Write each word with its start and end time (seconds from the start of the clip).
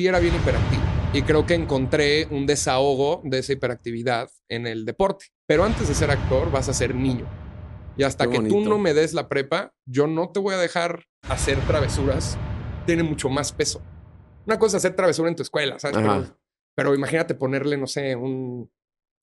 Era 0.00 0.20
bien 0.20 0.36
hiperactivo. 0.36 0.82
Y 1.12 1.22
creo 1.22 1.44
que 1.44 1.54
encontré 1.54 2.28
un 2.30 2.46
desahogo 2.46 3.20
de 3.24 3.40
esa 3.40 3.52
hiperactividad 3.52 4.30
en 4.48 4.68
el 4.68 4.84
deporte. 4.84 5.26
Pero 5.44 5.64
antes 5.64 5.88
de 5.88 5.94
ser 5.94 6.12
actor, 6.12 6.52
vas 6.52 6.68
a 6.68 6.72
ser 6.72 6.94
niño. 6.94 7.26
Y 7.96 8.04
hasta 8.04 8.30
que 8.30 8.38
tú 8.38 8.60
no 8.60 8.78
me 8.78 8.94
des 8.94 9.12
la 9.12 9.28
prepa, 9.28 9.74
yo 9.86 10.06
no 10.06 10.30
te 10.30 10.38
voy 10.38 10.54
a 10.54 10.58
dejar 10.58 11.06
hacer 11.22 11.58
travesuras. 11.66 12.38
Tiene 12.86 13.02
mucho 13.02 13.28
más 13.28 13.50
peso. 13.50 13.82
Una 14.46 14.56
cosa 14.60 14.76
es 14.76 14.84
hacer 14.84 14.94
travesura 14.94 15.30
en 15.30 15.34
tu 15.34 15.42
escuela, 15.42 15.80
¿sabes? 15.80 15.96
Pero, 15.96 16.36
pero 16.76 16.94
imagínate 16.94 17.34
ponerle, 17.34 17.76
no 17.76 17.88
sé, 17.88 18.14
un, 18.14 18.70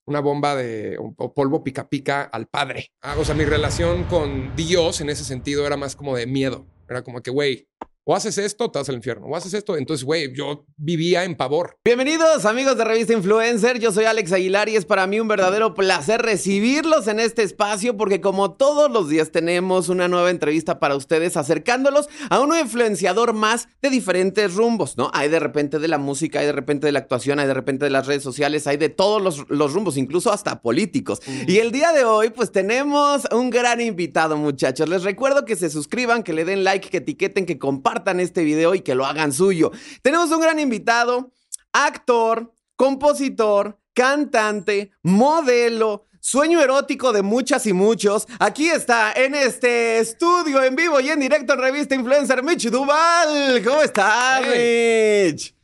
una 0.05 0.19
bomba 0.19 0.57
de 0.57 0.97
o, 0.97 1.13
o 1.15 1.33
polvo 1.33 1.63
pica 1.63 1.87
pica 1.87 2.23
al 2.23 2.47
padre. 2.47 2.91
Ah, 3.01 3.15
o 3.17 3.23
sea, 3.23 3.33
mi 3.33 3.45
relación 3.45 4.03
con 4.03 4.53
Dios 4.57 4.99
en 4.99 5.09
ese 5.09 5.23
sentido 5.23 5.65
era 5.65 5.77
más 5.77 5.95
como 5.95 6.17
de 6.17 6.27
miedo. 6.27 6.65
Era 6.89 7.01
como 7.01 7.21
que, 7.21 7.31
güey, 7.31 7.69
o 8.07 8.15
haces 8.15 8.37
esto, 8.37 8.69
te 8.69 8.77
vas 8.77 8.87
al 8.87 8.95
infierno. 8.95 9.25
O 9.25 9.35
haces 9.35 9.55
esto. 9.55 9.75
Entonces, 9.75 10.05
güey, 10.05 10.31
yo 10.31 10.63
vivía 10.77 11.23
en 11.23 11.35
pavor. 11.35 11.79
Bienvenidos 11.83 12.45
amigos 12.45 12.77
de 12.77 12.85
Revista 12.85 13.13
Influencer, 13.13 13.79
yo 13.79 13.91
soy 13.91 14.05
Alex 14.05 14.31
Aguilar 14.31 14.69
y 14.69 14.75
es 14.75 14.85
para 14.85 15.07
mí 15.07 15.19
un 15.19 15.27
verdadero 15.27 15.73
placer 15.73 16.21
recibirlos 16.21 17.07
en 17.07 17.19
este 17.19 17.41
espacio 17.41 17.97
porque 17.97 18.21
como 18.21 18.53
todos 18.53 18.91
los 18.91 19.09
días 19.09 19.31
tenemos 19.31 19.89
una 19.89 20.07
nueva 20.07 20.29
entrevista 20.29 20.79
para 20.79 20.95
ustedes 20.95 21.35
acercándolos 21.35 22.07
a 22.29 22.39
un 22.41 22.55
influenciador 22.55 23.33
más 23.33 23.69
de 23.81 23.89
diferentes 23.89 24.53
rumbos, 24.53 24.97
¿no? 24.97 25.09
Hay 25.13 25.29
de 25.29 25.39
repente 25.39 25.79
de 25.79 25.87
la 25.87 25.97
música, 25.97 26.41
hay 26.41 26.45
de 26.45 26.51
repente 26.51 26.85
de 26.85 26.91
la 26.91 26.99
actuación, 26.99 27.39
hay 27.39 27.47
de 27.47 27.55
repente 27.55 27.85
de 27.85 27.91
las 27.91 28.05
redes 28.05 28.21
sociales, 28.21 28.67
hay 28.67 28.77
de 28.77 28.89
todos 28.89 29.19
los, 29.19 29.49
los 29.49 29.73
rumbos, 29.73 29.97
incluso 29.97 30.31
hasta 30.31 30.61
políticos. 30.61 31.21
Y 31.47 31.57
el 31.57 31.71
día 31.71 31.91
de 31.91 32.03
hoy 32.03 32.29
pues 32.29 32.51
tenemos 32.51 33.23
un 33.31 33.49
gran 33.49 33.81
invitado 33.81 34.37
muchachos, 34.37 34.87
les 34.89 35.03
recuerdo 35.03 35.43
que 35.43 35.55
se 35.55 35.71
suscriban, 35.71 36.21
que 36.21 36.33
le 36.33 36.45
den 36.45 36.63
like, 36.63 36.89
que 36.89 36.97
etiqueten, 36.97 37.47
que 37.47 37.57
compartan 37.57 37.94
este 38.19 38.43
video 38.43 38.75
y 38.75 38.81
que 38.81 38.95
lo 38.95 39.05
hagan 39.05 39.31
suyo. 39.31 39.71
Tenemos 40.01 40.31
un 40.31 40.41
gran 40.41 40.59
invitado 40.59 41.31
actor, 41.73 42.53
compositor, 42.75 43.79
cantante, 43.93 44.91
modelo, 45.03 46.05
sueño 46.19 46.61
erótico 46.61 47.13
de 47.13 47.21
muchas 47.21 47.65
y 47.65 47.73
muchos. 47.73 48.27
Aquí 48.39 48.69
está 48.69 49.13
en 49.13 49.35
este 49.35 49.99
estudio 49.99 50.63
en 50.63 50.75
vivo 50.75 50.99
y 50.99 51.09
en 51.09 51.19
directo 51.19 51.53
en 51.53 51.59
Revista 51.59 51.95
Influencer, 51.95 52.43
Mitch 52.43 52.69
Duval. 52.69 53.61
¿Cómo 53.63 53.81
estás, 53.81 54.41
Mitch? 54.41 55.54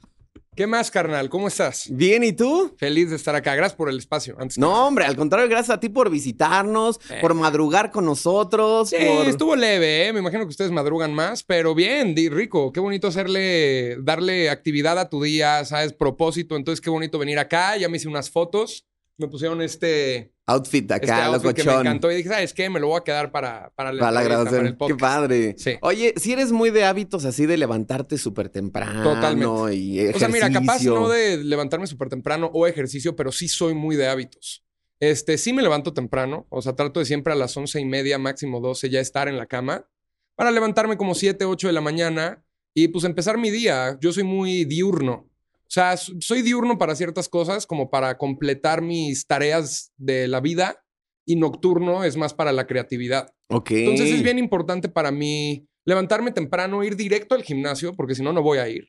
¿Qué 0.62 0.68
más, 0.68 0.92
carnal? 0.92 1.28
¿Cómo 1.28 1.48
estás? 1.48 1.88
Bien, 1.90 2.24
¿y 2.24 2.34
tú? 2.34 2.76
Feliz 2.78 3.10
de 3.10 3.16
estar 3.16 3.34
acá. 3.34 3.56
Gracias 3.56 3.76
por 3.76 3.90
el 3.90 3.98
espacio. 3.98 4.36
Antes 4.38 4.58
que 4.58 4.62
No, 4.62 4.70
nada. 4.70 4.84
hombre, 4.84 5.06
al 5.06 5.16
contrario, 5.16 5.50
gracias 5.50 5.76
a 5.76 5.80
ti 5.80 5.90
por 5.90 6.12
visitarnos, 6.12 7.00
por 7.20 7.34
madrugar 7.34 7.90
con 7.90 8.06
nosotros. 8.06 8.90
Sí, 8.90 8.98
por... 8.98 9.26
estuvo 9.26 9.56
leve, 9.56 10.06
¿eh? 10.06 10.14
Me 10.14 10.20
imagino 10.20 10.44
que 10.44 10.50
ustedes 10.50 10.70
madrugan 10.70 11.16
más, 11.16 11.42
pero 11.42 11.74
bien, 11.74 12.16
rico. 12.16 12.72
Qué 12.72 12.80
bonito 12.80 13.08
hacerle, 13.08 13.98
darle 14.04 14.52
actividad 14.52 15.00
a 15.00 15.10
tu 15.10 15.24
día, 15.24 15.66
¿sabes? 15.66 15.94
Propósito. 15.94 16.56
Entonces, 16.56 16.80
qué 16.80 16.92
bonito 16.92 17.18
venir 17.18 17.40
acá. 17.40 17.76
Ya 17.78 17.90
me 17.90 17.98
hice 17.98 18.08
unas 18.08 18.30
fotos. 18.30 18.86
Me 19.18 19.28
pusieron 19.28 19.64
este, 19.64 20.32
Outfit 20.52 20.92
este 20.92 20.94
acá, 21.12 21.26
outfit 21.26 21.54
que 21.54 21.64
me 21.64 21.66
locochón. 21.72 21.88
encantó. 21.88 22.12
Y 22.12 22.16
dije, 22.18 22.30
¿sabes 22.30 22.54
qué? 22.54 22.70
Me 22.70 22.80
lo 22.80 22.88
voy 22.88 23.00
a 23.00 23.04
quedar 23.04 23.32
para, 23.32 23.72
para, 23.76 23.92
Para 23.92 24.12
la 24.12 24.24
grabación. 24.24 24.76
para 24.78 24.90
el 24.90 24.96
Qué 24.96 25.00
padre. 25.00 25.56
Sí. 25.58 25.74
Oye, 25.82 26.14
si 26.18 26.34
eres 26.34 26.52
muy 26.52 26.70
de 26.70 26.84
hábitos 26.86 27.26
así 27.26 27.46
de 27.46 27.58
levantarte 27.58 28.18
súper 28.18 28.50
temprano 28.50 29.04
Totalmente. 29.04 29.76
y 29.76 30.00
ejercicio. 30.00 30.16
O 30.16 30.20
sea, 30.20 30.28
mira, 30.30 30.50
capaz 30.52 30.84
no 30.84 31.10
de 31.10 31.38
levantarme 31.44 31.88
súper 31.88 32.10
temprano 32.10 32.50
o 32.54 32.68
ejercicio, 32.68 33.16
pero 33.16 33.32
sí 33.32 33.48
soy 33.48 33.74
muy 33.74 33.96
de 33.96 34.08
hábitos. 34.08 34.64
Este, 35.00 35.38
sí 35.38 35.52
me 35.54 35.62
levanto 35.64 35.94
temprano. 35.94 36.46
O 36.50 36.62
sea, 36.62 36.76
trato 36.76 37.00
de 37.00 37.06
siempre 37.06 37.34
a 37.34 37.36
las 37.36 37.56
once 37.58 37.80
y 37.80 37.86
media, 37.86 38.18
máximo 38.20 38.60
12, 38.60 38.90
ya 38.90 39.00
estar 39.00 39.28
en 39.28 39.38
la 39.38 39.48
cama 39.48 39.88
para 40.36 40.52
levantarme 40.52 40.98
como 40.98 41.16
7, 41.16 41.46
8 41.46 41.68
de 41.68 41.74
la 41.74 41.82
mañana 41.82 42.44
y 42.74 42.88
pues 42.90 43.04
empezar 43.06 43.38
mi 43.38 43.50
día. 43.50 43.98
Yo 44.00 44.12
soy 44.14 44.24
muy 44.24 44.66
diurno. 44.66 45.28
O 45.72 45.74
sea, 45.74 45.96
soy 45.96 46.42
diurno 46.42 46.78
para 46.78 46.96
ciertas 46.96 47.30
cosas, 47.30 47.66
como 47.66 47.90
para 47.90 48.18
completar 48.18 48.82
mis 48.82 49.26
tareas 49.26 49.94
de 49.96 50.28
la 50.28 50.42
vida, 50.42 50.84
y 51.26 51.38
nocturno 51.38 52.04
es 52.04 52.18
más 52.18 52.34
para 52.34 52.52
la 52.52 52.68
creatividad. 52.68 53.34
Ok. 53.48 53.72
Entonces 53.72 54.16
es 54.16 54.22
bien 54.22 54.38
importante 54.38 54.90
para 54.90 55.12
mí 55.12 55.66
levantarme 55.86 56.32
temprano, 56.32 56.84
ir 56.84 56.98
directo 56.98 57.36
al 57.36 57.44
gimnasio, 57.44 57.94
porque 57.94 58.16
si 58.16 58.22
no, 58.22 58.34
no 58.34 58.42
voy 58.42 58.58
a 58.58 58.68
ir. 58.68 58.86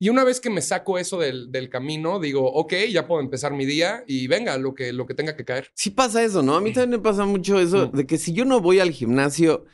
Y 0.00 0.08
una 0.08 0.24
vez 0.24 0.40
que 0.40 0.50
me 0.50 0.60
saco 0.60 0.98
eso 0.98 1.20
del, 1.20 1.52
del 1.52 1.68
camino, 1.68 2.18
digo, 2.18 2.50
ok, 2.52 2.72
ya 2.90 3.06
puedo 3.06 3.20
empezar 3.20 3.52
mi 3.52 3.64
día 3.64 4.02
y 4.08 4.26
venga, 4.26 4.58
lo 4.58 4.74
que, 4.74 4.92
lo 4.92 5.06
que 5.06 5.14
tenga 5.14 5.36
que 5.36 5.44
caer. 5.44 5.70
Sí 5.74 5.90
pasa 5.90 6.24
eso, 6.24 6.42
¿no? 6.42 6.56
A 6.56 6.60
mí 6.60 6.72
también 6.72 6.90
me 6.90 6.98
pasa 6.98 7.24
mucho 7.26 7.60
eso 7.60 7.86
de 7.86 8.06
que 8.08 8.18
si 8.18 8.32
yo 8.32 8.44
no 8.44 8.60
voy 8.60 8.80
al 8.80 8.90
gimnasio 8.90 9.66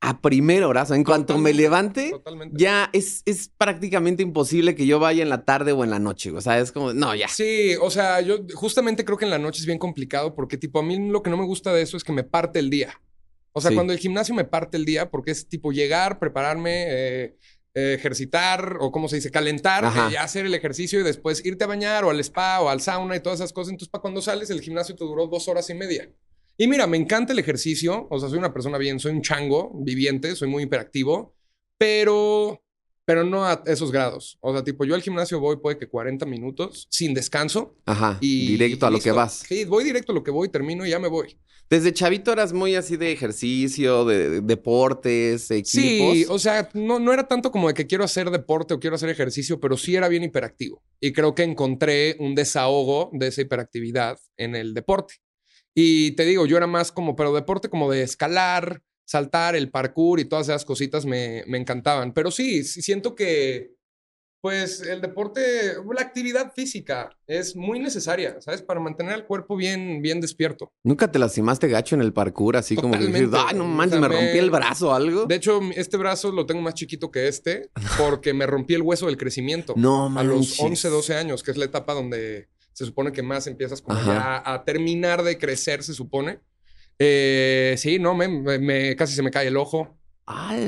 a 0.00 0.20
primera 0.20 0.68
hora, 0.68 0.82
o 0.82 0.86
sea, 0.86 0.96
en 0.96 1.04
cuanto 1.04 1.38
me 1.38 1.54
levante, 1.54 2.10
Totalmente. 2.10 2.56
ya 2.58 2.90
es, 2.92 3.22
es 3.24 3.48
prácticamente 3.56 4.22
imposible 4.22 4.74
que 4.74 4.86
yo 4.86 4.98
vaya 4.98 5.22
en 5.22 5.30
la 5.30 5.44
tarde 5.46 5.72
o 5.72 5.82
en 5.82 5.90
la 5.90 5.98
noche. 5.98 6.30
O 6.30 6.40
sea, 6.42 6.58
es 6.58 6.72
como, 6.72 6.92
no, 6.92 7.14
ya. 7.14 7.28
Sí, 7.28 7.74
o 7.80 7.90
sea, 7.90 8.20
yo 8.20 8.38
justamente 8.54 9.04
creo 9.04 9.16
que 9.16 9.24
en 9.24 9.30
la 9.30 9.38
noche 9.38 9.60
es 9.60 9.66
bien 9.66 9.78
complicado 9.78 10.34
porque 10.34 10.58
tipo 10.58 10.78
a 10.78 10.82
mí 10.82 11.08
lo 11.08 11.22
que 11.22 11.30
no 11.30 11.36
me 11.38 11.46
gusta 11.46 11.72
de 11.72 11.80
eso 11.82 11.96
es 11.96 12.04
que 12.04 12.12
me 12.12 12.22
parte 12.22 12.58
el 12.58 12.68
día. 12.68 13.00
O 13.52 13.60
sea, 13.60 13.70
Sí. 13.70 13.76
cuando 13.76 13.92
el 13.92 13.98
gimnasio 13.98 14.34
me 14.34 14.44
parte 14.44 14.76
el 14.76 14.84
día 14.84 15.10
porque 15.10 15.30
es 15.30 15.48
tipo 15.48 15.72
llegar, 15.72 16.18
prepararme, 16.18 16.84
eh, 16.88 17.36
eh, 17.76 17.94
ejercitar 17.94 18.76
o 18.80 18.92
como 18.92 19.08
se 19.08 19.16
dice, 19.16 19.30
calentar, 19.30 19.84
eh, 20.12 20.18
hacer 20.18 20.44
el 20.44 20.54
ejercicio 20.54 21.00
y 21.00 21.02
después 21.02 21.44
irte 21.46 21.64
a 21.64 21.66
bañar 21.68 22.04
o 22.04 22.10
al 22.10 22.20
spa 22.20 22.60
o 22.60 22.68
al 22.68 22.80
sauna 22.80 23.16
y 23.16 23.20
todas 23.20 23.40
esas 23.40 23.52
cosas. 23.52 23.70
Entonces, 23.70 23.88
para 23.90 24.02
cuando 24.02 24.20
sales, 24.20 24.50
el 24.50 24.60
gimnasio 24.60 24.94
te 24.96 25.04
duró 25.04 25.26
dos 25.28 25.48
horas 25.48 25.70
y 25.70 25.74
media. 25.74 26.10
Y 26.56 26.68
mira, 26.68 26.86
me 26.86 26.96
encanta 26.96 27.32
el 27.32 27.38
ejercicio. 27.38 28.06
O 28.10 28.18
sea, 28.18 28.28
soy 28.28 28.38
una 28.38 28.52
persona 28.52 28.78
bien, 28.78 29.00
soy 29.00 29.12
un 29.12 29.22
chango 29.22 29.72
viviente, 29.74 30.36
soy 30.36 30.48
muy 30.48 30.64
hiperactivo, 30.64 31.34
pero, 31.78 32.62
pero 33.04 33.24
no 33.24 33.44
a 33.44 33.62
esos 33.66 33.90
grados. 33.90 34.38
O 34.40 34.52
sea, 34.52 34.62
tipo, 34.62 34.84
yo 34.84 34.94
al 34.94 35.02
gimnasio 35.02 35.40
voy, 35.40 35.56
puede 35.56 35.78
que 35.78 35.88
40 35.88 36.26
minutos 36.26 36.86
sin 36.90 37.14
descanso. 37.14 37.76
Ajá. 37.86 38.18
Y 38.20 38.48
directo 38.48 38.86
a 38.86 38.90
lo 38.90 39.00
que 39.00 39.12
vas. 39.12 39.44
Sí, 39.48 39.64
voy 39.64 39.84
directo 39.84 40.12
a 40.12 40.14
lo 40.14 40.22
que 40.22 40.30
voy, 40.30 40.48
termino 40.48 40.86
y 40.86 40.90
ya 40.90 40.98
me 40.98 41.08
voy. 41.08 41.36
Desde 41.70 41.94
chavito 41.94 42.30
eras 42.30 42.52
muy 42.52 42.74
así 42.74 42.96
de 42.98 43.10
ejercicio, 43.10 44.04
de, 44.04 44.28
de 44.28 44.40
deportes, 44.42 45.50
equipos. 45.50 45.70
Sí, 45.70 46.26
o 46.28 46.38
sea, 46.38 46.68
no, 46.74 47.00
no 47.00 47.12
era 47.12 47.26
tanto 47.26 47.50
como 47.50 47.68
de 47.68 47.74
que 47.74 47.86
quiero 47.86 48.04
hacer 48.04 48.30
deporte 48.30 48.74
o 48.74 48.78
quiero 48.80 48.96
hacer 48.96 49.08
ejercicio, 49.08 49.58
pero 49.58 49.78
sí 49.78 49.96
era 49.96 50.08
bien 50.08 50.22
hiperactivo. 50.22 50.82
Y 51.00 51.12
creo 51.12 51.34
que 51.34 51.42
encontré 51.42 52.16
un 52.20 52.34
desahogo 52.34 53.10
de 53.14 53.28
esa 53.28 53.40
hiperactividad 53.40 54.18
en 54.36 54.54
el 54.54 54.74
deporte. 54.74 55.14
Y 55.74 56.12
te 56.12 56.24
digo, 56.24 56.46
yo 56.46 56.56
era 56.56 56.66
más 56.66 56.92
como, 56.92 57.16
pero 57.16 57.34
deporte 57.34 57.68
como 57.68 57.90
de 57.90 58.02
escalar, 58.02 58.82
saltar, 59.04 59.56
el 59.56 59.70
parkour 59.70 60.20
y 60.20 60.24
todas 60.24 60.48
esas 60.48 60.64
cositas 60.64 61.04
me, 61.04 61.42
me 61.46 61.58
encantaban. 61.58 62.12
Pero 62.14 62.30
sí, 62.30 62.62
sí 62.64 62.80
siento 62.80 63.14
que, 63.16 63.74
pues, 64.40 64.82
el 64.82 65.00
deporte, 65.00 65.40
la 65.94 66.02
actividad 66.02 66.52
física 66.52 67.10
es 67.26 67.56
muy 67.56 67.80
necesaria, 67.80 68.40
¿sabes? 68.40 68.62
Para 68.62 68.78
mantener 68.78 69.14
el 69.14 69.24
cuerpo 69.24 69.56
bien, 69.56 70.00
bien 70.02 70.20
despierto. 70.20 70.70
¿Nunca 70.84 71.10
te 71.10 71.18
lastimaste 71.18 71.66
gacho 71.68 71.94
en 71.96 72.02
el 72.02 72.12
parkour? 72.12 72.56
Así 72.56 72.76
como 72.76 72.92
que 72.92 73.06
dices, 73.06 73.30
ay, 73.32 73.56
no 73.56 73.64
O 73.64 73.66
manches, 73.66 73.98
sea, 73.98 74.08
me 74.08 74.14
rompí 74.14 74.32
me- 74.34 74.38
el 74.38 74.50
brazo 74.50 74.90
o 74.90 74.92
algo. 74.94 75.24
De 75.26 75.34
hecho, 75.34 75.60
este 75.74 75.96
brazo 75.96 76.30
lo 76.30 76.46
tengo 76.46 76.60
más 76.62 76.74
chiquito 76.74 77.10
que 77.10 77.26
este 77.26 77.70
porque 77.98 78.32
me 78.34 78.46
rompí 78.46 78.74
el 78.74 78.82
hueso 78.82 79.06
del 79.06 79.16
crecimiento. 79.16 79.74
No, 79.78 80.06
a 80.06 80.22
los 80.22 80.36
manches. 80.36 80.60
11, 80.60 80.88
12 80.88 81.14
años, 81.16 81.42
que 81.42 81.50
es 81.50 81.56
la 81.56 81.64
etapa 81.64 81.94
donde 81.94 82.48
se 82.74 82.84
supone 82.84 83.10
que 83.12 83.22
más 83.22 83.46
empiezas 83.46 83.80
como 83.80 83.98
ya 84.04 84.42
a 84.44 84.64
terminar 84.64 85.22
de 85.22 85.38
crecer, 85.38 85.82
se 85.82 85.94
supone. 85.94 86.40
Eh, 86.98 87.74
sí, 87.78 87.98
no, 87.98 88.14
me, 88.14 88.28
me- 88.28 88.58
me- 88.58 88.94
casi 88.96 89.14
se 89.14 89.22
me 89.22 89.30
cae 89.30 89.46
el 89.48 89.56
ojo. 89.56 89.96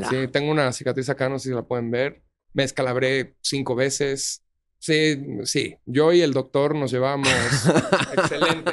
Sí, 0.09 0.29
tengo 0.29 0.51
una 0.51 0.73
cicatriz 0.73 1.09
acá, 1.11 1.29
no 1.29 1.39
sé 1.39 1.51
si 1.51 1.55
la 1.55 1.63
pueden 1.63 1.91
ver. 1.91 2.23
Me 2.55 2.65
escalabré 2.65 3.35
cinco 3.43 3.75
veces. 3.75 4.43
Sí, 4.79 5.19
sí. 5.45 5.77
Yo 5.87 6.13
y 6.13 6.21
el 6.23 6.33
doctor 6.33 6.75
nos 6.75 6.91
llevamos 6.93 7.29
excelente. 8.17 8.73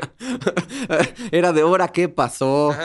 Era 1.31 1.53
de 1.53 1.61
ahora 1.61 1.87
qué 1.87 2.09
pasó, 2.09 2.75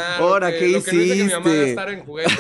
que- 0.51 0.59
qué 0.59 0.69
lo 0.69 0.83
que 0.83 0.91
mi 0.93 1.31
mamá 1.33 1.51
hiciste. 1.51 1.71
estar 1.71 1.91
en 1.91 2.05
juguetes, 2.05 2.35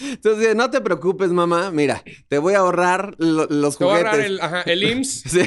Entonces, 0.00 0.54
no 0.56 0.70
te 0.70 0.80
preocupes, 0.80 1.30
mamá. 1.30 1.70
Mira, 1.70 2.02
te 2.28 2.38
voy 2.38 2.54
a 2.54 2.58
ahorrar 2.58 3.14
lo- 3.18 3.46
los 3.46 3.78
Te 3.78 3.84
voy 3.84 3.94
a 3.94 3.96
juguetes. 3.98 4.12
ahorrar 4.12 4.26
el, 4.26 4.40
ajá, 4.40 4.62
el 4.62 4.82
IMSS. 4.82 5.22
Sí, 5.30 5.40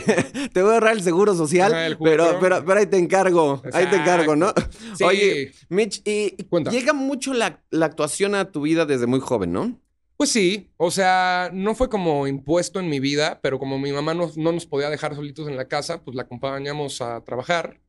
te 0.54 0.62
voy 0.62 0.72
a 0.72 0.74
ahorrar 0.76 0.94
el 0.94 1.02
seguro 1.04 1.36
social, 1.36 1.72
Ajá, 1.74 1.86
el 1.88 1.98
pero, 1.98 2.38
pero, 2.40 2.64
pero 2.66 2.80
ahí 2.80 2.86
te 2.86 2.98
encargo, 2.98 3.62
ahí 3.74 3.86
te 3.90 3.96
encargo, 3.98 4.36
¿no? 4.36 4.54
Sí. 4.98 5.04
Oye, 5.04 5.52
Mitch, 5.70 6.02
y 6.06 6.32
Cuenta. 6.46 6.72
llega 6.72 6.94
mucho 6.94 7.34
la, 7.34 7.64
la 7.70 7.86
actuación 7.88 8.36
a 8.36 8.52
tu 8.52 8.62
vida 8.62 8.86
desde 8.86 9.06
muy 9.08 9.20
joven, 9.20 9.52
¿no? 9.54 9.80
Pues 10.18 10.30
sí, 10.30 10.72
o 10.78 10.92
sea, 10.92 11.50
no 11.52 11.76
fue 11.76 11.90
como 11.90 12.26
impuesto 12.28 12.80
en 12.80 12.90
mi 12.90 13.02
vida, 13.02 13.40
pero 13.44 13.60
como 13.60 13.78
mi 13.78 13.92
mamá 13.92 14.14
no, 14.14 14.32
no 14.38 14.52
nos 14.54 14.66
podía 14.66 14.90
dejar 14.90 15.14
solitos 15.14 15.48
en 15.50 15.58
la 15.58 15.68
casa, 15.68 16.04
pues 16.04 16.16
la 16.16 16.22
acompañamos 16.24 17.02
a 17.02 17.22
trabajar. 17.26 17.82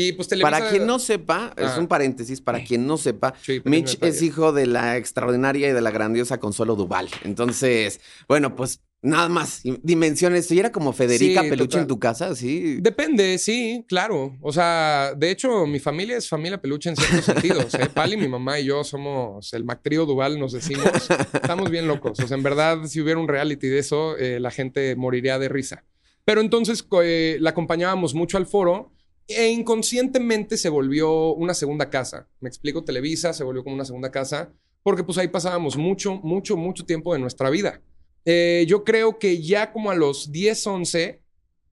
Y 0.00 0.12
pues 0.12 0.28
Televisa... 0.28 0.50
Para 0.52 0.70
quien 0.70 0.86
no 0.86 1.00
sepa, 1.00 1.52
es 1.56 1.64
Ajá. 1.64 1.80
un 1.80 1.88
paréntesis, 1.88 2.40
para 2.40 2.62
quien 2.62 2.86
no 2.86 2.96
sepa, 2.98 3.34
Sí, 3.42 3.60
Mitch 3.64 3.98
es 4.00 4.22
hijo 4.22 4.52
de 4.52 4.66
la 4.66 4.96
extraordinaria 4.96 5.68
y 5.68 5.72
de 5.72 5.80
la 5.80 5.90
grandiosa 5.90 6.38
Consuelo 6.38 6.76
Duval. 6.76 7.08
Entonces, 7.24 8.00
bueno, 8.28 8.54
pues 8.54 8.80
Nada 9.00 9.28
más, 9.28 9.62
dimensiones. 9.84 10.50
¿Y 10.50 10.58
era 10.58 10.72
como 10.72 10.92
Federica 10.92 11.42
Sí, 11.42 11.50
Peluche 11.50 11.78
en 11.78 11.86
tu 11.86 12.00
casa? 12.00 12.34
Sí. 12.34 12.78
Depende, 12.80 13.38
sí, 13.38 13.84
claro. 13.86 14.36
O 14.40 14.52
sea, 14.52 15.14
de 15.16 15.30
hecho, 15.30 15.66
mi 15.66 15.78
familia 15.78 16.16
es 16.16 16.28
familia 16.28 16.60
peluche 16.60 16.90
en 16.90 16.96
ciertos 16.96 17.24
sentidos. 17.26 17.74
¿eh? 17.74 17.88
Pali, 17.94 18.16
mi 18.16 18.26
mamá 18.26 18.58
y 18.58 18.64
yo 18.64 18.82
somos 18.82 19.52
el 19.54 19.64
Mactrío 19.64 20.04
Duval, 20.04 20.40
nos 20.40 20.50
decimos. 20.50 20.90
Estamos 21.32 21.70
bien 21.70 21.86
locos. 21.86 22.18
O 22.18 22.26
sea, 22.26 22.36
en 22.36 22.42
verdad, 22.42 22.86
si 22.86 23.00
hubiera 23.00 23.20
un 23.20 23.28
reality 23.28 23.68
de 23.68 23.78
eso, 23.78 24.16
eh, 24.18 24.40
la 24.40 24.50
gente 24.50 24.96
moriría 24.96 25.38
de 25.38 25.48
risa. 25.48 25.84
Pero 26.24 26.40
entonces 26.40 26.84
eh, 27.04 27.36
la 27.38 27.50
acompañábamos 27.50 28.14
mucho 28.14 28.36
al 28.36 28.46
foro 28.46 28.92
e 29.28 29.48
inconscientemente 29.48 30.56
se 30.56 30.70
volvió 30.70 31.34
una 31.34 31.54
segunda 31.54 31.90
casa. 31.90 32.28
Me 32.40 32.48
explico, 32.48 32.82
Televisa 32.82 33.32
se 33.32 33.44
volvió 33.44 33.62
como 33.62 33.76
una 33.76 33.84
segunda 33.84 34.10
casa 34.10 34.52
porque 34.82 35.04
pues 35.04 35.18
ahí 35.18 35.28
pasábamos 35.28 35.76
mucho, 35.76 36.14
mucho, 36.22 36.56
mucho 36.56 36.86
tiempo 36.86 37.12
de 37.12 37.20
nuestra 37.20 37.50
vida. 37.50 37.82
Eh, 38.24 38.64
yo 38.66 38.84
creo 38.84 39.18
que 39.18 39.42
ya 39.42 39.72
como 39.72 39.90
a 39.90 39.94
los 39.94 40.32
10, 40.32 40.66
11, 40.66 41.22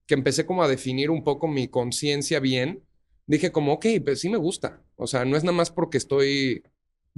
que 0.07 0.15
empecé 0.15 0.45
como 0.45 0.63
a 0.63 0.69
definir 0.69 1.11
un 1.11 1.25
poco 1.25 1.49
mi 1.49 1.69
conciencia 1.69 2.41
bien, 2.41 2.85
dije 3.27 3.53
como, 3.53 3.73
ok, 3.73 3.87
pues 4.05 4.21
sí 4.21 4.29
me 4.29 4.37
gusta. 4.37 4.83
O 4.97 5.07
sea, 5.07 5.25
no 5.25 5.37
es 5.37 5.45
nada 5.45 5.57
más 5.57 5.71
porque 5.71 5.99
estoy 5.99 6.63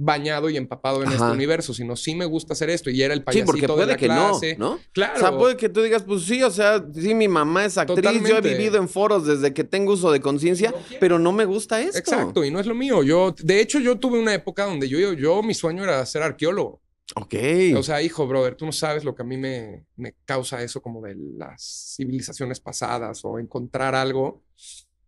bañado 0.01 0.49
y 0.49 0.55
empapado 0.55 1.03
en 1.03 1.11
este 1.11 1.23
universo, 1.25 1.73
sino 1.73 1.95
sí 1.97 2.15
me 2.15 2.23
gusta 2.25 2.53
hacer 2.53 2.69
esto. 2.69 2.89
Y 2.89 3.01
era 3.03 3.13
el 3.13 3.19
Sí, 3.19 3.23
payasito 3.25 3.45
porque 3.45 3.61
de 3.61 3.67
puede 3.67 3.87
la 3.87 3.97
que 3.97 4.05
clase. 4.05 4.55
no, 4.57 4.71
¿no? 4.75 4.79
Claro. 4.93 5.13
O 5.17 5.19
sea, 5.19 5.37
puede 5.37 5.57
que 5.57 5.67
tú 5.67 5.81
digas, 5.81 6.03
pues 6.03 6.23
sí, 6.23 6.41
o 6.41 6.49
sea, 6.49 6.83
sí, 6.95 7.13
mi 7.13 7.27
mamá 7.27 7.65
es 7.65 7.77
actriz, 7.77 8.23
yo 8.27 8.37
he 8.37 8.41
vivido 8.41 8.77
en 8.77 8.87
foros 8.87 9.27
desde 9.27 9.53
que 9.53 9.65
tengo 9.65 9.93
uso 9.93 10.09
de 10.11 10.21
conciencia, 10.21 10.73
pero 11.01 11.19
no 11.19 11.33
me 11.33 11.43
gusta 11.43 11.81
esto. 11.81 11.99
Exacto, 11.99 12.45
y 12.45 12.49
no 12.51 12.61
es 12.61 12.65
lo 12.65 12.75
mío. 12.75 13.03
Yo, 13.03 13.35
de 13.43 13.59
hecho, 13.59 13.79
yo 13.79 13.99
tuve 13.99 14.19
una 14.19 14.33
época 14.33 14.65
donde 14.65 14.87
yo, 14.87 15.13
yo, 15.13 15.43
mi 15.43 15.53
sueño 15.53 15.83
era 15.83 16.05
ser 16.05 16.23
arqueólogo. 16.23 16.81
Ok. 17.15 17.33
O 17.75 17.83
sea, 17.83 18.01
hijo, 18.01 18.25
brother, 18.25 18.55
tú 18.55 18.65
no 18.65 18.71
sabes 18.71 19.03
lo 19.03 19.15
que 19.15 19.23
a 19.23 19.25
mí 19.25 19.35
me, 19.35 19.83
me 19.97 20.15
causa 20.25 20.61
eso 20.63 20.81
como 20.81 21.01
de 21.01 21.15
las 21.37 21.93
civilizaciones 21.97 22.59
pasadas 22.61 23.25
o 23.25 23.37
encontrar 23.39 23.95
algo. 23.95 24.43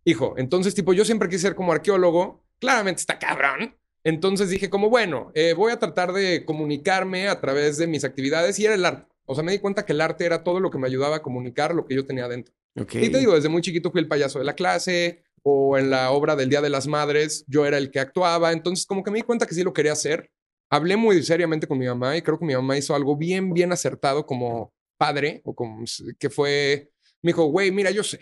Hijo, 0.04 0.34
entonces, 0.36 0.74
tipo, 0.74 0.92
yo 0.92 1.04
siempre 1.04 1.28
quise 1.28 1.42
ser 1.42 1.54
como 1.54 1.72
arqueólogo. 1.72 2.44
Claramente 2.58 3.00
está 3.00 3.18
cabrón. 3.18 3.76
Entonces 4.04 4.50
dije 4.50 4.70
como, 4.70 4.90
bueno, 4.90 5.30
eh, 5.34 5.54
voy 5.54 5.72
a 5.72 5.78
tratar 5.78 6.12
de 6.12 6.44
comunicarme 6.44 7.28
a 7.28 7.40
través 7.40 7.76
de 7.76 7.86
mis 7.86 8.04
actividades 8.04 8.58
y 8.58 8.64
era 8.64 8.74
el 8.74 8.84
arte. 8.84 9.12
O 9.26 9.34
sea, 9.34 9.44
me 9.44 9.52
di 9.52 9.58
cuenta 9.58 9.84
que 9.84 9.92
el 9.92 10.00
arte 10.00 10.26
era 10.26 10.42
todo 10.42 10.60
lo 10.60 10.70
que 10.70 10.78
me 10.78 10.88
ayudaba 10.88 11.16
a 11.16 11.22
comunicar 11.22 11.74
lo 11.74 11.86
que 11.86 11.94
yo 11.94 12.04
tenía 12.04 12.28
dentro. 12.28 12.54
ok. 12.78 12.94
Y 12.96 13.10
te 13.10 13.18
digo, 13.18 13.34
desde 13.34 13.48
muy 13.48 13.62
chiquito 13.62 13.90
fui 13.90 14.00
el 14.00 14.08
payaso 14.08 14.38
de 14.38 14.44
la 14.44 14.54
clase 14.54 15.22
o 15.42 15.78
en 15.78 15.90
la 15.90 16.10
obra 16.10 16.36
del 16.36 16.48
Día 16.48 16.60
de 16.60 16.70
las 16.70 16.86
Madres, 16.86 17.44
yo 17.46 17.66
era 17.66 17.78
el 17.78 17.90
que 17.90 18.00
actuaba. 18.00 18.52
Entonces, 18.52 18.86
como 18.86 19.02
que 19.02 19.10
me 19.10 19.18
di 19.18 19.22
cuenta 19.22 19.46
que 19.46 19.54
sí 19.54 19.62
lo 19.62 19.72
quería 19.72 19.92
hacer. 19.92 20.30
Hablé 20.70 20.96
muy 20.96 21.22
seriamente 21.22 21.66
con 21.66 21.78
mi 21.78 21.86
mamá 21.86 22.16
y 22.16 22.22
creo 22.22 22.38
que 22.38 22.46
mi 22.46 22.54
mamá 22.54 22.76
hizo 22.76 22.94
algo 22.94 23.16
bien, 23.16 23.52
bien 23.52 23.72
acertado 23.72 24.26
como 24.26 24.72
padre 24.96 25.42
o 25.44 25.54
como 25.54 25.84
que 26.18 26.30
fue, 26.30 26.92
me 27.22 27.30
dijo, 27.30 27.44
güey, 27.46 27.70
mira, 27.72 27.90
yo 27.90 28.02
sé, 28.02 28.20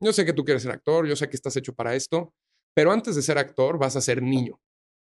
yo 0.00 0.12
sé 0.12 0.24
que 0.24 0.32
tú 0.32 0.44
quieres 0.44 0.62
ser 0.62 0.72
actor, 0.72 1.06
yo 1.06 1.16
sé 1.16 1.28
que 1.28 1.36
estás 1.36 1.56
hecho 1.56 1.72
para 1.74 1.94
esto, 1.94 2.34
pero 2.74 2.92
antes 2.92 3.16
de 3.16 3.22
ser 3.22 3.38
actor 3.38 3.78
vas 3.78 3.96
a 3.96 4.00
ser 4.00 4.20
niño. 4.20 4.60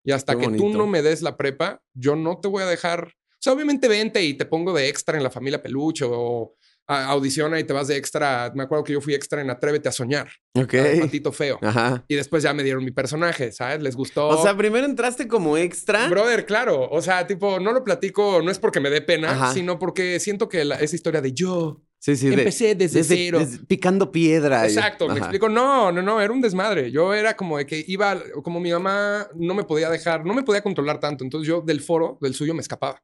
Y 0.04 0.12
hasta 0.12 0.36
Qué 0.36 0.48
que 0.48 0.58
tú 0.58 0.70
no 0.70 0.88
me 0.88 1.02
des 1.02 1.22
la 1.22 1.36
prepa, 1.38 1.82
yo 1.94 2.16
no 2.16 2.40
te 2.40 2.48
voy 2.48 2.64
a 2.64 2.68
dejar. 2.68 3.06
O 3.08 3.42
sea, 3.42 3.54
obviamente 3.54 3.88
vente 3.88 4.24
y 4.24 4.34
te 4.34 4.46
pongo 4.46 4.74
de 4.74 4.88
extra 4.90 5.18
en 5.18 5.24
la 5.24 5.30
familia 5.32 5.62
peluche 5.62 6.06
o 6.08 6.56
audiciona 6.88 7.60
y 7.60 7.64
te 7.64 7.72
vas 7.74 7.88
de 7.88 7.98
extra. 7.98 8.52
Me 8.56 8.64
acuerdo 8.64 8.84
que 8.84 8.94
yo 8.94 9.02
fui 9.02 9.14
extra 9.14 9.42
en 9.42 9.50
Atrévete 9.52 9.90
a 9.90 9.92
soñar. 9.92 10.28
Ok. 10.56 10.74
a 10.74 11.00
Patito 11.02 11.32
Feo. 11.32 11.60
Ajá. 11.62 12.04
Y 12.08 12.16
después 12.16 12.42
ya 12.42 12.52
me 12.54 12.64
dieron 12.64 12.84
mi 12.84 12.90
personaje, 12.92 13.52
¿sabes? 13.52 13.82
Les 13.84 13.96
gustó. 13.96 14.28
O 14.30 14.42
sea, 14.42 14.58
primero 14.58 14.86
entraste 14.88 15.28
como 15.28 15.56
extra. 15.58 16.08
Brother, 16.10 16.46
claro. 16.48 16.90
O 16.90 17.02
sea, 17.02 17.28
tipo, 17.28 17.60
no 17.60 17.74
lo 17.74 17.84
platico, 17.84 18.42
no 18.42 18.50
es 18.50 18.58
porque 18.58 18.80
me 18.80 18.90
dé 18.90 19.02
pena, 19.02 19.32
Ajá. 19.32 19.54
sino 19.54 19.78
porque 19.78 20.20
siento 20.20 20.50
que 20.50 20.66
la- 20.66 20.78
esa 20.80 20.96
historia 20.96 21.22
de 21.22 21.32
yo 21.34 21.82
sí, 22.00 22.16
sí. 22.16 22.28
de- 22.30 22.34
empecé 22.36 22.76
desde, 22.76 23.00
desde- 23.00 23.16
cero. 23.16 23.40
desde- 23.40 23.66
picando 23.66 24.12
piedra. 24.12 24.64
y- 24.64 24.74
Exacto, 24.74 25.06
me 25.08 25.12
Ajá. 25.14 25.20
explico. 25.22 25.50
No, 25.50 25.92
no, 25.92 26.02
no, 26.02 26.20
era 26.22 26.34
un 26.34 26.42
desmadre. 26.42 26.92
Yo 26.92 27.14
era 27.14 27.36
como 27.38 27.58
de 27.58 27.66
que 27.66 27.84
iba, 27.88 28.18
como 28.44 28.60
mi 28.60 28.72
mamá 28.72 29.28
no 29.36 29.54
me 29.54 29.64
podía 29.64 29.90
dejar, 29.90 30.26
no 30.26 30.34
me 30.34 30.44
podía 30.44 30.62
controlar 30.62 31.00
tanto. 31.00 31.24
Entonces 31.24 31.48
yo 31.48 31.62
del 31.62 31.82
foro, 31.82 32.18
del 32.22 32.34
suyo, 32.34 32.54
me 32.54 32.62
escapaba. 32.62 33.02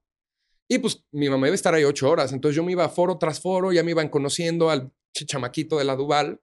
Y 0.67 0.79
pues 0.79 1.03
mi 1.11 1.29
mamá 1.29 1.47
iba 1.47 1.53
a 1.53 1.55
estar 1.55 1.73
ahí 1.75 1.83
ocho 1.83 2.09
horas. 2.09 2.33
Entonces 2.33 2.55
yo 2.55 2.63
me 2.63 2.71
iba 2.71 2.89
foro 2.89 3.17
tras 3.19 3.39
foro, 3.39 3.71
ya 3.71 3.83
me 3.83 3.91
iban 3.91 4.09
conociendo 4.09 4.69
al 4.71 4.91
ch- 5.15 5.25
chamaquito 5.27 5.77
de 5.77 5.83
la 5.85 5.95
Duval. 5.95 6.41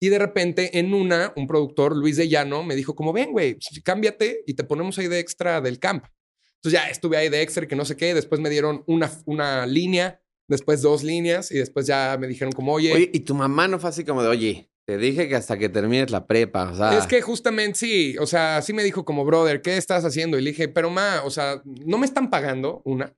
Y 0.00 0.10
de 0.10 0.18
repente 0.18 0.78
en 0.78 0.92
una, 0.92 1.32
un 1.36 1.46
productor, 1.46 1.96
Luis 1.96 2.16
de 2.16 2.28
Llano, 2.28 2.62
me 2.62 2.74
dijo 2.76 2.94
como, 2.94 3.12
ven, 3.12 3.32
güey, 3.32 3.54
pues, 3.54 3.80
cámbiate 3.82 4.42
y 4.46 4.54
te 4.54 4.62
ponemos 4.64 4.98
ahí 4.98 5.08
de 5.08 5.18
extra 5.18 5.60
del 5.60 5.78
camp. 5.78 6.04
Entonces 6.56 6.80
ya 6.80 6.88
estuve 6.90 7.16
ahí 7.16 7.28
de 7.30 7.40
extra 7.42 7.64
y 7.64 7.66
que 7.68 7.76
no 7.76 7.84
sé 7.84 7.96
qué. 7.96 8.12
Después 8.14 8.40
me 8.40 8.50
dieron 8.50 8.84
una, 8.86 9.10
una 9.24 9.66
línea, 9.66 10.20
después 10.48 10.82
dos 10.82 11.02
líneas 11.02 11.50
y 11.50 11.58
después 11.58 11.86
ya 11.86 12.16
me 12.18 12.26
dijeron 12.26 12.52
como, 12.52 12.72
Oye, 12.74 13.10
y 13.12 13.20
tu 13.20 13.34
mamá 13.34 13.68
no 13.68 13.78
fue 13.78 13.90
así 13.90 14.04
como 14.04 14.22
de, 14.22 14.28
oye, 14.28 14.70
te 14.86 14.98
dije 14.98 15.28
que 15.28 15.36
hasta 15.36 15.56
que 15.58 15.68
termines 15.68 16.10
la 16.10 16.26
prepa, 16.26 16.70
o 16.70 16.76
sea. 16.76 16.98
Es 16.98 17.06
que 17.06 17.22
justamente 17.22 17.78
sí, 17.78 18.16
o 18.18 18.26
sea, 18.26 18.60
sí 18.60 18.72
me 18.72 18.84
dijo 18.84 19.04
como, 19.04 19.24
brother, 19.24 19.62
¿qué 19.62 19.76
estás 19.76 20.04
haciendo? 20.04 20.38
Y 20.38 20.42
le 20.42 20.50
dije, 20.50 20.68
pero 20.68 20.90
ma, 20.90 21.22
o 21.24 21.30
sea, 21.30 21.62
no 21.64 21.96
me 21.98 22.06
están 22.06 22.28
pagando 22.30 22.82
una. 22.84 23.14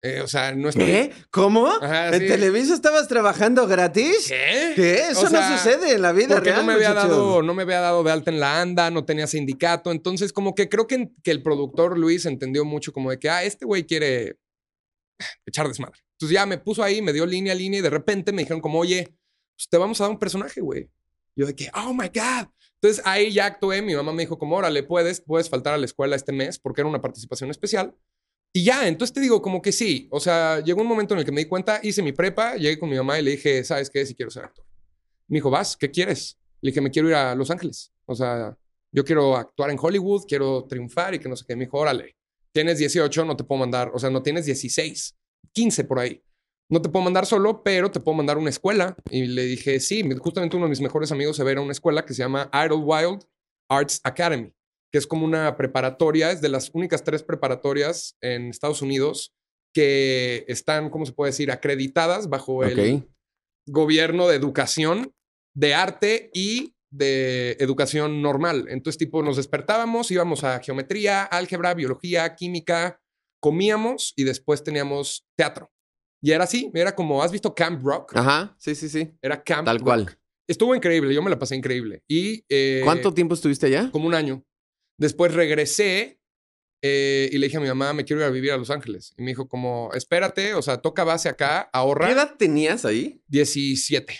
Eh, 0.00 0.20
o 0.20 0.28
sea, 0.28 0.54
no 0.54 0.68
estoy. 0.68 0.84
¿Qué? 0.84 1.12
¿Cómo? 1.30 1.66
Ajá, 1.66 2.08
¿En 2.14 2.20
sí. 2.20 2.28
Televisa 2.28 2.72
estabas 2.72 3.08
trabajando 3.08 3.66
gratis? 3.66 4.26
¿Qué? 4.28 4.72
¿Qué? 4.76 4.94
Eso 5.08 5.22
O 5.22 5.28
sea, 5.28 5.50
no 5.50 5.56
sucede 5.56 5.92
en 5.94 6.02
la 6.02 6.12
vida 6.12 6.36
Porque 6.36 6.50
real, 6.50 6.60
no 6.60 6.66
me 6.68 6.74
había 6.74 6.90
muchachos. 6.90 7.10
dado, 7.10 7.42
no 7.42 7.52
me 7.54 7.62
había 7.62 7.80
dado 7.80 8.04
de 8.04 8.12
alta 8.12 8.30
en 8.30 8.38
la 8.38 8.60
ANDA, 8.60 8.90
no 8.92 9.04
tenía 9.04 9.26
sindicato. 9.26 9.90
Entonces, 9.90 10.32
como 10.32 10.54
que 10.54 10.68
creo 10.68 10.86
que, 10.86 11.10
que 11.24 11.32
el 11.32 11.42
productor 11.42 11.98
Luis 11.98 12.26
entendió 12.26 12.64
mucho 12.64 12.92
como 12.92 13.10
de 13.10 13.18
que, 13.18 13.28
ah, 13.28 13.42
este 13.42 13.64
güey 13.64 13.86
quiere 13.86 14.36
echar 15.46 15.66
desmadre. 15.66 15.98
Entonces 16.18 16.34
ya 16.34 16.46
me 16.46 16.58
puso 16.58 16.82
ahí, 16.82 17.00
me 17.00 17.12
dio 17.12 17.24
línea 17.24 17.52
a 17.52 17.56
línea 17.56 17.78
y 17.78 17.82
de 17.82 17.90
repente 17.90 18.32
me 18.32 18.42
dijeron 18.42 18.60
como, 18.60 18.80
oye, 18.80 19.16
pues 19.56 19.68
te 19.70 19.78
vamos 19.78 20.00
a 20.00 20.04
dar 20.04 20.10
un 20.10 20.18
personaje, 20.18 20.60
güey. 20.60 20.90
Yo 21.36 21.46
de 21.46 21.54
que, 21.54 21.70
oh 21.74 21.94
my 21.94 22.08
God. 22.08 22.48
Entonces 22.80 23.04
ahí 23.04 23.32
ya 23.32 23.46
actué, 23.46 23.82
mi 23.82 23.94
mamá 23.94 24.12
me 24.12 24.24
dijo 24.24 24.36
como, 24.36 24.56
órale, 24.56 24.82
puedes, 24.82 25.20
puedes 25.20 25.48
faltar 25.48 25.74
a 25.74 25.78
la 25.78 25.84
escuela 25.84 26.16
este 26.16 26.32
mes 26.32 26.58
porque 26.58 26.80
era 26.80 26.88
una 26.88 27.00
participación 27.00 27.50
especial. 27.50 27.94
Y 28.52 28.64
ya, 28.64 28.88
entonces 28.88 29.14
te 29.14 29.20
digo 29.20 29.40
como 29.40 29.62
que 29.62 29.70
sí, 29.70 30.08
o 30.10 30.18
sea, 30.18 30.60
llegó 30.60 30.82
un 30.82 30.88
momento 30.88 31.14
en 31.14 31.20
el 31.20 31.24
que 31.24 31.30
me 31.30 31.42
di 31.42 31.48
cuenta, 31.48 31.78
hice 31.82 32.02
mi 32.02 32.12
prepa, 32.12 32.56
llegué 32.56 32.80
con 32.80 32.88
mi 32.88 32.96
mamá 32.96 33.20
y 33.20 33.22
le 33.22 33.32
dije, 33.32 33.62
¿sabes 33.62 33.88
qué? 33.88 34.04
Si 34.04 34.14
quiero 34.14 34.30
ser 34.30 34.44
actor. 34.44 34.64
Me 35.28 35.36
dijo, 35.36 35.50
vas, 35.50 35.76
¿qué 35.76 35.90
quieres? 35.90 36.36
Le 36.60 36.70
dije, 36.70 36.80
me 36.80 36.90
quiero 36.90 37.08
ir 37.08 37.14
a 37.14 37.36
Los 37.36 37.50
Ángeles. 37.52 37.92
O 38.06 38.16
sea, 38.16 38.56
yo 38.90 39.04
quiero 39.04 39.36
actuar 39.36 39.70
en 39.70 39.78
Hollywood, 39.80 40.24
quiero 40.26 40.64
triunfar 40.64 41.14
y 41.14 41.18
que 41.18 41.28
no 41.28 41.36
sé 41.36 41.44
qué. 41.46 41.54
Me 41.54 41.66
dijo, 41.66 41.78
órale, 41.78 42.16
tienes 42.52 42.78
18, 42.78 43.24
no 43.24 43.36
te 43.36 43.44
puedo 43.44 43.60
mandar, 43.60 43.90
o 43.94 43.98
sea, 43.98 44.10
no 44.10 44.22
tienes 44.22 44.46
16, 44.46 45.17
15 45.52 45.84
por 45.84 45.98
ahí. 45.98 46.22
No 46.70 46.82
te 46.82 46.88
puedo 46.88 47.04
mandar 47.04 47.24
solo, 47.24 47.62
pero 47.62 47.90
te 47.90 48.00
puedo 48.00 48.16
mandar 48.16 48.36
a 48.36 48.40
una 48.40 48.50
escuela. 48.50 48.96
Y 49.10 49.26
le 49.26 49.44
dije, 49.44 49.80
sí, 49.80 50.06
justamente 50.18 50.56
uno 50.56 50.66
de 50.66 50.70
mis 50.70 50.80
mejores 50.80 51.10
amigos 51.12 51.36
se 51.36 51.42
va 51.42 51.50
a 51.50 51.52
ir 51.52 51.58
a 51.58 51.62
una 51.62 51.72
escuela 51.72 52.04
que 52.04 52.12
se 52.12 52.22
llama 52.22 52.50
Idlewild 52.52 53.24
Arts 53.70 54.00
Academy, 54.04 54.52
que 54.92 54.98
es 54.98 55.06
como 55.06 55.24
una 55.24 55.56
preparatoria, 55.56 56.30
es 56.30 56.40
de 56.40 56.48
las 56.48 56.70
únicas 56.74 57.04
tres 57.04 57.22
preparatorias 57.22 58.16
en 58.20 58.48
Estados 58.48 58.82
Unidos 58.82 59.34
que 59.74 60.44
están, 60.48 60.90
¿cómo 60.90 61.06
se 61.06 61.12
puede 61.12 61.30
decir?, 61.30 61.50
acreditadas 61.50 62.28
bajo 62.28 62.64
el 62.64 63.06
gobierno 63.66 64.28
de 64.28 64.36
educación, 64.36 65.12
de 65.54 65.74
arte 65.74 66.30
y 66.32 66.74
de 66.90 67.52
educación 67.60 68.22
normal. 68.22 68.66
Entonces, 68.68 68.98
tipo, 68.98 69.22
nos 69.22 69.36
despertábamos, 69.36 70.10
íbamos 70.10 70.44
a 70.44 70.60
geometría, 70.60 71.24
álgebra, 71.24 71.74
biología, 71.74 72.34
química, 72.34 73.00
comíamos 73.40 74.12
y 74.16 74.24
después 74.24 74.62
teníamos 74.62 75.26
teatro. 75.36 75.70
Y 76.22 76.32
era 76.32 76.44
así, 76.44 76.70
era 76.74 76.94
como, 76.94 77.22
¿has 77.22 77.30
visto 77.30 77.54
Camp 77.54 77.82
Rock? 77.84 78.12
Ajá, 78.16 78.56
sí, 78.58 78.74
sí, 78.74 78.88
sí. 78.88 79.12
Era 79.22 79.42
Camp 79.42 79.66
Tal 79.66 79.78
Rock. 79.78 79.84
cual. 79.86 80.18
Estuvo 80.48 80.74
increíble, 80.74 81.14
yo 81.14 81.22
me 81.22 81.30
la 81.30 81.38
pasé 81.38 81.54
increíble. 81.56 82.02
Y, 82.08 82.44
eh, 82.48 82.80
¿Cuánto 82.84 83.12
tiempo 83.14 83.34
estuviste 83.34 83.66
allá? 83.66 83.90
Como 83.92 84.06
un 84.06 84.14
año. 84.14 84.42
Después 84.98 85.32
regresé 85.34 86.18
eh, 86.82 87.28
y 87.32 87.38
le 87.38 87.46
dije 87.46 87.56
a 87.58 87.60
mi 87.60 87.68
mamá, 87.68 87.92
me 87.92 88.04
quiero 88.04 88.22
ir 88.22 88.26
a 88.26 88.30
vivir 88.30 88.52
a 88.52 88.56
Los 88.56 88.70
Ángeles. 88.70 89.12
Y 89.16 89.22
me 89.22 89.28
dijo 89.32 89.46
como, 89.48 89.90
espérate, 89.94 90.54
o 90.54 90.62
sea, 90.62 90.78
toca 90.78 91.04
base 91.04 91.28
acá, 91.28 91.68
ahorra. 91.72 92.06
¿Qué 92.06 92.12
edad 92.14 92.34
tenías 92.38 92.84
ahí? 92.84 93.22
17. 93.28 94.18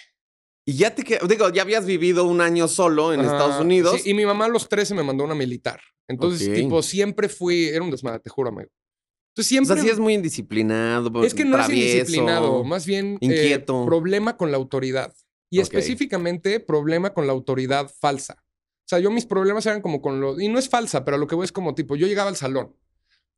Y 0.67 0.75
ya 0.77 0.95
te 0.95 1.03
que- 1.03 1.19
digo, 1.29 1.49
ya 1.51 1.63
habías 1.63 1.87
vivido 1.87 2.25
un 2.27 2.41
año 2.43 2.69
solo 2.69 3.13
en 3.15 3.21
Estados 3.21 3.61
Unidos. 3.61 4.01
sí, 4.03 4.11
y 4.11 4.15
mi 4.15 4.27
mamá 4.27 4.45
a 4.45 4.49
los 4.49 4.69
13 4.69 4.95
me 4.95 5.03
mandó 5.03 5.25
una 5.25 5.35
militar. 5.35 5.81
Entonces, 6.09 6.49
Ok. 6.49 6.55
tipo, 6.55 6.83
siempre 6.83 7.29
fui, 7.29 7.67
era 7.69 7.83
un 7.83 7.91
desmadre, 7.91 8.21
te 8.21 8.31
juro, 8.31 8.51
amigo. 8.51 8.71
Entonces, 9.39 9.47
o 9.47 9.49
siempre... 9.49 9.75
sea, 9.77 9.85
sí 9.85 9.91
es 9.91 9.99
muy 9.99 10.15
indisciplinado. 10.15 11.25
es 11.25 11.35
que 11.35 11.45
no 11.45 11.57
travieso. 11.57 11.87
es 11.87 11.95
indisciplinado, 11.95 12.65
más 12.65 12.87
bien 12.87 13.19
eh, 13.21 13.27
inquieto. 13.27 13.85
problema 13.87 14.37
con 14.37 14.51
la 14.51 14.57
autoridad. 14.57 15.15
Y 15.51 15.61
específicamente 15.61 16.61
problema 16.61 17.15
con 17.15 17.27
la 17.27 17.33
autoridad 17.33 17.91
falsa. 18.01 18.37
O 18.41 18.89
sea, 18.89 18.99
yo 18.99 19.11
mis 19.11 19.27
problemas 19.27 19.65
eran 19.67 19.81
como 19.81 20.03
con 20.03 20.21
lo... 20.21 20.39
Y 20.41 20.49
no 20.49 20.59
es 20.59 20.69
falsa, 20.69 21.05
pero 21.05 21.19
lo 21.19 21.27
que 21.27 21.35
voy 21.35 21.45
es 21.45 21.53
como 21.53 21.75
tipo, 21.75 21.97
yo 21.97 22.07
llegaba 22.07 22.29
al 22.29 22.37
salón 22.37 22.75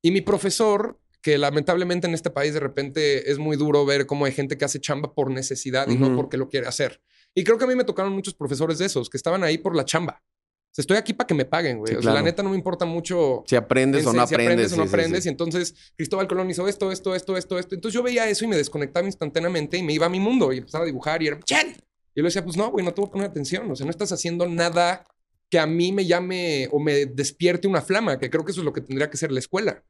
y 0.03 0.11
mi 0.11 0.21
profesor, 0.21 0.99
que 1.21 1.39
lamentablemente 1.39 2.07
en 2.07 2.15
este 2.15 2.31
país 2.31 2.55
de 2.55 2.61
repente 2.61 3.31
es 3.31 3.39
muy 3.39 3.57
duro 3.57 3.85
ver 3.85 4.07
cómo 4.07 4.25
hay 4.25 4.33
gente 4.33 4.57
que 4.57 4.65
hace 4.65 4.81
chamba 4.81 5.15
por 5.15 5.31
necesidad 5.31 5.89
y 5.89 5.97
no 5.97 6.17
porque 6.17 6.37
lo 6.37 6.49
quiere 6.49 6.67
hacer. 6.67 7.03
Y 7.35 7.45
creo 7.45 7.59
que 7.59 7.65
a 7.65 7.67
mí 7.67 7.75
me 7.75 7.85
tocaron 7.85 8.13
muchos 8.13 8.35
profesores 8.35 8.79
de 8.79 8.87
esos, 8.87 9.11
que 9.11 9.17
estaban 9.17 9.45
ahí 9.45 9.59
por 9.59 9.77
la 9.77 9.85
chamba. 9.85 10.23
Sea, 10.73 10.83
estoy 10.83 10.97
aquí 10.97 11.13
para 11.13 11.27
que 11.27 11.35
me 11.35 11.45
paguen, 11.45 11.79
güey. 11.79 11.93
Sí, 11.93 11.97
o 11.99 12.03
sea, 12.03 12.15
la 12.15 12.23
neta 12.23 12.43
no 12.43 12.51
me 12.51 12.57
importa 12.57 12.85
mucho 12.85 13.43
Si 13.47 13.57
aprendes 13.57 14.07
o 14.07 14.13
no 14.13 14.27
si 14.27 14.35
aprendes. 14.35 14.73
o 14.73 14.77
no 14.77 14.83
sí, 14.85 14.89
aprendes. 14.89 15.25
sí. 15.25 15.29
Y 15.29 15.33
entonces 15.33 15.75
Cristóbal 15.97 16.29
Colón 16.29 16.51
hizo 16.51 16.69
esto, 16.69 16.91
esto, 16.93 17.15
esto, 17.15 17.37
esto, 17.37 17.59
esto. 17.59 17.75
Entonces 17.75 17.95
yo 17.95 18.03
veía 18.03 18.29
eso 18.29 18.45
y 18.45 18.49
me 18.49 18.57
desconectaba 18.57 19.07
instantáneamente 19.07 19.77
y 19.77 19.83
me 19.83 19.93
iba 19.93 20.07
a 20.07 20.11
mi 20.11 20.21
mundo 20.21 20.53
y 20.53 20.59
empezaba 20.59 20.85
a 20.85 20.87
dibujar 20.87 21.23
y 21.23 21.29
era, 21.29 21.41
¡Chel! 21.41 21.69
Y 22.15 22.21
yo 22.21 22.23
le 22.23 22.29
decía, 22.29 22.45
pues 22.45 22.57
no, 22.57 22.71
güey, 22.71 22.85
no 22.85 22.93
te 22.93 23.01
voy 23.01 23.09
a 23.09 23.13
poner 23.13 23.29
atención. 23.29 23.71
O 23.71 23.77
sea, 23.77 23.85
no 23.85 23.91
estás 23.91 24.13
haciendo 24.13 24.47
nada 24.49 25.05
que 25.49 25.59
a 25.59 25.67
mí 25.67 25.93
me 25.93 26.07
llame 26.07 26.69
o 26.71 26.79
me 26.79 27.07
despierte 27.07 27.67
una 27.67 27.83
flama, 27.83 28.19
que 28.19 28.31
creo 28.31 28.45
que 28.45 28.53
eso 28.53 28.61
es 28.61 28.65
lo 28.65 28.73
que 28.73 28.81
tendría 28.81 29.11
que 29.11 29.17
ser 29.17 29.33
la 29.33 29.41
escuela. 29.41 29.83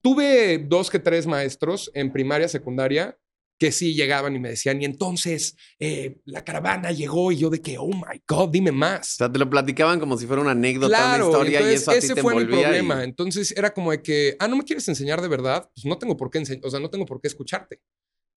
Tuve 0.00 0.58
dos 0.58 0.90
que 0.90 1.00
tres 1.00 1.26
maestros 1.26 1.90
en 1.94 2.12
primaria, 2.12 2.46
secundaria, 2.48 3.18
que 3.58 3.72
sí 3.72 3.94
llegaban 3.94 4.34
y 4.36 4.38
me 4.38 4.50
decían, 4.50 4.80
y 4.80 4.84
entonces 4.84 5.56
eh, 5.80 6.18
la 6.26 6.44
caravana 6.44 6.92
llegó 6.92 7.32
y 7.32 7.38
yo 7.38 7.50
de 7.50 7.60
que, 7.60 7.76
oh 7.78 7.88
my 7.88 8.22
God, 8.28 8.50
dime 8.50 8.70
O 8.70 8.74
más. 8.74 9.08
sea, 9.16 9.30
te 9.30 9.38
lo 9.38 9.50
platicaban 9.50 9.98
como 9.98 10.16
si 10.16 10.26
fuera 10.26 10.40
una 10.42 10.52
anécdota, 10.52 10.88
Claro, 10.96 11.14
una 11.16 11.24
historia, 11.38 11.60
y 11.60 11.62
entonces 11.64 11.82
eso 11.82 11.90
a 11.90 11.94
ti 11.94 11.98
ese 12.06 12.14
te 12.14 12.22
fue 12.22 12.34
mi 12.34 12.40
envolvía. 12.42 12.60
y- 12.60 12.64
problema. 12.64 13.02
Entonces 13.04 13.52
era 13.56 13.74
como 13.74 13.90
de 13.90 14.00
que, 14.00 14.36
ah, 14.38 14.46
no 14.48 14.56
me 14.56 14.62
quieres 14.64 14.86
enseñar 14.88 15.20
de 15.20 15.28
verdad, 15.28 15.68
pues 15.74 15.84
no 15.86 15.98
tengo 15.98 16.16
por 16.16 16.30
qué 16.30 16.38
enseñar, 16.38 16.64
o 16.66 16.70
sea, 16.70 16.78
no 16.80 16.88
tengo 16.88 17.04
por 17.04 17.20
qué 17.20 17.26
escucharte. 17.28 17.80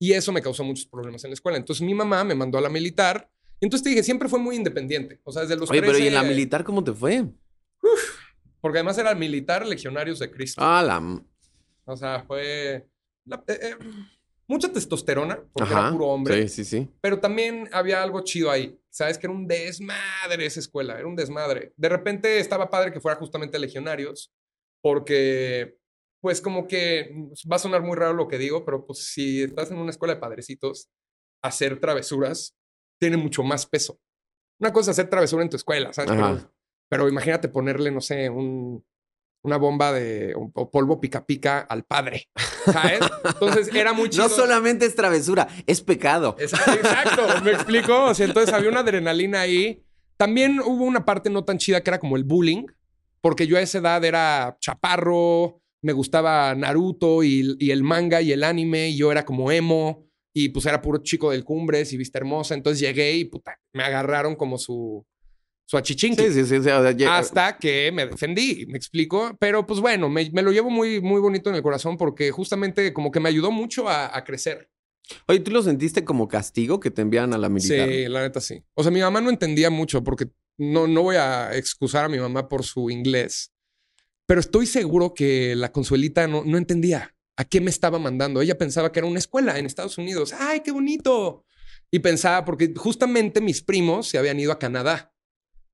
Y 0.00 0.12
eso 0.12 0.32
me 0.32 0.42
causó 0.42 0.64
muchos 0.64 0.86
problemas 0.86 1.22
en 1.22 1.30
la 1.30 1.34
escuela. 1.34 1.56
Entonces 1.56 1.86
mi 1.86 1.94
mamá 1.94 2.24
me 2.24 2.34
mandó 2.34 2.58
a 2.58 2.60
la 2.60 2.68
militar. 2.68 3.30
Y 3.60 3.66
entonces 3.66 3.84
te 3.84 3.90
dije, 3.90 4.02
siempre 4.02 4.28
fue 4.28 4.40
muy 4.40 4.56
independiente. 4.56 5.20
O 5.22 5.30
sea, 5.30 5.42
desde 5.42 5.56
los 5.56 5.70
Oye, 5.70 5.80
pero 5.80 5.96
¿y 5.98 6.08
en 6.08 6.14
la 6.14 6.20
13, 6.22 6.34
militar 6.34 6.64
cómo 6.64 6.82
te 6.82 6.92
fue? 6.92 7.24
Porque 8.60 8.78
además 8.78 8.98
era 8.98 9.14
militar 9.14 9.66
legionarios 9.66 10.18
de 10.18 10.30
Cristo. 10.30 10.60
Ah, 10.64 10.82
la... 10.82 11.22
O 11.84 11.96
sea, 11.96 12.24
fue 12.26 12.86
la- 13.24 13.42
eh, 13.46 13.58
eh, 13.62 13.76
mucha 14.52 14.70
testosterona, 14.70 15.42
porque 15.52 15.72
Ajá. 15.72 15.80
era 15.80 15.92
puro 15.92 16.06
hombre. 16.08 16.46
Sí, 16.46 16.64
sí, 16.64 16.64
sí. 16.64 16.88
Pero 17.00 17.18
también 17.18 17.68
había 17.72 18.02
algo 18.02 18.20
chido 18.22 18.50
ahí. 18.50 18.78
Sabes 18.90 19.16
que 19.16 19.26
era 19.26 19.34
un 19.34 19.46
desmadre 19.48 20.44
esa 20.44 20.60
escuela, 20.60 20.98
era 20.98 21.08
un 21.08 21.16
desmadre. 21.16 21.72
De 21.76 21.88
repente 21.88 22.38
estaba 22.38 22.68
padre 22.68 22.92
que 22.92 23.00
fuera 23.00 23.18
justamente 23.18 23.58
legionarios, 23.58 24.32
porque 24.82 25.78
pues 26.20 26.40
como 26.40 26.68
que 26.68 27.10
va 27.50 27.56
a 27.56 27.58
sonar 27.58 27.82
muy 27.82 27.96
raro 27.96 28.12
lo 28.12 28.28
que 28.28 28.38
digo, 28.38 28.64
pero 28.64 28.86
pues 28.86 28.98
si 29.06 29.42
estás 29.42 29.70
en 29.70 29.78
una 29.78 29.90
escuela 29.90 30.14
de 30.14 30.20
padrecitos, 30.20 30.90
hacer 31.42 31.80
travesuras 31.80 32.56
tiene 33.00 33.16
mucho 33.16 33.42
más 33.42 33.66
peso. 33.66 33.98
Una 34.60 34.72
cosa 34.72 34.90
es 34.90 34.98
hacer 34.98 35.10
travesura 35.10 35.42
en 35.42 35.48
tu 35.48 35.56
escuela, 35.56 35.92
¿sabes? 35.92 36.12
Pero, 36.12 36.52
pero 36.88 37.08
imagínate 37.08 37.48
ponerle, 37.48 37.90
no 37.90 38.00
sé, 38.00 38.28
un, 38.28 38.84
una 39.42 39.56
bomba 39.56 39.92
de 39.92 40.34
o, 40.36 40.70
polvo 40.70 41.00
pica 41.00 41.26
pica 41.26 41.60
al 41.60 41.84
padre, 41.84 42.28
¿sabes? 42.64 43.00
Entonces 43.24 43.74
era 43.74 43.92
muy 43.92 44.08
chido. 44.10 44.24
No 44.24 44.28
solamente 44.28 44.86
es 44.86 44.94
travesura, 44.94 45.48
es 45.66 45.80
pecado. 45.80 46.36
Exacto, 46.38 46.72
exacto, 46.72 47.44
me 47.44 47.52
explico. 47.52 48.04
O 48.04 48.14
sea, 48.14 48.26
entonces 48.26 48.54
había 48.54 48.70
una 48.70 48.80
adrenalina 48.80 49.40
ahí. 49.40 49.84
También 50.16 50.60
hubo 50.60 50.84
una 50.84 51.04
parte 51.04 51.30
no 51.30 51.44
tan 51.44 51.58
chida 51.58 51.82
que 51.82 51.90
era 51.90 51.98
como 51.98 52.16
el 52.16 52.24
bullying, 52.24 52.66
porque 53.20 53.46
yo 53.46 53.56
a 53.56 53.60
esa 53.60 53.78
edad 53.78 54.04
era 54.04 54.56
chaparro, 54.60 55.60
me 55.82 55.92
gustaba 55.92 56.54
Naruto 56.54 57.24
y, 57.24 57.56
y 57.58 57.70
el 57.72 57.82
manga 57.82 58.22
y 58.22 58.30
el 58.30 58.44
anime, 58.44 58.90
y 58.90 58.96
yo 58.96 59.10
era 59.10 59.24
como 59.24 59.50
emo, 59.50 60.06
y 60.32 60.50
pues 60.50 60.66
era 60.66 60.80
puro 60.80 60.98
chico 60.98 61.32
del 61.32 61.44
Cumbres 61.44 61.92
y 61.92 61.96
Vista 61.96 62.18
Hermosa. 62.18 62.54
Entonces 62.54 62.80
llegué 62.80 63.16
y 63.16 63.24
puta, 63.24 63.58
me 63.72 63.82
agarraron 63.82 64.36
como 64.36 64.58
su, 64.58 65.04
su 65.72 65.78
achichinqui. 65.78 66.30
Sí, 66.30 66.44
sí, 66.44 66.62
sí. 66.62 66.68
Hasta 67.08 67.56
que 67.56 67.90
me 67.92 68.04
defendí, 68.04 68.66
me 68.66 68.76
explico. 68.76 69.34
Pero 69.40 69.66
pues 69.66 69.80
bueno, 69.80 70.10
me, 70.10 70.28
me 70.30 70.42
lo 70.42 70.52
llevo 70.52 70.68
muy, 70.68 71.00
muy 71.00 71.18
bonito 71.18 71.48
en 71.48 71.56
el 71.56 71.62
corazón 71.62 71.96
porque 71.96 72.30
justamente 72.30 72.92
como 72.92 73.10
que 73.10 73.20
me 73.20 73.30
ayudó 73.30 73.50
mucho 73.50 73.88
a, 73.88 74.14
a 74.14 74.22
crecer. 74.22 74.68
Oye, 75.26 75.40
¿tú 75.40 75.50
lo 75.50 75.62
sentiste 75.62 76.04
como 76.04 76.28
castigo 76.28 76.78
que 76.78 76.90
te 76.90 77.00
envían 77.00 77.32
a 77.32 77.38
la 77.38 77.48
militar? 77.48 77.88
Sí, 77.88 78.06
la 78.06 78.20
neta 78.20 78.42
sí. 78.42 78.62
O 78.74 78.82
sea, 78.82 78.92
mi 78.92 79.00
mamá 79.00 79.22
no 79.22 79.30
entendía 79.30 79.70
mucho 79.70 80.04
porque 80.04 80.26
no, 80.58 80.86
no 80.86 81.04
voy 81.04 81.16
a 81.16 81.56
excusar 81.56 82.04
a 82.04 82.08
mi 82.10 82.18
mamá 82.18 82.50
por 82.50 82.64
su 82.64 82.90
inglés, 82.90 83.54
pero 84.26 84.40
estoy 84.40 84.66
seguro 84.66 85.14
que 85.14 85.54
la 85.56 85.72
consuelita 85.72 86.28
no, 86.28 86.44
no 86.44 86.58
entendía 86.58 87.16
a 87.38 87.46
qué 87.46 87.62
me 87.62 87.70
estaba 87.70 87.98
mandando. 87.98 88.42
Ella 88.42 88.58
pensaba 88.58 88.92
que 88.92 88.98
era 88.98 89.08
una 89.08 89.18
escuela 89.18 89.58
en 89.58 89.64
Estados 89.64 89.96
Unidos. 89.96 90.34
¡Ay, 90.38 90.60
qué 90.60 90.70
bonito! 90.70 91.46
Y 91.90 92.00
pensaba, 92.00 92.44
porque 92.44 92.74
justamente 92.76 93.40
mis 93.40 93.62
primos 93.62 94.06
se 94.08 94.18
habían 94.18 94.38
ido 94.38 94.52
a 94.52 94.58
Canadá 94.58 95.11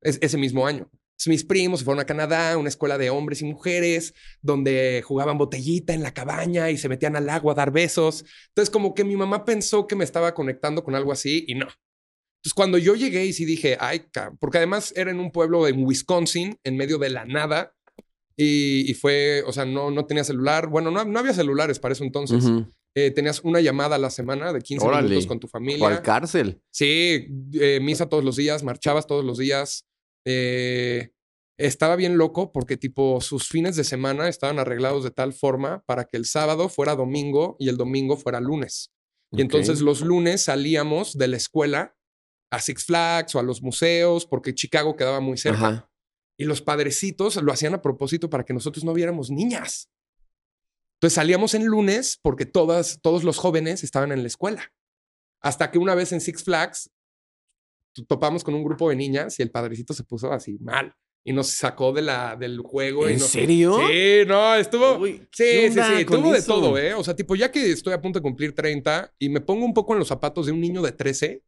es- 0.00 0.18
ese 0.22 0.38
mismo 0.38 0.66
año. 0.66 0.90
Mis 1.26 1.42
primos 1.44 1.80
se 1.80 1.84
fueron 1.84 2.00
a 2.00 2.06
Canadá, 2.06 2.56
una 2.56 2.68
escuela 2.68 2.96
de 2.96 3.10
hombres 3.10 3.42
y 3.42 3.44
mujeres, 3.44 4.14
donde 4.40 5.02
jugaban 5.04 5.36
botellita 5.36 5.92
en 5.92 6.02
la 6.04 6.14
cabaña 6.14 6.70
y 6.70 6.78
se 6.78 6.88
metían 6.88 7.16
al 7.16 7.28
agua 7.28 7.52
a 7.52 7.56
dar 7.56 7.72
besos. 7.72 8.24
Entonces, 8.50 8.70
como 8.70 8.94
que 8.94 9.02
mi 9.02 9.16
mamá 9.16 9.44
pensó 9.44 9.88
que 9.88 9.96
me 9.96 10.04
estaba 10.04 10.32
conectando 10.32 10.84
con 10.84 10.94
algo 10.94 11.10
así 11.10 11.44
y 11.48 11.54
no. 11.56 11.66
Entonces, 11.66 12.54
cuando 12.54 12.78
yo 12.78 12.94
llegué 12.94 13.26
y 13.26 13.32
sí 13.32 13.44
dije, 13.44 13.76
ay, 13.80 14.04
ca-", 14.12 14.32
porque 14.38 14.58
además 14.58 14.92
era 14.94 15.10
en 15.10 15.18
un 15.18 15.32
pueblo 15.32 15.66
en 15.66 15.84
Wisconsin, 15.84 16.56
en 16.62 16.76
medio 16.76 16.98
de 16.98 17.10
la 17.10 17.24
nada, 17.24 17.74
y, 18.36 18.94
fue, 18.94 19.42
o 19.44 19.52
sea, 19.52 19.64
no, 19.64 19.90
no 19.90 20.06
tenía 20.06 20.22
celular. 20.22 20.68
Bueno, 20.68 20.92
no, 20.92 21.04
no 21.04 21.18
había 21.18 21.34
celulares 21.34 21.80
para 21.80 21.94
eso 21.94 22.04
entonces. 22.04 22.44
Eh, 22.96 23.10
tenías 23.10 23.40
una 23.44 23.60
llamada 23.60 23.96
a 23.96 23.98
la 23.98 24.10
semana 24.10 24.52
de 24.52 24.60
15 24.60 24.86
Órale. 24.86 25.08
minutos 25.08 25.26
con 25.26 25.38
tu 25.38 25.46
O 25.46 25.50
familia. 25.50 25.86
al 25.88 26.02
cárcel. 26.02 26.60
Sí, 26.70 27.28
eh, 27.54 27.78
misa 27.80 28.08
todos 28.08 28.24
los 28.24 28.36
días, 28.36 28.62
marchabas 28.64 29.06
todos 29.06 29.24
los 29.24 29.38
días. 29.38 29.86
Eh, 30.26 31.10
estaba 31.58 31.96
bien 31.96 32.18
loco 32.18 32.52
porque 32.52 32.76
tipo 32.76 33.20
sus 33.20 33.48
fines 33.48 33.76
de 33.76 33.84
semana 33.84 34.28
estaban 34.28 34.58
arreglados 34.58 35.04
de 35.04 35.10
tal 35.10 35.32
forma 35.32 35.82
para 35.86 36.04
que 36.04 36.16
el 36.16 36.24
sábado 36.24 36.68
fuera 36.68 36.94
domingo 36.94 37.56
y 37.58 37.68
el 37.68 37.76
domingo 37.76 38.16
fuera 38.16 38.40
lunes. 38.40 38.90
Y 39.32 39.42
entonces 39.42 39.80
los 39.80 40.00
lunes 40.00 40.42
salíamos 40.42 41.18
de 41.18 41.28
la 41.28 41.36
escuela 41.36 41.96
a 42.50 42.60
Six 42.60 42.84
Flags 42.84 43.34
o 43.34 43.38
a 43.38 43.42
los 43.42 43.60
museos 43.62 44.24
porque 44.24 44.54
Chicago 44.54 44.96
quedaba 44.96 45.20
muy 45.20 45.36
cerca. 45.36 45.58
Ajá. 45.68 45.90
Y 46.38 46.44
los 46.44 46.62
padrecitos 46.62 47.36
lo 47.42 47.52
hacían 47.52 47.74
a 47.74 47.82
propósito 47.82 48.30
para 48.30 48.44
que 48.44 48.54
nosotros 48.54 48.84
no 48.84 48.94
viéramos 48.94 49.30
niñas. 49.30 49.90
Entonces 50.98 51.14
salíamos 51.14 51.54
en 51.54 51.64
lunes 51.66 52.18
porque 52.20 52.44
todas, 52.44 52.98
todos 53.00 53.22
los 53.24 53.38
jóvenes 53.38 53.84
estaban 53.84 54.10
en 54.12 54.22
la 54.22 54.26
escuela. 54.28 54.72
Hasta 55.40 55.70
que 55.70 55.78
una 55.78 55.94
vez 55.94 56.12
en 56.12 56.20
Six 56.20 56.42
Flags 56.44 56.90
topamos 58.08 58.44
con 58.44 58.54
un 58.54 58.64
grupo 58.64 58.90
de 58.90 58.96
niñas 58.96 59.38
y 59.38 59.42
el 59.42 59.50
padrecito 59.50 59.92
se 59.94 60.04
puso 60.04 60.32
así 60.32 60.58
mal 60.60 60.94
y 61.24 61.32
nos 61.32 61.48
sacó 61.50 61.92
de 61.92 62.02
la, 62.02 62.36
del 62.36 62.58
juego. 62.60 63.08
y 63.08 63.12
¿En 63.12 63.18
nos- 63.18 63.28
serio? 63.28 63.76
Sí, 63.88 64.22
no, 64.26 64.54
estuvo... 64.54 64.96
Uy, 64.98 65.18
Sí, 65.32 65.44
¿qué 65.44 65.70
sí, 65.72 65.80
sí, 65.98 66.04
con 66.04 66.20
tuvo 66.22 66.32
de 66.32 66.42
todo, 66.42 66.78
¿eh? 66.78 66.94
O 66.94 67.04
sea, 67.04 67.14
tipo, 67.14 67.36
ya 67.36 67.50
que 67.52 67.70
estoy 67.70 67.92
a 67.92 68.00
punto 68.00 68.18
de 68.18 68.22
cumplir 68.22 68.54
30 68.54 69.14
y 69.18 69.28
me 69.28 69.40
pongo 69.40 69.64
un 69.64 69.74
poco 69.74 69.92
en 69.92 69.98
los 70.00 70.08
zapatos 70.08 70.46
de 70.46 70.52
un 70.52 70.60
niño 70.60 70.80
de 70.82 70.92
13, 70.92 71.42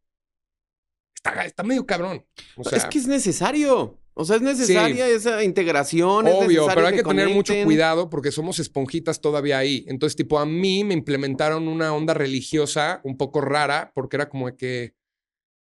está, 1.15 1.45
está 1.45 1.63
medio 1.63 1.87
cabrón. 1.87 2.25
O 2.57 2.65
sea, 2.65 2.79
es 2.79 2.85
que 2.85 2.99
es 2.99 3.07
necesario. 3.07 3.97
O 4.21 4.25
sea, 4.27 4.37
es 4.37 4.43
necesaria 4.43 5.09
esa 5.09 5.43
integración. 5.43 6.27
Obvio, 6.29 6.67
pero 6.75 6.87
hay 6.87 6.95
que, 6.95 7.03
tener 7.03 7.31
mucho 7.31 7.55
cuidado 7.65 8.11
porque 8.11 8.31
somos 8.31 8.59
esponjitas 8.59 9.23
todavía 9.23 9.57
ahí. 9.57 9.87
Entonces, 9.89 10.15
tipo, 10.15 10.39
a 10.39 10.45
mí 10.45 10.85
me 10.85 10.93
implementaron 10.93 11.67
una 11.69 11.95
onda 11.95 12.13
religiosa 12.13 13.01
un 13.03 13.17
poco 13.17 13.41
rara 13.41 13.93
porque 13.95 14.17
era 14.19 14.29
como 14.29 14.55
que 14.55 14.95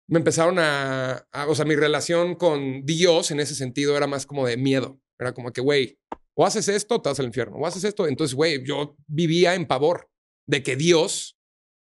me 0.08 0.18
empezaron 0.18 0.58
a, 0.58 1.24
a- 1.30 1.46
o 1.46 1.54
sea, 1.54 1.64
mi 1.64 1.76
relación 1.76 2.34
con 2.34 2.84
Dios 2.84 3.30
en 3.30 3.38
ese 3.38 3.54
sentido 3.54 3.96
era 3.96 4.08
más 4.08 4.26
como 4.26 4.44
de 4.44 4.56
miedo. 4.56 5.00
Era 5.20 5.32
como 5.32 5.52
que, 5.52 5.60
güey, 5.60 6.00
o 6.34 6.44
haces 6.44 6.66
esto, 6.66 7.00
te 7.00 7.10
vas 7.10 7.20
al 7.20 7.26
infierno, 7.26 7.58
o 7.58 7.66
haces 7.66 7.84
esto. 7.84 8.08
Entonces, 8.08 8.34
güey, 8.34 8.64
yo 8.64 8.96
vivía 9.06 9.54
en 9.54 9.66
pavor 9.66 10.10
de 10.48 10.64
que 10.64 10.74
Dios 10.74 11.37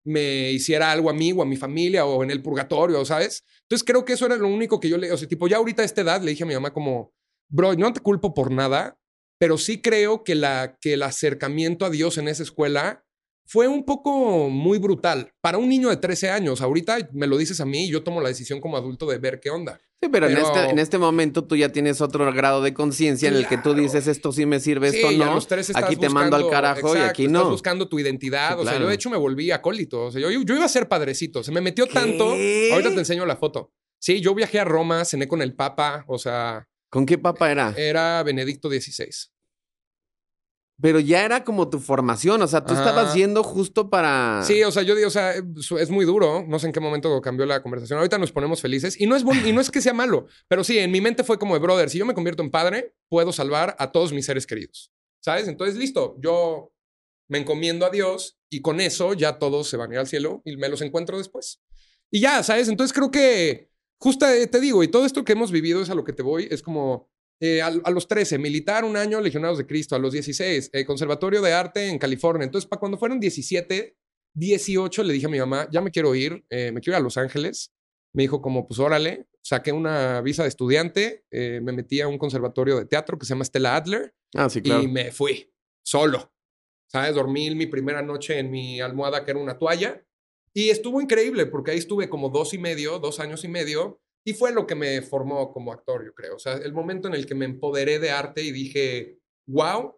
me 0.04 0.50
hiciera 0.50 0.90
algo 0.90 1.10
a 1.10 1.12
mí 1.12 1.32
o 1.32 1.42
a 1.42 1.46
mi 1.46 1.56
familia 1.56 2.04
o 2.04 2.22
en 2.22 2.30
el 2.30 2.42
purgatorio, 2.42 3.04
¿sabes? 3.04 3.44
Entonces 3.62 3.84
creo 3.84 4.04
que 4.04 4.14
eso 4.14 4.26
era 4.26 4.36
lo 4.36 4.48
único 4.48 4.80
que 4.80 4.88
yo 4.88 4.98
le, 4.98 5.12
o 5.12 5.16
sea, 5.16 5.28
tipo, 5.28 5.48
ya 5.48 5.58
ahorita 5.58 5.82
a 5.82 5.84
esta 5.84 6.00
edad 6.00 6.22
le 6.22 6.30
dije 6.30 6.44
a 6.44 6.46
mi 6.46 6.54
mamá 6.54 6.72
como, 6.72 7.12
bro, 7.48 7.74
no 7.74 7.92
te 7.92 8.00
culpo 8.00 8.34
por 8.34 8.50
nada, 8.50 8.98
pero 9.38 9.58
sí 9.58 9.80
creo 9.80 10.24
que, 10.24 10.34
la, 10.34 10.78
que 10.80 10.94
el 10.94 11.02
acercamiento 11.02 11.84
a 11.84 11.90
Dios 11.90 12.18
en 12.18 12.28
esa 12.28 12.42
escuela 12.42 13.04
fue 13.46 13.68
un 13.68 13.84
poco 13.84 14.48
muy 14.48 14.78
brutal 14.78 15.32
para 15.40 15.58
un 15.58 15.68
niño 15.68 15.90
de 15.90 15.96
13 15.96 16.30
años. 16.30 16.60
Ahorita 16.60 17.08
me 17.12 17.26
lo 17.26 17.36
dices 17.36 17.60
a 17.60 17.66
mí 17.66 17.86
y 17.86 17.90
yo 17.90 18.02
tomo 18.02 18.20
la 18.20 18.28
decisión 18.28 18.60
como 18.60 18.76
adulto 18.76 19.06
de 19.06 19.18
ver 19.18 19.40
qué 19.40 19.50
onda. 19.50 19.80
Sí, 20.02 20.08
pero, 20.10 20.26
En, 20.28 20.36
este, 20.36 20.64
en 20.70 20.78
este 20.80 20.98
momento 20.98 21.44
tú 21.44 21.54
ya 21.54 21.68
tienes 21.68 22.00
otro 22.00 22.30
grado 22.32 22.60
de 22.60 22.74
conciencia 22.74 23.28
en 23.28 23.36
el 23.36 23.46
que 23.46 23.56
tú 23.56 23.72
dices 23.72 24.08
esto 24.08 24.32
sí 24.32 24.46
me 24.46 24.58
sirve, 24.58 24.88
esto 24.88 25.12
y 25.12 25.18
no. 25.18 25.32
los 25.34 25.46
13 25.46 25.72
estás 25.72 25.84
Aquí 25.84 25.94
te 25.94 26.08
mando 26.08 26.34
al 26.34 26.42
buscando- 26.42 26.50
carajo 26.50 26.88
y 26.88 26.90
exacto, 26.98 27.10
aquí 27.10 27.24
estás 27.26 27.42
no. 27.44 27.50
buscando 27.50 27.88
tu 27.88 28.00
identidad. 28.00 28.56
Sí, 28.56 28.62
O 28.62 28.64
sea, 28.64 28.80
yo 28.80 28.88
de 28.88 28.94
hecho 28.94 29.10
me 29.10 29.16
volví 29.16 29.52
acólito. 29.52 30.06
O 30.06 30.10
sea, 30.10 30.20
yo, 30.20 30.28
yo 30.30 30.54
iba 30.56 30.64
a 30.64 30.68
ser 30.68 30.88
padrecito. 30.88 31.44
Se 31.44 31.52
me 31.52 31.60
metió 31.60 31.86
¿Qué? 31.86 31.92
tanto. 31.92 32.24
Ahorita 32.32 32.90
te 32.90 32.98
enseño 32.98 33.24
la 33.26 33.36
foto. 33.36 33.70
Sí, 34.00 34.20
yo 34.20 34.34
viajé 34.34 34.58
a 34.58 34.64
Roma, 34.64 35.04
cené 35.04 35.28
con 35.28 35.40
el 35.40 35.54
Papa. 35.54 36.04
O 36.08 36.18
sea, 36.18 36.66
¿Con 36.90 37.06
qué 37.06 37.16
papa 37.16 37.52
era? 37.52 37.72
era 37.76 38.22
Benedicto 38.24 38.68
XVI. 38.68 39.06
Pero 40.82 40.98
ya 40.98 41.24
era 41.24 41.44
como 41.44 41.70
tu 41.70 41.78
formación, 41.78 42.42
o 42.42 42.48
sea, 42.48 42.64
tú 42.64 42.72
Ajá. 42.74 42.82
estabas 42.82 43.14
yendo 43.14 43.44
justo 43.44 43.88
para... 43.88 44.42
Sí, 44.44 44.64
o 44.64 44.72
sea, 44.72 44.82
yo 44.82 44.96
digo, 44.96 45.06
o 45.06 45.12
sea, 45.12 45.32
es 45.32 45.90
muy 45.90 46.04
duro. 46.04 46.44
No 46.46 46.58
sé 46.58 46.66
en 46.66 46.72
qué 46.72 46.80
momento 46.80 47.20
cambió 47.22 47.46
la 47.46 47.62
conversación. 47.62 47.98
Ahorita 47.98 48.18
nos 48.18 48.32
ponemos 48.32 48.60
felices 48.60 49.00
y 49.00 49.06
no 49.06 49.14
es, 49.14 49.24
y 49.46 49.52
no 49.52 49.60
es 49.60 49.70
que 49.70 49.80
sea 49.80 49.94
malo, 49.94 50.26
pero 50.48 50.64
sí, 50.64 50.78
en 50.78 50.90
mi 50.90 51.00
mente 51.00 51.22
fue 51.22 51.38
como 51.38 51.54
de 51.54 51.60
brother. 51.60 51.88
Si 51.88 51.98
yo 51.98 52.04
me 52.04 52.14
convierto 52.14 52.42
en 52.42 52.50
padre, 52.50 52.96
puedo 53.08 53.32
salvar 53.32 53.76
a 53.78 53.92
todos 53.92 54.12
mis 54.12 54.26
seres 54.26 54.44
queridos. 54.44 54.92
¿Sabes? 55.20 55.46
Entonces, 55.46 55.76
listo. 55.76 56.16
Yo 56.18 56.72
me 57.28 57.38
encomiendo 57.38 57.86
a 57.86 57.90
Dios 57.90 58.38
y 58.50 58.60
con 58.60 58.80
eso 58.80 59.14
ya 59.14 59.38
todos 59.38 59.68
se 59.68 59.76
van 59.76 59.92
a 59.92 59.94
ir 59.94 60.00
al 60.00 60.08
cielo 60.08 60.42
y 60.44 60.56
me 60.56 60.68
los 60.68 60.82
encuentro 60.82 61.16
después. 61.16 61.62
Y 62.10 62.20
ya, 62.20 62.42
¿sabes? 62.42 62.68
Entonces 62.68 62.92
creo 62.92 63.12
que 63.12 63.70
justo 63.98 64.26
eh, 64.26 64.48
te 64.48 64.58
digo, 64.58 64.82
y 64.82 64.88
todo 64.88 65.06
esto 65.06 65.24
que 65.24 65.32
hemos 65.32 65.52
vivido 65.52 65.80
es 65.80 65.90
a 65.90 65.94
lo 65.94 66.02
que 66.02 66.12
te 66.12 66.24
voy, 66.24 66.48
es 66.50 66.60
como 66.60 67.11
eh, 67.42 67.60
a, 67.60 67.66
a 67.66 67.90
los 67.90 68.06
13, 68.06 68.38
militar 68.38 68.84
un 68.84 68.96
año, 68.96 69.20
Legionados 69.20 69.58
de 69.58 69.66
Cristo, 69.66 69.96
a 69.96 69.98
los 69.98 70.12
16, 70.12 70.70
eh, 70.72 70.84
Conservatorio 70.84 71.42
de 71.42 71.52
Arte 71.52 71.88
en 71.88 71.98
California. 71.98 72.44
Entonces, 72.44 72.68
para 72.68 72.78
cuando 72.78 72.98
fueron 72.98 73.18
17, 73.18 73.96
18, 74.34 75.02
le 75.02 75.12
dije 75.12 75.26
a 75.26 75.28
mi 75.28 75.38
mamá, 75.40 75.68
ya 75.72 75.80
me 75.80 75.90
quiero 75.90 76.14
ir, 76.14 76.44
eh, 76.50 76.70
me 76.72 76.80
quiero 76.80 76.96
ir 76.96 77.00
a 77.00 77.04
Los 77.04 77.16
Ángeles. 77.16 77.72
Me 78.14 78.22
dijo 78.22 78.40
como, 78.40 78.68
pues 78.68 78.78
órale, 78.78 79.26
saqué 79.42 79.72
una 79.72 80.20
visa 80.20 80.42
de 80.42 80.50
estudiante, 80.50 81.24
me 81.30 81.72
metí 81.72 82.00
a 82.02 82.08
un 82.08 82.18
conservatorio 82.18 82.76
de 82.76 82.84
teatro 82.84 83.18
que 83.18 83.24
se 83.24 83.30
llama 83.30 83.44
Stella 83.46 83.74
Adler 83.74 84.14
Ah, 84.34 84.48
sí, 84.50 84.60
claro. 84.62 84.82
y 84.82 84.88
me 84.88 85.10
fui 85.12 85.50
solo. 85.82 86.32
¿Sabes? 86.90 87.14
Dormí 87.14 87.54
mi 87.54 87.66
primera 87.66 88.02
noche 88.02 88.38
en 88.38 88.50
mi 88.50 88.80
almohada, 88.80 89.24
que 89.24 89.30
era 89.30 89.40
una 89.40 89.58
toalla. 89.58 90.04
Y 90.52 90.68
estuvo 90.68 91.00
increíble 91.00 91.46
porque 91.46 91.70
ahí 91.70 91.78
estuve 91.78 92.08
como 92.10 92.28
dos 92.28 92.52
y 92.52 92.58
medio, 92.58 92.98
dos 92.98 93.18
años 93.18 93.44
y 93.44 93.48
medio. 93.48 94.02
Y 94.24 94.34
fue 94.34 94.52
lo 94.52 94.66
que 94.66 94.74
me 94.74 95.02
formó 95.02 95.52
como 95.52 95.72
actor, 95.72 96.04
yo 96.04 96.14
creo. 96.14 96.36
O 96.36 96.38
sea, 96.38 96.54
el 96.54 96.72
momento 96.72 97.08
en 97.08 97.14
el 97.14 97.26
que 97.26 97.34
me 97.34 97.44
empoderé 97.44 97.98
de 97.98 98.10
arte 98.10 98.42
y 98.42 98.52
dije, 98.52 99.18
wow, 99.46 99.96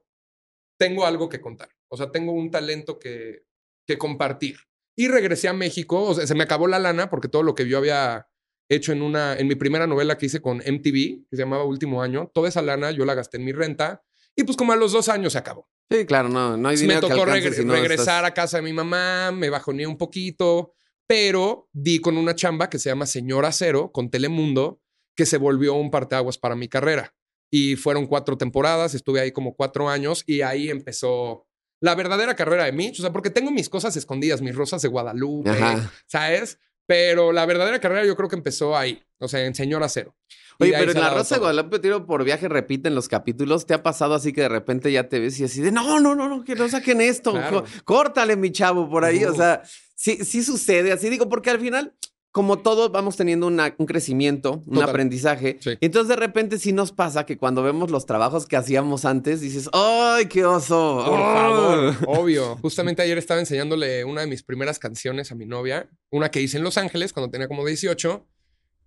tengo 0.78 1.04
algo 1.06 1.28
que 1.28 1.40
contar. 1.40 1.68
O 1.88 1.96
sea, 1.96 2.10
tengo 2.10 2.32
un 2.32 2.50
talento 2.50 2.98
que, 2.98 3.44
que 3.86 3.98
compartir. 3.98 4.56
Y 4.96 5.08
regresé 5.08 5.48
a 5.48 5.52
México. 5.52 6.02
O 6.02 6.14
sea, 6.14 6.26
se 6.26 6.34
me 6.34 6.44
acabó 6.44 6.66
la 6.66 6.78
lana 6.78 7.10
porque 7.10 7.28
todo 7.28 7.42
lo 7.42 7.54
que 7.54 7.68
yo 7.68 7.78
había 7.78 8.26
hecho 8.70 8.92
en 8.92 9.02
una, 9.02 9.36
en 9.36 9.46
mi 9.46 9.56
primera 9.56 9.86
novela 9.86 10.16
que 10.16 10.26
hice 10.26 10.40
con 10.40 10.58
MTV, 10.58 11.28
que 11.28 11.36
se 11.36 11.42
llamaba 11.42 11.64
Último 11.64 12.02
Año, 12.02 12.30
toda 12.32 12.48
esa 12.48 12.62
lana 12.62 12.90
yo 12.92 13.04
la 13.04 13.14
gasté 13.14 13.36
en 13.36 13.44
mi 13.44 13.52
renta. 13.52 14.02
Y 14.34 14.44
pues 14.44 14.56
como 14.56 14.72
a 14.72 14.76
los 14.76 14.92
dos 14.92 15.08
años 15.08 15.34
se 15.34 15.38
acabó. 15.38 15.68
Sí, 15.90 16.06
claro, 16.06 16.28
no, 16.30 16.56
no 16.56 16.70
hay 16.70 16.76
me 16.76 16.80
dinero 16.82 17.02
que 17.02 17.08
tocó 17.08 17.22
alcance 17.24 17.50
regre- 17.50 17.54
si 17.56 17.64
no 17.64 17.74
regresar 17.74 17.98
estás- 18.24 18.24
a 18.30 18.34
casa 18.34 18.56
de 18.56 18.62
mi 18.62 18.72
mamá, 18.72 19.30
me 19.32 19.50
bajoneé 19.50 19.86
un 19.86 19.98
poquito, 19.98 20.72
pero 21.06 21.68
di 21.72 22.00
con 22.00 22.16
una 22.16 22.34
chamba 22.34 22.70
que 22.70 22.78
se 22.78 22.88
llama 22.90 23.06
Señora 23.06 23.52
Cero 23.52 23.90
con 23.92 24.10
Telemundo, 24.10 24.80
que 25.16 25.26
se 25.26 25.38
volvió 25.38 25.74
un 25.74 25.90
parteaguas 25.90 26.38
para 26.38 26.56
mi 26.56 26.68
carrera. 26.68 27.14
Y 27.50 27.76
fueron 27.76 28.06
cuatro 28.06 28.36
temporadas, 28.36 28.94
estuve 28.94 29.20
ahí 29.20 29.30
como 29.30 29.54
cuatro 29.54 29.88
años 29.88 30.24
y 30.26 30.40
ahí 30.42 30.70
empezó 30.70 31.46
la 31.80 31.94
verdadera 31.94 32.34
carrera 32.34 32.64
de 32.64 32.72
Mitch. 32.72 32.98
O 32.98 33.02
sea, 33.02 33.12
porque 33.12 33.30
tengo 33.30 33.50
mis 33.50 33.68
cosas 33.68 33.96
escondidas, 33.96 34.42
mis 34.42 34.56
rosas 34.56 34.82
de 34.82 34.88
Guadalupe, 34.88 35.50
Ajá. 35.50 35.92
¿sabes? 36.06 36.58
Pero 36.86 37.32
la 37.32 37.46
verdadera 37.46 37.80
carrera 37.80 38.04
yo 38.04 38.16
creo 38.16 38.28
que 38.28 38.36
empezó 38.36 38.76
ahí, 38.76 39.02
o 39.18 39.28
sea, 39.28 39.44
en 39.44 39.54
Señora 39.54 39.88
Cero. 39.88 40.16
Oye, 40.60 40.72
pero 40.78 40.92
en 40.92 41.00
La 41.00 41.10
Rosa 41.10 41.36
de. 41.36 41.40
Guadalupe 41.40 41.78
tiro 41.80 42.06
por 42.06 42.22
viaje 42.24 42.48
repiten 42.48 42.94
los 42.94 43.08
capítulos. 43.08 43.66
¿Te 43.66 43.74
ha 43.74 43.82
pasado 43.82 44.14
así 44.14 44.32
que 44.32 44.42
de 44.42 44.48
repente 44.48 44.92
ya 44.92 45.08
te 45.08 45.18
ves 45.18 45.38
y 45.40 45.44
así 45.44 45.60
de 45.60 45.72
no, 45.72 45.98
no, 46.00 46.14
no, 46.14 46.28
no, 46.28 46.44
que 46.44 46.54
no 46.54 46.68
saquen 46.68 47.00
esto? 47.00 47.32
Claro. 47.32 47.64
Córtale, 47.84 48.36
mi 48.36 48.52
chavo, 48.52 48.88
por 48.88 49.04
ahí. 49.04 49.24
O 49.24 49.28
Ujú. 49.30 49.36
sea, 49.38 49.62
sí, 50.04 50.24
sí 50.24 50.42
sucede 50.42 50.92
así. 50.92 51.08
Digo, 51.08 51.28
porque 51.28 51.50
al 51.50 51.58
final, 51.60 51.94
como 52.30 52.58
todos 52.58 52.90
vamos 52.90 53.16
teniendo 53.16 53.46
una- 53.46 53.74
un 53.78 53.86
crecimiento, 53.86 54.62
un 54.66 54.74
Total. 54.74 54.90
aprendizaje. 54.90 55.56
Sí. 55.60 55.70
Entonces 55.80 56.08
de 56.08 56.16
repente 56.16 56.58
sí 56.58 56.72
nos 56.72 56.90
pasa 56.92 57.24
que 57.26 57.38
cuando 57.38 57.62
vemos 57.62 57.90
los 57.90 58.06
trabajos 58.06 58.46
que 58.46 58.56
hacíamos 58.56 59.04
antes, 59.04 59.40
dices, 59.40 59.70
¡ay, 59.72 60.26
qué 60.26 60.44
oso! 60.44 61.02
Por 61.06 61.20
¡Oh! 61.20 61.34
favor, 61.34 61.94
obvio. 62.08 62.56
Justamente 62.56 63.02
ayer 63.02 63.16
estaba 63.18 63.40
enseñándole 63.40 64.04
una 64.04 64.22
de 64.22 64.26
mis 64.26 64.42
primeras 64.42 64.78
canciones 64.78 65.30
a 65.32 65.34
mi 65.36 65.46
novia, 65.46 65.88
una 66.10 66.30
que 66.30 66.40
hice 66.42 66.56
en 66.58 66.64
Los 66.64 66.76
Ángeles 66.76 67.12
cuando 67.12 67.30
tenía 67.30 67.48
como 67.48 67.64
18. 67.64 68.26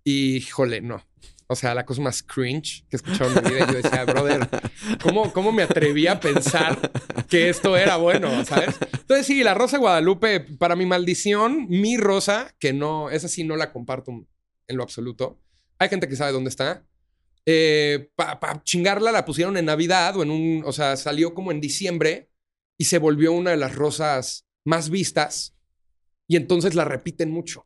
Y, 0.04 0.36
híjole, 0.36 0.80
no. 0.80 1.02
O 1.50 1.56
sea, 1.56 1.74
la 1.74 1.86
cosa 1.86 2.02
más 2.02 2.22
cringe 2.22 2.84
que 2.90 2.96
he 2.96 2.98
escuchado 2.98 3.30
en 3.30 3.42
mi 3.42 3.50
vida. 3.50 3.64
Y 3.64 3.72
yo 3.72 3.82
decía, 3.82 4.04
brother, 4.04 4.48
¿cómo, 5.02 5.32
¿cómo 5.32 5.50
me 5.50 5.62
atreví 5.62 6.06
a 6.06 6.20
pensar 6.20 6.78
que 7.28 7.48
esto 7.48 7.74
era 7.76 7.96
bueno? 7.96 8.44
¿Sabes? 8.44 8.76
Entonces, 8.92 9.26
sí, 9.26 9.42
la 9.42 9.54
Rosa 9.54 9.78
de 9.78 9.80
Guadalupe, 9.80 10.40
para 10.40 10.76
mi 10.76 10.84
maldición, 10.84 11.66
mi 11.70 11.96
rosa, 11.96 12.54
que 12.58 12.74
no, 12.74 13.08
esa 13.08 13.28
sí 13.28 13.44
no 13.44 13.56
la 13.56 13.72
comparto 13.72 14.12
en 14.66 14.76
lo 14.76 14.82
absoluto. 14.82 15.40
Hay 15.78 15.88
gente 15.88 16.06
que 16.06 16.16
sabe 16.16 16.32
dónde 16.32 16.50
está. 16.50 16.84
Para 18.14 18.62
chingarla 18.62 19.10
la 19.10 19.24
pusieron 19.24 19.56
en 19.56 19.64
Navidad 19.64 20.16
o 20.18 20.22
en 20.22 20.30
un, 20.30 20.62
o 20.66 20.72
sea, 20.72 20.96
salió 20.98 21.32
como 21.32 21.50
en 21.50 21.62
diciembre 21.62 22.30
y 22.76 22.84
se 22.84 22.98
volvió 22.98 23.32
una 23.32 23.52
de 23.52 23.56
las 23.56 23.74
rosas 23.74 24.46
más 24.64 24.90
vistas 24.90 25.54
y 26.26 26.36
entonces 26.36 26.74
la 26.74 26.84
repiten 26.84 27.30
mucho. 27.30 27.64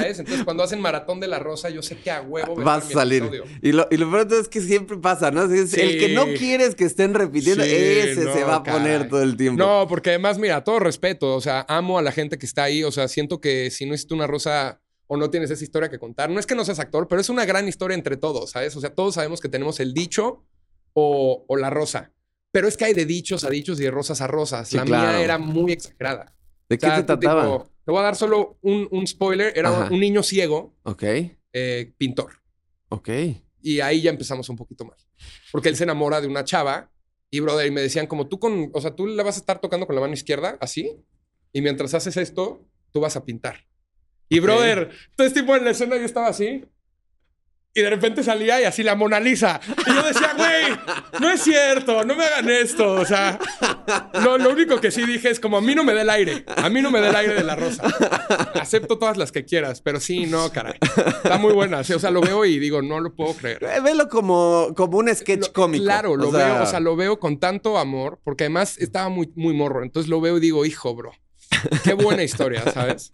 ¿Sabes? 0.00 0.18
Entonces 0.18 0.44
cuando 0.44 0.62
hacen 0.62 0.80
maratón 0.80 1.20
de 1.20 1.28
la 1.28 1.38
rosa, 1.38 1.70
yo 1.70 1.82
sé 1.82 1.96
que 1.96 2.10
a 2.10 2.22
huevo 2.22 2.56
va 2.56 2.64
Vas 2.64 2.90
a 2.90 2.92
salir. 2.92 3.30
Y 3.62 3.72
lo, 3.72 3.86
y 3.90 3.96
lo 3.96 4.26
todo 4.26 4.40
es 4.40 4.48
que 4.48 4.60
siempre 4.60 4.96
pasa, 4.98 5.30
¿no? 5.30 5.44
Es 5.44 5.74
El 5.74 5.98
que 5.98 6.14
no 6.14 6.26
quieres 6.36 6.74
que 6.74 6.84
estén 6.84 7.14
repitiendo, 7.14 7.64
Sí, 7.64 7.70
ese 7.70 8.24
no, 8.24 8.34
se 8.34 8.44
va 8.44 8.56
a 8.56 8.62
poner 8.62 9.08
todo 9.08 9.22
el 9.22 9.36
tiempo. 9.36 9.62
No, 9.62 9.86
porque 9.88 10.10
además, 10.10 10.38
mira, 10.38 10.62
todo 10.64 10.78
respeto, 10.78 11.34
o 11.34 11.40
sea, 11.40 11.64
amo 11.68 11.98
a 11.98 12.02
la 12.02 12.12
gente 12.12 12.38
que 12.38 12.46
está 12.46 12.64
ahí, 12.64 12.84
o 12.84 12.92
sea, 12.92 13.08
siento 13.08 13.40
que 13.40 13.70
si 13.70 13.86
no 13.86 13.94
hiciste 13.94 14.14
una 14.14 14.26
rosa 14.26 14.80
o 15.06 15.16
no 15.16 15.30
tienes 15.30 15.50
esa 15.50 15.64
historia 15.64 15.88
que 15.90 15.98
contar, 15.98 16.30
no 16.30 16.38
es 16.38 16.46
que 16.46 16.54
no 16.54 16.64
seas 16.64 16.78
actor, 16.78 17.08
pero 17.08 17.20
es 17.20 17.28
una 17.28 17.44
gran 17.44 17.66
historia 17.68 17.94
entre 17.94 18.16
todos, 18.16 18.50
¿sabes? 18.50 18.76
O 18.76 18.80
sea, 18.80 18.94
todos 18.94 19.14
sabemos 19.14 19.40
que 19.40 19.48
tenemos 19.48 19.80
el 19.80 19.92
dicho 19.92 20.44
o, 20.92 21.44
o 21.48 21.56
la 21.56 21.70
rosa. 21.70 22.12
Pero 22.52 22.66
es 22.66 22.76
que 22.76 22.84
hay 22.84 22.94
de 22.94 23.06
dichos 23.06 23.44
a 23.44 23.50
dichos 23.50 23.80
y 23.80 23.84
de 23.84 23.90
rosas 23.90 24.20
a 24.20 24.26
rosas. 24.26 24.68
Sí, 24.68 24.76
la 24.76 24.84
claro. 24.84 25.08
mía 25.08 25.24
era 25.24 25.38
muy 25.38 25.72
exagerada. 25.72 26.34
¿De 26.70 26.76
O 26.76 26.78
qué 26.78 26.86
sea, 26.86 26.96
se 26.96 27.02
tú, 27.02 27.06
trataba? 27.06 27.42
tipo, 27.42 27.70
te 27.84 27.90
voy 27.92 28.00
a 28.00 28.04
dar 28.04 28.16
solo 28.16 28.56
un, 28.62 28.88
un 28.90 29.06
spoiler. 29.06 29.52
Era 29.54 29.68
Ajá. 29.68 29.88
un 29.92 30.00
niño 30.00 30.22
ciego, 30.22 30.72
Ok, 30.84 31.02
eh, 31.52 31.92
pintor. 31.98 32.32
ok. 32.88 33.08
Y 33.62 33.80
ahí 33.80 34.00
ya 34.00 34.10
empezamos 34.10 34.48
un 34.48 34.56
poquito 34.56 34.86
más. 34.86 35.06
Porque 35.52 35.68
él 35.68 35.76
se 35.76 35.84
enamora 35.84 36.20
de 36.22 36.26
una 36.28 36.44
chava 36.44 36.90
y, 37.30 37.40
brother, 37.40 37.66
y 37.66 37.70
me 37.70 37.82
decían 37.82 38.06
como 38.06 38.26
tú 38.28 38.38
con, 38.38 38.70
o 38.72 38.80
sea, 38.80 38.96
tú 38.96 39.06
la 39.06 39.22
vas 39.22 39.36
a 39.36 39.40
estar 39.40 39.60
tocando 39.60 39.84
con 39.86 39.94
la 39.94 40.00
mano 40.00 40.14
izquierda, 40.14 40.56
así, 40.60 40.96
y 41.52 41.60
mientras 41.60 41.92
haces 41.94 42.16
esto, 42.16 42.64
tú 42.90 43.00
vas 43.00 43.16
a 43.16 43.24
pintar. 43.24 43.66
Y, 44.30 44.38
brother, 44.40 44.90
entonces 45.10 45.34
tipo 45.34 45.54
en 45.56 45.64
la 45.64 45.70
escena 45.72 45.96
yo 45.96 46.04
estaba 46.04 46.28
así. 46.28 46.64
Y 47.72 47.82
de 47.82 47.90
repente 47.90 48.24
salía 48.24 48.60
y 48.60 48.64
así 48.64 48.82
la 48.82 48.96
Mona 48.96 49.20
Lisa. 49.20 49.60
Y 49.86 49.94
yo 49.94 50.02
decía, 50.02 50.34
güey, 50.36 50.76
no 51.20 51.30
es 51.30 51.40
cierto, 51.42 52.04
no 52.04 52.16
me 52.16 52.24
hagan 52.24 52.50
esto. 52.50 52.94
O 52.94 53.04
sea, 53.04 53.38
lo, 54.24 54.38
lo 54.38 54.50
único 54.50 54.80
que 54.80 54.90
sí 54.90 55.06
dije 55.06 55.30
es 55.30 55.38
como 55.38 55.56
a 55.58 55.60
mí 55.60 55.76
no 55.76 55.84
me 55.84 55.94
da 55.94 56.02
el 56.02 56.10
aire. 56.10 56.44
A 56.56 56.68
mí 56.68 56.82
no 56.82 56.90
me 56.90 57.00
da 57.00 57.10
el 57.10 57.16
aire 57.16 57.34
de 57.34 57.44
la 57.44 57.54
rosa. 57.54 57.84
Acepto 58.54 58.98
todas 58.98 59.16
las 59.16 59.30
que 59.30 59.44
quieras, 59.44 59.82
pero 59.82 60.00
sí, 60.00 60.26
no, 60.26 60.50
caray. 60.50 60.74
Está 61.22 61.38
muy 61.38 61.52
buena. 61.52 61.84
Sí, 61.84 61.92
o 61.92 62.00
sea, 62.00 62.10
lo 62.10 62.20
veo 62.22 62.44
y 62.44 62.58
digo, 62.58 62.82
no 62.82 62.98
lo 62.98 63.14
puedo 63.14 63.34
creer. 63.34 63.62
Eh, 63.62 63.80
Velo 63.80 64.08
como, 64.08 64.72
como 64.76 64.98
un 64.98 65.14
sketch 65.14 65.46
Lo- 65.46 65.52
cómico. 65.52 65.84
Claro, 65.84 66.16
lo 66.16 66.30
O 66.30 66.32
sea, 66.32 66.54
veo, 66.54 66.62
o 66.64 66.66
sea, 66.66 66.80
lo 66.80 66.96
veo 66.96 67.20
con 67.20 67.38
tanto 67.38 67.78
amor, 67.78 68.18
porque 68.24 68.44
además 68.44 68.78
estaba 68.78 69.08
muy, 69.10 69.30
muy 69.36 69.54
morro. 69.54 69.84
Entonces 69.84 70.10
lo 70.10 70.20
veo 70.20 70.38
y 70.38 70.40
digo, 70.40 70.64
hijo, 70.64 70.94
bro. 70.96 71.12
Qué 71.84 71.94
buena 71.94 72.22
historia, 72.22 72.64
¿sabes? 72.72 73.12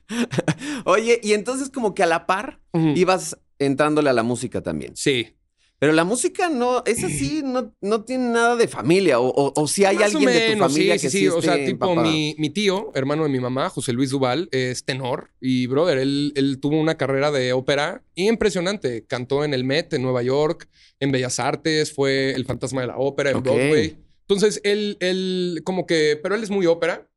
Oye, 0.85 1.21
y 1.23 1.33
entonces 1.33 1.71
como 1.71 1.95
que 1.95 2.03
a 2.03 2.07
la 2.07 2.27
par 2.27 2.61
ibas 2.95 3.39
entrándole 3.59 4.11
a 4.11 4.13
la 4.13 4.23
música 4.23 4.63
también. 4.63 4.97
Sí. 4.97 5.37
Pero 5.79 5.93
la 5.93 6.05
música 6.05 6.49
no, 6.49 6.83
esa 6.87 7.09
sí 7.09 7.43
no, 7.45 7.75
no 7.81 8.05
tiene 8.05 8.31
nada 8.31 8.57
de 8.57 8.67
familia. 8.69 9.21
O, 9.21 9.29
o, 9.29 9.53
o 9.55 9.69
si 9.69 9.85
hay 9.85 9.97
Más 9.97 10.15
alguien 10.15 10.33
de 10.33 10.53
tu 10.53 10.59
familia 10.59 10.99
sí, 10.99 11.07
que 11.07 11.11
sí, 11.11 11.19
sí. 11.19 11.29
O 11.29 11.43
sea, 11.43 11.63
tipo 11.65 11.95
mi, 11.97 12.35
mi 12.39 12.51
tío, 12.51 12.93
hermano 12.95 13.25
de 13.25 13.29
mi 13.29 13.41
mamá, 13.41 13.69
José 13.69 13.93
Luis 13.93 14.11
Duval, 14.11 14.49
es 14.53 14.85
tenor. 14.85 15.31
Y, 15.41 15.67
brother, 15.67 15.99
él, 15.99 16.33
él 16.37 16.59
tuvo 16.61 16.81
una 16.81 16.97
carrera 16.97 17.31
de 17.31 17.53
ópera 17.53 18.03
impresionante. 18.15 19.05
Cantó 19.07 19.45
en 19.45 19.53
el 19.53 19.65
Met, 19.65 19.93
en 19.93 20.03
Nueva 20.03 20.23
York, 20.23 20.69
en 20.99 21.13
Bellas 21.13 21.39
Artes, 21.39 21.93
fue 21.93 22.33
el 22.33 22.47
fantasma 22.47 22.81
de 22.81 22.87
la 22.87 22.97
ópera 22.97 23.31
en. 23.31 23.43
Broadway. 23.43 23.99
Entonces, 24.23 24.61
él, 24.65 24.97
él, 25.01 25.61
como 25.65 25.87
que, 25.87 26.19
pero 26.21 26.35
él 26.35 26.43
es 26.43 26.51
muy 26.51 26.67
ópera. 26.67 27.09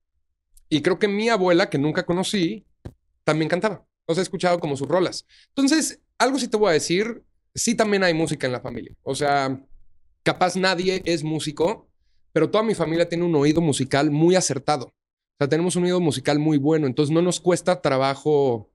Y 0.70 0.82
creo 0.82 1.00
que 1.00 1.08
mi 1.08 1.30
abuela, 1.30 1.70
que 1.70 1.78
nunca 1.78 2.06
conocí, 2.06 2.66
también 3.24 3.50
cantaba. 3.50 3.86
O 4.06 4.14
sea, 4.14 4.22
he 4.22 4.24
escuchado 4.24 4.60
como 4.60 4.78
sus 4.78 4.88
rolas. 4.88 5.26
Entonces, 5.50 6.02
algo 6.18 6.38
sí 6.40 6.48
te 6.48 6.58
voy 6.58 6.70
a 6.70 6.74
decir, 6.74 7.24
sí 7.56 7.76
también 7.76 8.04
hay 8.04 8.14
música 8.14 8.48
en 8.48 8.54
la 8.54 8.62
familia. 8.62 8.96
O 9.04 9.16
sea, 9.16 9.60
capaz 10.24 10.56
nadie 10.56 11.02
es 11.06 11.24
músico, 11.24 11.90
pero 12.32 12.50
toda 12.50 12.64
mi 12.64 12.76
familia 12.76 13.10
tiene 13.10 13.26
un 13.26 13.36
oído 13.36 13.62
musical 13.62 14.12
muy 14.12 14.36
acertado. 14.36 14.86
O 14.86 15.36
sea, 15.40 15.48
tenemos 15.48 15.76
un 15.76 15.86
oído 15.86 16.00
musical 16.00 16.38
muy 16.40 16.58
bueno, 16.58 16.86
entonces 16.86 17.14
no 17.14 17.22
nos 17.22 17.40
cuesta 17.40 17.82
trabajo 17.82 18.70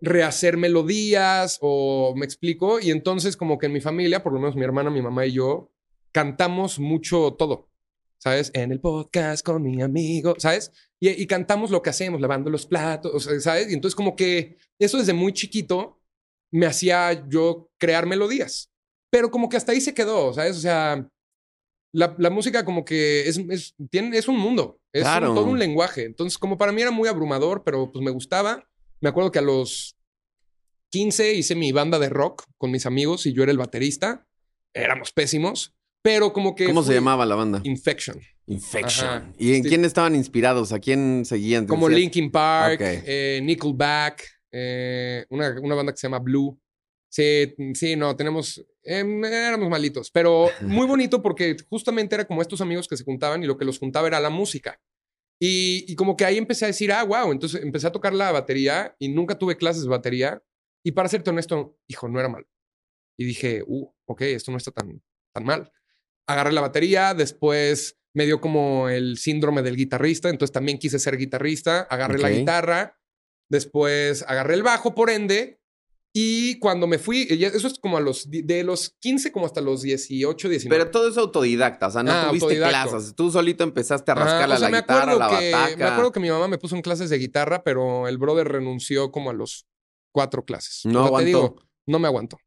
rehacer 0.00 0.56
melodías 0.56 1.58
o 1.60 2.14
me 2.16 2.24
explico. 2.24 2.80
Y 2.80 2.90
entonces 2.90 3.36
como 3.36 3.58
que 3.58 3.66
en 3.66 3.72
mi 3.72 3.80
familia, 3.80 4.22
por 4.22 4.32
lo 4.32 4.40
menos 4.40 4.56
mi 4.56 4.64
hermana, 4.64 4.90
mi 4.90 5.02
mamá 5.02 5.26
y 5.26 5.32
yo, 5.32 5.70
cantamos 6.12 6.78
mucho 6.78 7.34
todo. 7.38 7.67
¿Sabes? 8.20 8.50
En 8.54 8.72
el 8.72 8.80
podcast 8.80 9.44
con 9.46 9.62
mi 9.62 9.80
amigo, 9.80 10.34
¿sabes? 10.38 10.72
Y, 10.98 11.08
y 11.10 11.26
cantamos 11.26 11.70
lo 11.70 11.82
que 11.82 11.90
hacemos, 11.90 12.20
lavando 12.20 12.50
los 12.50 12.66
platos, 12.66 13.28
¿sabes? 13.40 13.70
Y 13.70 13.74
entonces 13.74 13.94
como 13.94 14.16
que 14.16 14.58
eso 14.78 14.98
desde 14.98 15.12
muy 15.12 15.32
chiquito 15.32 16.00
me 16.52 16.66
hacía 16.66 17.28
yo 17.28 17.70
crear 17.78 18.06
melodías. 18.06 18.72
Pero 19.10 19.30
como 19.30 19.48
que 19.48 19.56
hasta 19.56 19.72
ahí 19.72 19.80
se 19.80 19.94
quedó, 19.94 20.34
¿sabes? 20.34 20.56
O 20.56 20.60
sea, 20.60 21.08
la, 21.94 22.14
la 22.18 22.30
música 22.30 22.64
como 22.64 22.84
que 22.84 23.28
es, 23.28 23.38
es, 23.38 23.74
tiene, 23.90 24.18
es 24.18 24.26
un 24.28 24.36
mundo, 24.38 24.80
es 24.92 25.02
un- 25.02 25.08
Claro. 25.08 25.34
todo 25.34 25.44
un 25.46 25.58
lenguaje. 25.58 26.04
Entonces 26.04 26.38
como 26.38 26.58
para 26.58 26.72
mí 26.72 26.82
era 26.82 26.90
muy 26.90 27.08
abrumador, 27.08 27.62
pero 27.64 27.92
pues 27.92 28.04
me 28.04 28.10
gustaba. 28.10 28.68
Me 29.00 29.08
acuerdo 29.10 29.30
que 29.30 29.38
a 29.38 29.42
los 29.42 29.96
15 30.90 31.34
hice 31.34 31.54
mi 31.54 31.70
banda 31.72 31.98
de 31.98 32.08
rock 32.08 32.44
con 32.56 32.70
mis 32.72 32.84
amigos 32.86 33.26
y 33.26 33.32
yo 33.32 33.42
era 33.44 33.52
el 33.52 33.58
baterista. 33.58 34.26
Éramos 34.74 35.12
pésimos, 35.12 35.74
pero 36.02 36.32
como 36.32 36.54
que... 36.54 36.66
¿Cómo 36.66 36.82
se 36.82 36.94
llamaba 36.94 37.26
la 37.26 37.34
banda? 37.34 37.60
Infection. 37.64 38.20
Infection. 38.46 39.08
Ajá. 39.08 39.32
¿Y 39.38 39.54
en 39.56 39.62
Sí. 39.62 39.68
quién 39.68 39.84
estaban 39.84 40.14
inspirados? 40.14 40.72
¿A 40.72 40.78
quién 40.78 41.24
seguían? 41.24 41.66
Como 41.66 41.88
Decías- 41.88 42.00
Linkin 42.00 42.30
Park, 42.30 42.80
Ok. 42.80 42.86
eh, 43.06 43.40
Nickelback, 43.42 44.24
eh, 44.52 45.26
una, 45.30 45.60
una 45.60 45.74
banda 45.74 45.92
que 45.92 45.98
se 45.98 46.06
llama 46.06 46.18
Blue. 46.20 46.58
Sí, 47.10 47.54
sí, 47.74 47.96
no, 47.96 48.14
tenemos 48.16 48.64
Em, 48.90 49.22
éramos 49.22 49.68
malitos, 49.68 50.10
pero 50.10 50.46
muy 50.62 50.86
bonito 50.86 51.20
porque 51.20 51.56
justamente 51.68 52.14
era 52.14 52.24
como 52.26 52.40
estos 52.40 52.62
amigos 52.62 52.88
que 52.88 52.96
se 52.96 53.04
juntaban 53.04 53.42
y 53.42 53.46
lo 53.46 53.58
que 53.58 53.66
los 53.66 53.78
juntaba 53.78 54.08
era 54.08 54.18
la 54.18 54.30
música. 54.30 54.80
Y, 55.38 55.84
y 55.86 55.94
como 55.94 56.16
que 56.16 56.24
ahí 56.24 56.38
empecé 56.38 56.64
a 56.64 56.68
decir, 56.68 56.90
ah, 56.90 57.04
wow, 57.04 57.30
entonces 57.30 57.62
empecé 57.62 57.86
a 57.86 57.92
tocar 57.92 58.14
la 58.14 58.32
batería 58.32 58.96
y 58.98 59.10
nunca 59.10 59.36
tuve 59.38 59.58
clases 59.58 59.82
de 59.82 59.90
batería. 59.90 60.42
Y 60.82 60.92
para 60.92 61.08
serte 61.10 61.28
honesto, 61.28 61.76
hijo, 61.86 62.08
no 62.08 62.18
era 62.18 62.30
mal. 62.30 62.46
Y 63.18 63.26
dije, 63.26 63.62
uh, 63.66 63.92
ok, 64.06 64.22
esto 64.22 64.50
no 64.52 64.56
está 64.56 64.70
tan, 64.70 65.02
tan 65.34 65.44
mal. 65.44 65.70
Agarré 66.28 66.52
la 66.52 66.60
batería, 66.60 67.14
después 67.14 67.98
me 68.14 68.26
dio 68.26 68.40
como 68.40 68.88
el 68.88 69.16
síndrome 69.18 69.62
del 69.62 69.76
guitarrista, 69.76 70.28
entonces 70.28 70.52
también 70.52 70.78
quise 70.78 70.98
ser 70.98 71.16
guitarrista, 71.16 71.80
agarré 71.90 72.18
la 72.18 72.30
guitarra, 72.30 72.98
después 73.48 74.24
agarré 74.28 74.54
el 74.54 74.62
bajo, 74.62 74.94
por 74.94 75.10
ende, 75.10 75.60
y 76.12 76.58
cuando 76.58 76.86
me 76.86 76.98
fui, 76.98 77.26
eso 77.30 77.66
es 77.66 77.78
como 77.78 77.96
a 77.96 78.00
los, 78.00 78.28
de 78.30 78.64
los 78.64 78.96
15 79.00 79.30
como 79.30 79.46
hasta 79.46 79.60
los 79.60 79.82
18, 79.82 80.48
19. 80.48 80.76
Pero 80.78 80.90
todo 80.90 81.08
es 81.08 81.16
autodidacta, 81.16 81.86
o 81.88 81.90
sea, 81.90 82.02
no 82.02 82.10
Ah, 82.10 82.26
tuviste 82.28 82.44
autodidacto. 82.46 82.90
clases. 82.90 83.14
Tú 83.14 83.30
solito 83.30 83.62
empezaste 83.62 84.10
a 84.10 84.14
Ajá, 84.14 84.24
rascarle 84.24 84.54
o 84.54 84.58
sea, 84.58 84.68
la 84.68 84.72
me 84.72 84.80
guitarra, 84.80 85.14
la 85.14 85.28
que, 85.38 85.50
bataca. 85.52 85.76
Me 85.76 85.84
acuerdo 85.84 86.12
que 86.12 86.20
mi 86.20 86.30
mamá 86.30 86.48
me 86.48 86.58
puso 86.58 86.74
en 86.76 86.82
clases 86.82 87.10
de 87.10 87.18
guitarra, 87.18 87.62
pero 87.62 88.08
el 88.08 88.18
brother 88.18 88.48
renunció 88.48 89.12
como 89.12 89.30
a 89.30 89.34
los 89.34 89.66
cuatro 90.12 90.44
clases. 90.44 90.80
No 90.86 91.04
O 91.04 91.08
sea, 91.10 91.18
te 91.18 91.24
digo, 91.26 91.56
no 91.86 91.98
me 91.98 92.08
aguantó. 92.08 92.38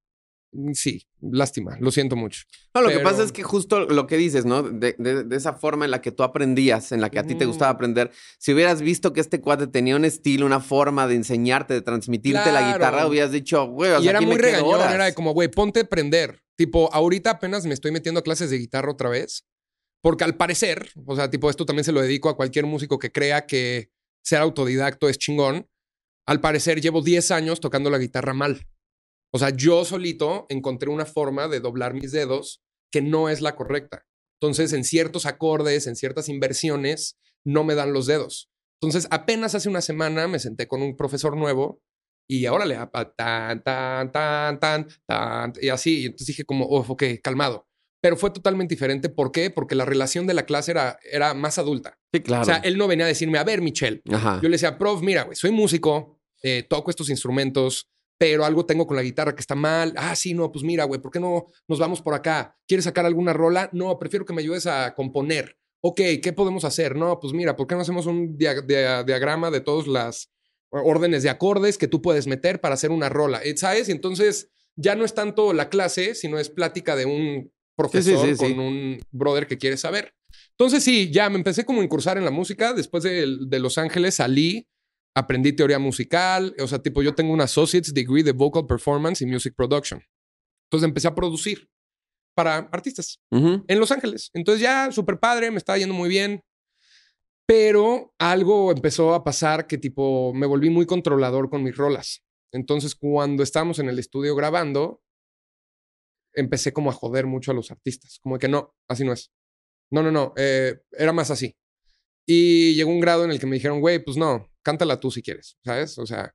Mm, 0.54 0.74
Sí, 0.74 1.08
lástima, 1.22 1.78
lo 1.80 1.92
siento 1.92 2.16
mucho. 2.16 2.44
No, 2.74 2.82
lo 2.82 2.90
que 2.90 3.00
pasa 3.00 3.24
es 3.24 3.32
que 3.32 3.42
justo 3.44 3.82
lo 3.86 4.06
que 4.08 4.18
dices, 4.18 4.44
¿no? 4.46 4.64
De, 4.64 4.96
de- 4.98 5.24
de 5.24 5.36
esa 5.36 5.54
forma 5.54 5.86
en 5.86 5.92
la 5.92 6.02
que 6.02 6.12
tú 6.12 6.24
aprendías, 6.24 6.92
en 6.92 7.00
la 7.02 7.10
que 7.10 7.20
a 7.20 7.24
ti 7.24 7.36
te 7.36 7.46
gustaba 7.46 7.72
aprender, 7.72 8.12
si 8.38 8.54
hubieras 8.54 8.82
visto 8.82 9.14
que 9.14 9.22
este 9.22 9.40
cuate 9.40 9.68
tenía 9.68 9.96
un 9.96 10.04
estilo, 10.06 10.46
una 10.46 10.60
forma 10.60 11.08
de 11.08 11.16
enseñarte, 11.16 11.74
de 11.74 11.82
transmitirte 11.82 12.52
la 12.52 12.74
guitarra, 12.74 13.08
hubieras 13.08 13.32
dicho, 13.32 13.66
güey, 13.68 13.92
o 13.92 14.02
y 14.02 14.08
era 14.10 14.20
muy 14.20 14.38
regañón, 14.38 14.76
horas. 14.76 14.94
era 14.94 15.06
de 15.06 15.14
como, 15.14 15.34
güey, 15.34 15.48
ponte 15.50 15.80
a 15.80 15.84
aprender. 15.84 16.42
Tipo, 16.58 16.94
ahorita 16.94 17.32
apenas 17.32 17.66
me 17.66 17.74
estoy 17.74 17.92
metiendo 17.92 18.20
a 18.20 18.24
clases 18.24 18.50
de 18.50 18.58
guitarra 18.58 18.92
otra 18.92 19.10
vez, 19.10 19.46
porque 20.02 20.24
al 20.26 20.36
parecer, 20.36 20.90
o 21.06 21.16
sea, 21.16 21.30
tipo, 21.30 21.50
esto 21.50 21.66
también 21.66 21.86
se 21.86 21.92
lo 21.94 22.02
dedico 22.02 22.28
a 22.30 22.36
cualquier 22.36 22.66
músico 22.66 23.00
que 23.00 23.12
crea 23.12 23.46
que 23.46 23.90
ser 24.24 24.40
autodidacto 24.40 25.08
es 25.08 25.18
chingón. 25.18 25.68
Al 26.28 26.40
parecer, 26.42 26.82
llevo 26.82 27.02
10 27.02 27.32
años 27.32 27.60
tocando 27.60 27.90
la 27.90 27.98
guitarra 27.98 28.34
mal. 28.34 28.66
O 29.34 29.40
sea, 29.40 29.50
yo 29.50 29.86
solito 29.86 30.46
encontré 30.50 30.90
una 30.90 31.06
forma 31.06 31.48
de 31.48 31.60
doblar 31.60 31.94
mis 31.94 32.12
dedos 32.12 32.62
que 32.92 33.02
no 33.02 33.30
es 33.30 33.42
la 33.42 33.56
correcta. 33.56 34.06
Entonces, 34.40 34.74
en 34.74 34.84
ciertos 34.84 35.26
acordes, 35.26 35.88
en 35.88 35.96
ciertas 35.96 36.28
inversiones, 36.28 37.18
no 37.46 37.64
me 37.64 37.76
dan 37.76 37.94
los 37.94 38.08
dedos. 38.08 38.50
Entonces, 38.82 39.08
apenas 39.12 39.56
hace 39.56 39.70
una 39.70 39.82
semana 39.82 40.28
me 40.28 40.40
senté 40.40 40.68
con 40.68 40.82
un 40.82 40.98
profesor 40.98 41.38
nuevo 41.38 41.82
y 42.28 42.46
ahora 42.46 42.66
le 42.66 42.76
tan, 43.16 43.62
tan, 43.64 44.12
tan, 44.12 44.60
tan, 44.60 44.88
tan, 45.06 45.54
y 45.62 45.70
así. 45.70 46.02
Y 46.02 46.06
entonces 46.06 46.28
dije 46.28 46.44
como, 46.44 46.66
oh, 46.66 46.86
ok, 46.88 47.04
calmado. 47.24 47.68
Pero 48.02 48.18
fue 48.18 48.32
totalmente 48.32 48.74
diferente. 48.74 49.10
¿Por 49.10 49.32
qué? 49.32 49.52
Porque 49.52 49.76
la 49.76 49.86
relación 49.86 50.26
de 50.26 50.34
la 50.34 50.46
clase 50.46 50.72
era, 50.72 50.98
era 51.12 51.34
más 51.36 51.60
adulta. 51.60 52.00
Sí, 52.12 52.22
claro. 52.22 52.42
O 52.42 52.46
sea, 52.46 52.58
él 52.58 52.78
no 52.78 52.88
venía 52.88 53.06
a 53.06 53.10
decirme, 53.10 53.38
a 53.38 53.44
ver, 53.44 53.62
Michelle, 53.62 54.02
Ajá. 54.12 54.40
yo 54.42 54.50
le 54.50 54.56
decía, 54.56 54.78
prof, 54.78 55.02
mira, 55.04 55.24
güey, 55.24 55.36
soy 55.36 55.52
músico, 55.52 56.20
eh, 56.42 56.64
toco 56.68 56.90
estos 56.90 57.10
instrumentos, 57.10 57.92
pero 58.22 58.46
algo 58.46 58.68
tengo 58.68 58.86
con 58.86 58.96
la 58.96 59.02
guitarra 59.02 59.34
que 59.34 59.42
está 59.42 59.56
mal. 59.56 59.96
Ah, 59.98 60.16
sí, 60.16 60.36
no, 60.36 60.52
pues 60.52 60.64
mira, 60.64 60.84
güey, 60.84 61.02
¿por 61.02 61.10
qué 61.10 61.20
no 61.20 61.48
nos 61.68 61.80
vamos 61.80 62.04
por 62.04 62.14
acá? 62.14 62.56
¿Quieres 62.68 62.84
sacar 62.86 63.04
alguna 63.04 63.34
rola? 63.34 63.68
No, 63.74 63.98
prefiero 63.98 64.26
que 64.26 64.34
me 64.34 64.44
ayudes 64.44 64.68
a 64.68 64.94
componer. 64.94 65.58
Ok, 65.84 66.00
¿qué 66.22 66.32
podemos 66.32 66.64
hacer? 66.64 66.96
No, 66.96 67.20
pues 67.20 67.34
mira, 67.34 67.56
¿por 67.56 67.66
qué 67.66 67.74
no 67.74 67.82
hacemos 67.82 68.06
un 68.06 68.38
dia- 68.38 68.62
dia- 68.62 69.02
diagrama 69.04 69.50
de 69.50 69.62
todas 69.62 69.88
las 69.88 70.32
órdenes 70.70 71.24
de 71.24 71.32
acordes 71.32 71.80
que 71.80 71.88
tú 71.88 72.00
puedes 72.04 72.28
meter 72.28 72.62
para 72.62 72.76
hacer 72.76 72.92
una 72.92 73.10
rola? 73.10 73.42
Eh, 73.44 73.58
¿Sabes? 73.58 73.90
Y 73.90 73.92
entonces 73.92 74.52
ya 74.76 74.94
no 74.94 75.04
es 75.04 75.16
tanto 75.16 75.52
la 75.52 75.70
clase, 75.70 76.14
sino 76.14 76.38
es 76.38 76.50
plática 76.52 76.96
de 76.96 77.08
un 77.08 77.52
profesor 77.76 78.24
sí, 78.28 78.36
sí. 78.36 78.54
con 78.54 78.60
un 78.60 79.00
brother 79.10 79.48
que 79.48 79.58
quiere 79.58 79.78
saber. 79.78 80.14
Entonces 80.52 80.84
sí, 80.84 81.10
ya 81.12 81.28
me 81.32 81.38
empecé 81.38 81.66
como 81.66 81.82
a 81.82 81.84
incursar 81.84 82.20
en 82.20 82.26
la 82.26 82.30
música. 82.32 82.74
Después 82.74 83.02
de, 83.04 83.26
de 83.48 83.60
Los 83.60 83.80
Ángeles 83.80 84.14
salí, 84.14 84.68
aprendí 85.16 85.54
teoría 85.54 85.80
musical. 85.80 86.56
O 86.60 86.68
sea, 86.68 86.80
tipo, 86.80 87.02
yo 87.02 87.16
tengo 87.16 87.34
un 87.34 87.42
Associate's 87.42 87.94
Degree 87.94 88.24
de 88.24 88.32
Vocal 88.32 88.66
Performance 88.66 89.22
y 89.22 89.26
Music 89.26 89.54
Production. 89.56 90.04
Entonces 90.66 90.88
empecé 90.88 91.08
a 91.08 91.16
producir 91.16 91.70
para 92.34 92.58
artistas 92.72 93.20
en 93.30 93.80
Los 93.80 93.92
Ángeles. 93.92 94.32
Entonces 94.34 94.62
ya 94.62 94.92
súper 94.92 95.20
padre, 95.20 95.52
me 95.52 95.58
estaba 95.58 95.78
yendo 95.78 95.94
muy 95.94 96.10
bien. 96.10 96.44
Pero 97.46 98.14
algo 98.18 98.72
empezó 98.72 99.14
a 99.14 99.24
pasar 99.24 99.68
que 99.68 99.78
tipo 99.78 100.34
me 100.34 100.46
volví 100.46 100.70
muy 100.70 100.86
controlador 100.86 101.50
con 101.50 101.64
mis 101.64 101.76
rolas. 101.76 102.24
Entonces 102.54 102.96
cuando 102.96 103.44
estábamos 103.44 103.80
en 103.80 103.90
el 103.90 104.00
estudio 104.00 104.36
grabando, 104.36 105.02
empecé 106.34 106.72
como 106.72 106.90
a 106.90 106.94
joder 106.94 107.26
mucho 107.26 107.52
a 107.52 107.54
los 107.54 107.72
artistas. 107.72 108.20
Como 108.22 108.40
que 108.40 108.48
no, 108.48 108.74
así 108.88 109.04
no 109.04 109.12
es. 109.12 109.34
No, 109.92 110.02
no, 110.02 110.12
no, 110.12 110.34
eh, 110.38 110.80
era 110.92 111.12
más 111.12 111.32
así. 111.32 111.58
Y 112.28 112.76
llegó 112.76 112.92
un 112.92 113.00
grado 113.00 113.26
en 113.26 113.32
el 113.32 113.40
que 113.40 113.48
me 113.48 113.56
dijeron, 113.56 113.80
güey, 113.80 114.04
pues 114.04 114.18
no, 114.18 114.50
cántala 114.64 115.00
tú 115.00 115.12
si 115.12 115.22
quieres, 115.22 115.58
¿sabes? 115.64 115.98
O 115.98 116.06
sea, 116.06 116.34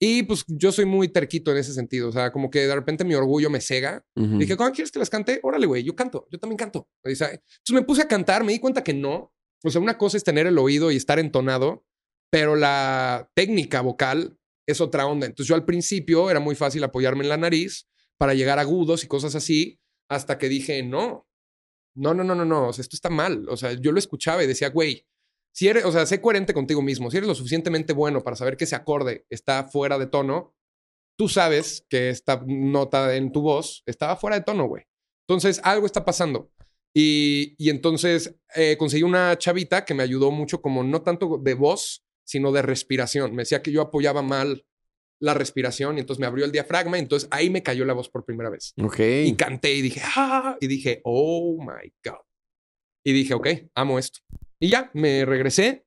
y 0.00 0.22
pues 0.24 0.44
yo 0.46 0.72
soy 0.72 0.84
muy 0.84 1.08
terquito 1.08 1.50
en 1.50 1.58
ese 1.58 1.72
sentido. 1.72 2.08
O 2.08 2.12
sea, 2.12 2.32
como 2.32 2.50
que 2.50 2.66
de 2.66 2.74
repente 2.74 3.04
mi 3.04 3.14
orgullo 3.14 3.50
me 3.50 3.60
cega 3.60 4.04
Ujú. 4.16 4.38
Dije, 4.38 4.56
¿cómo 4.56 4.70
quieres 4.72 4.90
que 4.90 4.98
las 4.98 5.10
cante? 5.10 5.40
Órale, 5.42 5.66
güey, 5.66 5.82
yo 5.82 5.94
canto, 5.94 6.26
yo 6.30 6.38
también 6.38 6.58
canto. 6.58 6.88
Entonces 7.02 7.40
me 7.70 7.82
puse 7.82 8.02
a 8.02 8.08
cantar, 8.08 8.44
me 8.44 8.52
di 8.52 8.58
cuenta 8.58 8.84
que 8.84 8.94
no. 8.94 9.32
O 9.62 9.70
sea, 9.70 9.80
una 9.80 9.96
cosa 9.96 10.16
es 10.16 10.24
tener 10.24 10.46
el 10.46 10.58
oído 10.58 10.90
y 10.90 10.96
estar 10.96 11.18
entonado, 11.18 11.86
pero 12.30 12.54
la 12.54 13.30
técnica 13.34 13.80
vocal 13.80 14.38
es 14.66 14.80
otra 14.80 15.06
onda. 15.06 15.26
Entonces 15.26 15.48
yo 15.48 15.54
al 15.54 15.64
principio 15.64 16.30
era 16.30 16.40
muy 16.40 16.54
fácil 16.54 16.84
apoyarme 16.84 17.22
en 17.22 17.30
la 17.30 17.36
nariz 17.36 17.88
para 18.18 18.34
llegar 18.34 18.58
a 18.58 18.62
agudos 18.62 19.04
y 19.04 19.08
cosas 19.08 19.34
así, 19.34 19.80
hasta 20.08 20.38
que 20.38 20.48
dije, 20.48 20.82
no, 20.82 21.26
no, 21.96 22.12
no, 22.12 22.24
no, 22.24 22.34
no, 22.34 22.44
no, 22.44 22.68
o 22.68 22.72
sea, 22.72 22.82
esto 22.82 22.96
está 22.96 23.08
mal. 23.08 23.48
O 23.48 23.56
sea, 23.56 23.72
yo 23.72 23.92
lo 23.92 23.98
escuchaba 23.98 24.44
y 24.44 24.46
decía, 24.46 24.68
güey, 24.68 25.06
si 25.54 25.68
eres, 25.68 25.84
o 25.84 25.92
sea, 25.92 26.04
sé 26.04 26.20
coherente 26.20 26.52
contigo 26.52 26.82
mismo, 26.82 27.10
si 27.10 27.16
eres 27.16 27.28
lo 27.28 27.34
suficientemente 27.34 27.92
bueno 27.92 28.24
para 28.24 28.34
saber 28.34 28.56
que 28.56 28.64
ese 28.64 28.74
acorde 28.74 29.24
está 29.30 29.62
fuera 29.62 29.98
de 29.98 30.06
tono, 30.06 30.52
tú 31.16 31.28
sabes 31.28 31.86
que 31.88 32.10
esta 32.10 32.42
nota 32.44 33.14
en 33.14 33.30
tu 33.30 33.40
voz 33.40 33.84
estaba 33.86 34.16
fuera 34.16 34.36
de 34.36 34.42
tono, 34.42 34.66
güey. 34.66 34.82
Entonces, 35.28 35.60
algo 35.62 35.86
está 35.86 36.04
pasando. 36.04 36.50
Y, 36.92 37.54
y 37.56 37.70
entonces 37.70 38.36
eh, 38.54 38.76
conseguí 38.76 39.04
una 39.04 39.38
chavita 39.38 39.84
que 39.84 39.94
me 39.94 40.02
ayudó 40.02 40.32
mucho, 40.32 40.60
como 40.60 40.82
no 40.82 41.02
tanto 41.02 41.38
de 41.38 41.54
voz, 41.54 42.04
sino 42.24 42.50
de 42.50 42.62
respiración. 42.62 43.32
Me 43.32 43.42
decía 43.42 43.62
que 43.62 43.70
yo 43.70 43.80
apoyaba 43.80 44.22
mal 44.22 44.66
la 45.20 45.34
respiración 45.34 45.96
y 45.96 46.00
entonces 46.00 46.20
me 46.20 46.26
abrió 46.26 46.44
el 46.44 46.52
diafragma 46.52 46.98
y 46.98 47.00
entonces 47.00 47.28
ahí 47.30 47.48
me 47.48 47.62
cayó 47.62 47.84
la 47.84 47.94
voz 47.94 48.08
por 48.08 48.24
primera 48.24 48.50
vez. 48.50 48.74
Ok. 48.82 48.98
Y 48.98 49.34
canté 49.36 49.72
y 49.72 49.82
dije, 49.82 50.00
ah, 50.16 50.56
y 50.60 50.66
dije, 50.66 51.00
oh 51.04 51.58
my 51.60 51.92
God. 52.04 52.24
Y 53.04 53.12
dije, 53.12 53.34
ok, 53.34 53.48
amo 53.74 53.98
esto. 53.98 54.20
Y 54.58 54.70
ya, 54.70 54.90
me 54.94 55.24
regresé, 55.24 55.84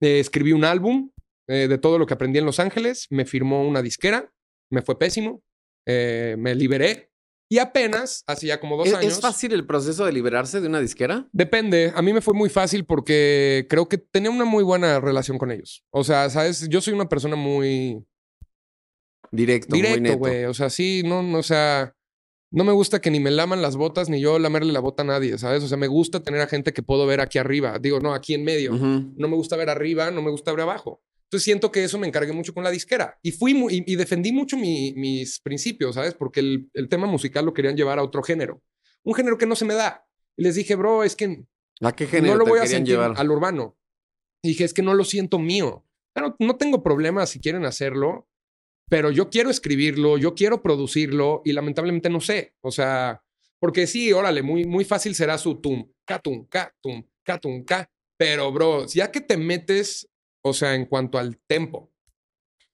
eh, 0.00 0.20
escribí 0.20 0.52
un 0.52 0.64
álbum 0.64 1.10
eh, 1.48 1.68
de 1.68 1.78
todo 1.78 1.98
lo 1.98 2.06
que 2.06 2.14
aprendí 2.14 2.38
en 2.38 2.46
Los 2.46 2.60
Ángeles, 2.60 3.06
me 3.10 3.24
firmó 3.24 3.66
una 3.66 3.82
disquera, 3.82 4.32
me 4.70 4.82
fue 4.82 4.98
pésimo, 4.98 5.42
eh, 5.86 6.36
me 6.38 6.54
liberé 6.54 7.10
y 7.52 7.58
apenas, 7.58 8.22
hace 8.28 8.46
ya 8.46 8.60
como 8.60 8.76
dos 8.76 8.86
¿Es, 8.86 8.94
años. 8.94 9.12
es 9.14 9.20
fácil 9.20 9.52
el 9.52 9.66
proceso 9.66 10.04
de 10.04 10.12
liberarse 10.12 10.60
de 10.60 10.68
una 10.68 10.80
disquera? 10.80 11.28
Depende. 11.32 11.92
A 11.96 12.00
mí 12.00 12.12
me 12.12 12.20
fue 12.20 12.32
muy 12.32 12.48
fácil 12.48 12.84
porque 12.84 13.66
creo 13.68 13.88
que 13.88 13.98
tenía 13.98 14.30
una 14.30 14.44
muy 14.44 14.62
buena 14.62 15.00
relación 15.00 15.36
con 15.36 15.50
ellos. 15.50 15.84
O 15.90 16.04
sea, 16.04 16.30
sabes, 16.30 16.68
yo 16.68 16.80
soy 16.80 16.94
una 16.94 17.08
persona 17.08 17.34
muy 17.34 18.04
Directo, 19.32 19.74
directo, 19.74 20.16
güey. 20.16 20.44
O 20.44 20.54
sea, 20.54 20.70
sí, 20.70 21.02
no, 21.04 21.22
no, 21.22 21.38
o 21.38 21.42
sea, 21.42 21.94
no 22.50 22.64
me 22.64 22.72
gusta 22.72 23.00
que 23.00 23.10
ni 23.10 23.20
me 23.20 23.30
laman 23.30 23.62
las 23.62 23.76
botas 23.76 24.08
ni 24.08 24.20
yo 24.20 24.38
lamerle 24.38 24.72
la 24.72 24.80
bota 24.80 25.02
a 25.02 25.06
nadie, 25.06 25.38
¿sabes? 25.38 25.62
O 25.62 25.68
sea, 25.68 25.76
me 25.76 25.86
gusta 25.86 26.22
tener 26.22 26.40
a 26.40 26.46
gente 26.46 26.72
que 26.72 26.82
puedo 26.82 27.06
ver 27.06 27.20
aquí 27.20 27.38
arriba. 27.38 27.78
Digo, 27.78 28.00
no, 28.00 28.12
aquí 28.14 28.34
en 28.34 28.44
medio. 28.44 28.72
No 28.72 29.28
me 29.28 29.36
gusta 29.36 29.56
ver 29.56 29.70
arriba, 29.70 30.10
no 30.10 30.20
me 30.22 30.30
gusta 30.30 30.50
ver 30.52 30.62
abajo. 30.62 31.02
Entonces 31.24 31.44
siento 31.44 31.70
que 31.70 31.84
eso 31.84 31.96
me 31.96 32.08
encargué 32.08 32.32
mucho 32.32 32.52
con 32.52 32.64
la 32.64 32.70
disquera 32.70 33.16
y 33.22 33.30
fui 33.30 33.54
mu- 33.54 33.70
y, 33.70 33.84
y 33.86 33.94
defendí 33.94 34.32
mucho 34.32 34.56
mi- 34.56 34.92
mis 34.94 35.38
principios, 35.40 35.94
¿sabes? 35.94 36.14
Porque 36.14 36.40
el, 36.40 36.68
el 36.74 36.88
tema 36.88 37.06
musical 37.06 37.44
lo 37.44 37.54
querían 37.54 37.76
llevar 37.76 38.00
a 38.00 38.02
otro 38.02 38.20
género, 38.24 38.60
un 39.04 39.14
género 39.14 39.38
que 39.38 39.46
no 39.46 39.54
se 39.54 39.64
me 39.64 39.74
da. 39.74 40.04
Y 40.36 40.42
les 40.42 40.56
dije, 40.56 40.74
bro, 40.74 41.04
es 41.04 41.14
que 41.14 41.44
¿A 41.82 41.92
qué 41.94 42.06
género 42.08 42.32
no 42.34 42.38
lo 42.40 42.44
te 42.46 42.50
voy 42.50 42.58
a 42.58 42.62
querían 42.62 42.78
sentir 42.80 42.94
llevar? 42.96 43.14
al 43.16 43.30
urbano. 43.30 43.76
Y 44.42 44.48
dije, 44.48 44.64
es 44.64 44.74
que 44.74 44.82
no 44.82 44.94
lo 44.94 45.04
siento 45.04 45.38
mío. 45.38 45.86
Claro, 46.14 46.34
no 46.40 46.56
tengo 46.56 46.82
problema 46.82 47.24
si 47.26 47.38
quieren 47.38 47.64
hacerlo, 47.64 48.28
pero 48.90 49.12
yo 49.12 49.30
quiero 49.30 49.50
escribirlo, 49.50 50.18
yo 50.18 50.34
quiero 50.34 50.62
producirlo 50.62 51.42
y 51.44 51.52
lamentablemente 51.52 52.10
no 52.10 52.20
sé. 52.20 52.56
O 52.60 52.72
sea, 52.72 53.22
porque 53.60 53.86
sí, 53.86 54.12
órale, 54.12 54.42
muy, 54.42 54.64
muy 54.64 54.84
fácil 54.84 55.14
será 55.14 55.38
su 55.38 55.60
tum, 55.60 55.88
ca, 56.04 56.18
tum, 56.18 56.44
ca, 56.46 56.74
tum, 56.82 57.04
ca, 57.22 57.38
tum, 57.38 57.64
ca. 57.64 57.88
Pero, 58.16 58.50
bro, 58.50 58.86
ya 58.86 59.12
que 59.12 59.20
te 59.20 59.36
metes, 59.36 60.08
o 60.42 60.52
sea, 60.52 60.74
en 60.74 60.86
cuanto 60.86 61.18
al 61.18 61.38
tempo, 61.38 61.92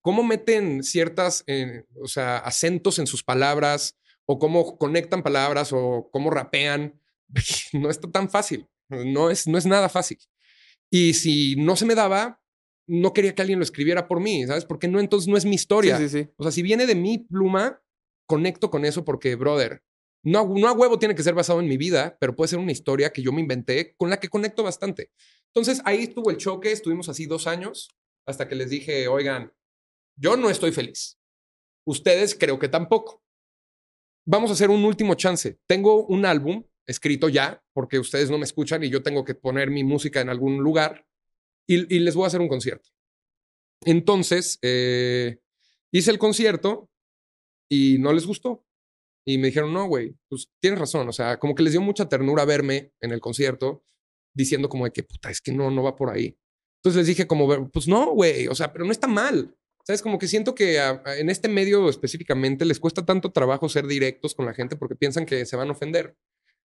cómo 0.01 0.25
meten 0.25 0.83
ciertas, 0.83 1.45
eh, 1.49 1.85
o 2.01 2.09
sea, 2.09 2.39
acentos 2.39 2.99
en 2.99 3.07
sus 3.07 3.23
palabras, 3.23 3.99
o 4.25 4.39
cómo 4.39 4.79
conectan 4.79 5.23
palabras, 5.23 5.71
o 5.75 6.09
cómo 6.11 6.31
rapean, 6.31 6.99
no 7.75 7.91
está 7.91 8.11
tan 8.11 8.31
fácil. 8.31 8.67
No 8.89 9.29
es, 9.31 9.47
no 9.47 9.59
es 9.59 9.67
nada 9.67 9.91
fácil. 9.91 10.19
Y 10.91 11.13
si 11.13 11.57
no 11.57 11.77
se 11.77 11.85
me 11.85 11.95
daba, 11.95 12.41
no 12.87 13.13
quería 13.13 13.35
que 13.35 13.43
alguien 13.43 13.59
lo 13.59 13.65
escribiera 13.65 14.07
por 14.09 14.21
mí, 14.21 14.47
¿sabes? 14.47 14.65
Porque 14.65 14.89
no, 14.89 15.01
entonces 15.01 15.29
no 15.29 15.37
es 15.37 15.45
mi 15.45 15.55
historia. 15.55 15.99
Sí, 15.99 16.09
sí, 16.09 16.23
sí. 16.23 16.31
O 16.37 16.43
sea, 16.43 16.53
si 16.53 16.63
viene 16.63 16.87
de 16.87 16.95
mi 16.95 17.19
pluma, 17.19 17.83
conecto 18.27 18.71
con 18.71 18.85
eso 18.85 19.05
porque, 19.05 19.35
brother, 19.35 19.83
No, 20.23 20.45
no 20.57 20.67
a 20.67 20.73
huevo 20.73 20.99
tiene 20.99 21.15
que 21.15 21.23
ser 21.23 21.35
basado 21.35 21.61
en 21.61 21.69
mi 21.69 21.77
vida, 21.77 22.17
pero 22.19 22.35
puede 22.35 22.49
ser 22.49 22.59
una 22.59 22.73
historia 22.73 23.13
que 23.13 23.23
yo 23.23 23.33
me 23.33 23.41
inventé 23.41 23.95
con 23.97 24.11
la 24.11 24.19
que 24.19 24.29
conecto 24.29 24.65
bastante. 24.65 25.11
Entonces 25.55 25.81
ahí 25.85 26.03
estuvo 26.03 26.31
el 26.31 26.37
choque, 26.37 26.73
estuvimos 26.73 27.09
así 27.09 27.27
dos 27.27 27.47
años 27.47 27.89
hasta 28.27 28.49
que 28.49 28.57
les 28.57 28.71
dije, 28.71 29.07
oigan, 29.07 29.53
yo 30.17 30.37
no 30.37 30.51
estoy 30.51 30.73
feliz. 30.73 31.19
Ustedes 31.87 32.35
creo 32.35 32.59
que 32.59 32.69
tampoco. 32.69 33.23
Vamos 34.27 34.51
a 34.51 34.55
hacer 34.55 34.71
un 34.71 34.85
último 34.85 35.15
chance. 35.15 35.61
Tengo 35.69 36.05
un 36.07 36.27
álbum 36.27 36.65
escrito 36.87 37.29
ya, 37.29 37.63
porque 37.73 38.01
ustedes 38.01 38.29
no 38.29 38.39
me 38.39 38.45
escuchan 38.45 38.83
y 38.83 38.91
yo 38.91 39.03
tengo 39.05 39.25
que 39.25 39.35
poner 39.35 39.71
mi 39.71 39.85
música 39.85 40.21
en 40.21 40.29
algún 40.29 40.59
lugar 40.59 41.07
y, 41.67 41.99
les 41.99 42.15
voy 42.15 42.25
a 42.25 42.27
hacer 42.29 42.41
un 42.41 42.49
concierto. 42.49 42.91
Entonces, 43.85 44.59
eh, 44.63 45.39
hice 45.93 46.11
el 46.11 46.19
concierto 46.19 46.91
y 47.71 47.99
no 47.99 48.13
les 48.13 48.27
gustó. 48.27 48.65
Y 49.27 49.39
me 49.39 49.49
dijeron, 49.49 49.73
no, 49.73 49.87
güey, 49.87 50.17
pues 50.29 50.49
tienes 50.61 50.79
razón. 50.79 51.09
O 51.09 51.13
sea, 51.13 51.39
como 51.39 51.55
que 51.55 51.65
les 51.65 51.73
dio 51.73 51.81
mucha 51.81 52.09
ternura 52.09 52.45
verme 52.45 52.93
en 53.01 53.13
el 53.13 53.21
concierto 53.21 53.83
diciendo 54.35 54.69
como 54.69 54.85
de 54.85 54.93
que, 54.93 55.03
puta, 55.03 55.31
es 55.31 55.41
que 55.41 55.53
no, 55.53 55.71
no 55.71 55.83
va 55.83 55.97
por 55.97 56.11
ahí. 56.11 56.39
Entonces 56.79 56.99
les 56.99 57.07
dije 57.09 57.27
como, 57.27 57.71
pues 57.71 57.89
no, 57.89 58.13
güey, 58.13 58.47
o 58.47 58.55
sea, 58.55 58.73
pero 58.73 58.85
no 58.85 58.93
está 58.93 59.09
mal. 59.09 59.57
¿Sabes? 59.85 60.03
Como 60.03 60.19
que 60.19 60.27
siento 60.27 60.55
que 60.55 60.79
en 60.79 61.31
este 61.31 61.49
medio 61.49 61.89
específicamente 61.89 62.65
les 62.65 62.81
cuesta 62.81 63.07
tanto 63.07 63.31
trabajo 63.31 63.69
ser 63.69 63.87
directos 63.87 64.35
con 64.35 64.45
la 64.45 64.53
gente 64.53 64.75
porque 64.75 64.97
piensan 64.97 65.27
que 65.27 65.47
se 65.47 65.57
van 65.57 65.69
a 65.69 65.73
ofender. 65.73 66.17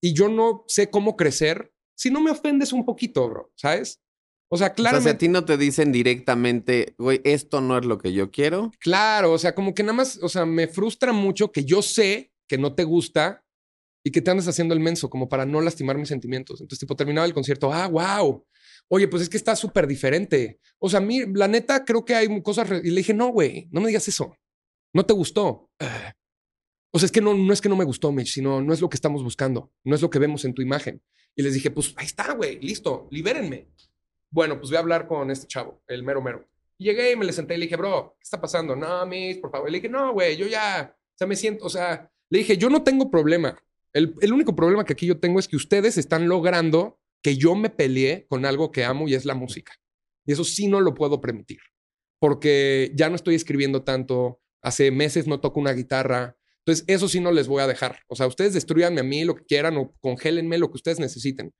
Y 0.02 0.14
yo 0.14 0.28
no 0.28 0.66
sé 0.68 0.90
cómo 0.90 1.16
crecer 1.16 1.74
si 1.96 2.12
no 2.12 2.22
me 2.22 2.32
ofendes 2.32 2.74
un 2.74 2.86
poquito, 2.86 3.28
bro, 3.30 3.52
¿sabes? 3.56 4.02
O 4.50 4.58
sea, 4.58 4.74
claro. 4.74 4.98
O 4.98 5.02
sea, 5.02 5.12
si 5.12 5.16
a 5.16 5.18
ti 5.18 5.28
no 5.28 5.46
te 5.46 5.58
dicen 5.58 5.92
directamente, 5.92 6.96
güey, 6.98 7.22
esto 7.24 7.62
no 7.62 7.78
es 7.78 7.86
lo 7.86 7.98
que 7.98 8.14
yo 8.14 8.32
quiero. 8.32 8.72
Claro, 8.80 9.34
o 9.34 9.38
sea, 9.38 9.54
como 9.54 9.74
que 9.74 9.84
nada 9.84 9.94
más, 9.94 10.20
o 10.22 10.30
sea, 10.30 10.46
me 10.46 10.68
frustra 10.68 11.12
mucho 11.12 11.52
que 11.52 11.66
yo 11.66 11.82
sé 11.82 12.32
que 12.48 12.58
no 12.58 12.74
te 12.74 12.86
gusta 12.86 13.44
y 14.06 14.12
que 14.12 14.22
te 14.22 14.32
andas 14.32 14.48
haciendo 14.48 14.74
el 14.74 14.80
menso, 14.80 15.10
como 15.10 15.28
para 15.28 15.46
no 15.46 15.60
lastimar 15.60 15.98
mis 15.98 16.08
sentimientos. 16.08 16.62
Entonces, 16.62 16.80
tipo, 16.80 16.96
terminaba 16.96 17.28
el 17.28 17.34
concierto, 17.34 17.74
ah, 17.74 17.88
wow. 17.88 18.46
Oye, 18.90 19.10
pues 19.10 19.24
es 19.24 19.30
que 19.30 19.36
está 19.36 19.54
súper 19.56 19.86
diferente. 19.86 20.60
O 20.80 20.90
sea, 20.90 21.00
a 21.00 21.04
mí, 21.04 21.24
la 21.34 21.50
neta, 21.50 21.84
creo 21.84 22.06
que 22.06 22.16
hay 22.16 22.42
cosas. 22.42 22.70
Y 22.84 22.90
le 22.90 22.98
dije, 22.98 23.14
no, 23.14 23.28
güey, 23.30 23.68
no 23.72 23.82
me 23.82 23.88
digas 23.88 24.08
eso. 24.08 24.34
No 24.94 25.06
te 25.06 25.14
gustó. 25.14 25.70
O 26.94 27.00
sea, 27.00 27.06
es 27.06 27.12
que 27.12 27.20
no, 27.20 27.34
no 27.34 27.52
es 27.52 27.60
que 27.60 27.68
no 27.68 27.76
me 27.76 27.84
gustó, 27.84 28.14
Mitch, 28.14 28.34
sino 28.34 28.62
no 28.62 28.74
es 28.74 28.80
lo 28.80 28.88
que 28.88 28.96
estamos 28.96 29.24
buscando. 29.24 29.74
No 29.84 29.94
es 29.94 30.02
lo 30.02 30.10
que 30.10 30.20
vemos 30.20 30.46
en 30.46 30.54
tu 30.54 30.62
imagen. 30.62 31.04
Y 31.36 31.44
les 31.44 31.54
dije, 31.54 31.70
pues 31.70 31.94
ahí 31.98 32.06
está, 32.06 32.34
güey, 32.34 32.60
listo, 32.62 33.10
libérenme. 33.12 33.68
Bueno, 34.30 34.58
pues 34.58 34.70
voy 34.70 34.78
a 34.78 34.82
hablar 34.82 35.08
con 35.08 35.32
este 35.32 35.48
chavo, 35.48 35.82
el 35.88 36.04
mero 36.04 36.22
mero. 36.22 36.46
Y 36.78 36.86
llegué 36.86 37.12
y 37.12 37.16
me 37.16 37.26
le 37.26 37.34
senté 37.34 37.56
y 37.56 37.58
le 37.58 37.66
dije, 37.66 37.76
bro, 37.76 38.16
¿qué 38.20 38.24
está 38.24 38.40
pasando? 38.40 38.76
No, 38.76 39.06
Mitch, 39.06 39.42
por 39.42 39.52
favor. 39.52 39.70
Y 39.70 39.72
le 39.72 39.78
dije, 39.80 39.90
no, 39.90 40.14
güey, 40.14 40.38
yo 40.38 40.46
ya, 40.46 40.96
o 40.96 41.18
sea, 41.18 41.28
me 41.28 41.36
siento, 41.36 41.66
o 41.66 41.70
sea, 41.70 42.12
le 42.30 42.40
dije, 42.40 42.58
yo 42.58 42.70
no 42.70 42.84
tengo 42.84 43.10
problema. 43.10 43.58
El, 43.94 44.14
el 44.22 44.34
único 44.34 44.56
problema 44.56 44.86
que 44.86 44.94
aquí 44.94 45.08
yo 45.08 45.20
tengo 45.20 45.40
es 45.40 45.48
que 45.48 45.56
ustedes 45.56 45.98
están 45.98 46.28
logrando 46.28 47.00
que 47.24 47.36
yo 47.36 47.56
me 47.56 47.70
peleé 47.70 48.28
con 48.28 48.46
algo 48.46 48.72
que 48.72 48.84
amo 48.84 49.08
y 49.08 49.16
es 49.16 49.26
la 49.26 49.34
música. 49.34 49.74
Y 50.26 50.34
eso 50.34 50.44
sí 50.44 50.68
no 50.68 50.82
lo 50.82 50.94
puedo 50.94 51.22
permitir, 51.22 51.60
porque 52.20 52.92
ya 52.96 53.10
no 53.10 53.16
estoy 53.16 53.36
escribiendo 53.36 53.84
tanto, 53.84 54.42
hace 54.62 54.92
meses 54.92 55.26
no 55.26 55.40
toco 55.40 55.60
una 55.60 55.72
guitarra, 55.72 56.38
entonces 56.60 56.84
eso 56.88 57.08
sí 57.08 57.22
no 57.22 57.32
les 57.32 57.48
voy 57.48 57.62
a 57.62 57.68
dejar. 57.68 58.00
O 58.08 58.16
sea, 58.16 58.28
ustedes 58.28 58.54
destruyanme 58.54 59.00
a 59.00 59.04
mí 59.04 59.24
lo 59.24 59.36
que 59.36 59.46
quieran 59.46 59.78
o 59.78 59.96
congélenme 60.02 60.58
lo 60.58 60.68
que 60.70 60.76
ustedes 60.76 61.00
necesiten, 61.00 61.54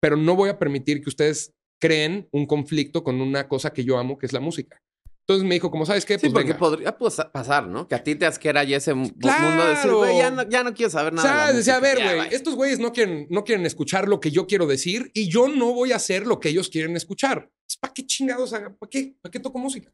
pero 0.00 0.16
no 0.16 0.34
voy 0.34 0.50
a 0.50 0.58
permitir 0.58 1.00
que 1.00 1.08
ustedes 1.08 1.54
creen 1.78 2.28
un 2.32 2.46
conflicto 2.46 3.04
con 3.04 3.20
una 3.20 3.48
cosa 3.48 3.72
que 3.72 3.84
yo 3.84 3.98
amo, 3.98 4.18
que 4.18 4.26
es 4.26 4.32
la 4.32 4.40
música. 4.40 4.82
Entonces 5.28 5.46
me 5.46 5.56
dijo, 5.56 5.70
como 5.70 5.84
sabes 5.84 6.06
qué, 6.06 6.14
pues 6.14 6.22
sí, 6.22 6.30
porque 6.30 6.54
podría 6.54 6.96
pasar, 6.96 7.68
¿no? 7.68 7.86
Que 7.86 7.94
a 7.94 8.02
ti 8.02 8.14
te 8.14 8.24
asquera 8.24 8.64
ya 8.64 8.78
ese 8.78 8.94
mundo 8.94 9.14
de 9.14 9.68
decir, 9.68 9.92
güey, 9.92 10.16
ya 10.16 10.30
no, 10.30 10.48
ya 10.48 10.64
no 10.64 10.72
quiero 10.72 10.88
saber 10.88 11.12
nada. 11.12 11.28
O 11.28 11.30
sea, 11.30 11.52
decía, 11.52 11.76
a 11.76 11.80
ver, 11.80 11.98
güey, 12.02 12.34
estos 12.34 12.54
güeyes 12.54 12.78
no 12.78 12.94
quieren, 12.94 13.26
no 13.28 13.44
quieren 13.44 13.66
escuchar 13.66 14.08
lo 14.08 14.20
que 14.20 14.30
yo 14.30 14.46
quiero 14.46 14.66
decir 14.66 15.10
y 15.12 15.28
yo 15.28 15.48
no 15.48 15.74
voy 15.74 15.92
a 15.92 15.96
hacer 15.96 16.26
lo 16.26 16.40
que 16.40 16.48
ellos 16.48 16.70
quieren 16.70 16.96
escuchar. 16.96 17.50
¿Para 17.78 17.92
qué 17.92 18.06
chingados 18.06 18.54
haga? 18.54 18.74
¿Para 18.74 18.88
qué? 18.88 19.16
¿Para 19.20 19.30
qué 19.30 19.38
toco 19.38 19.58
música? 19.58 19.92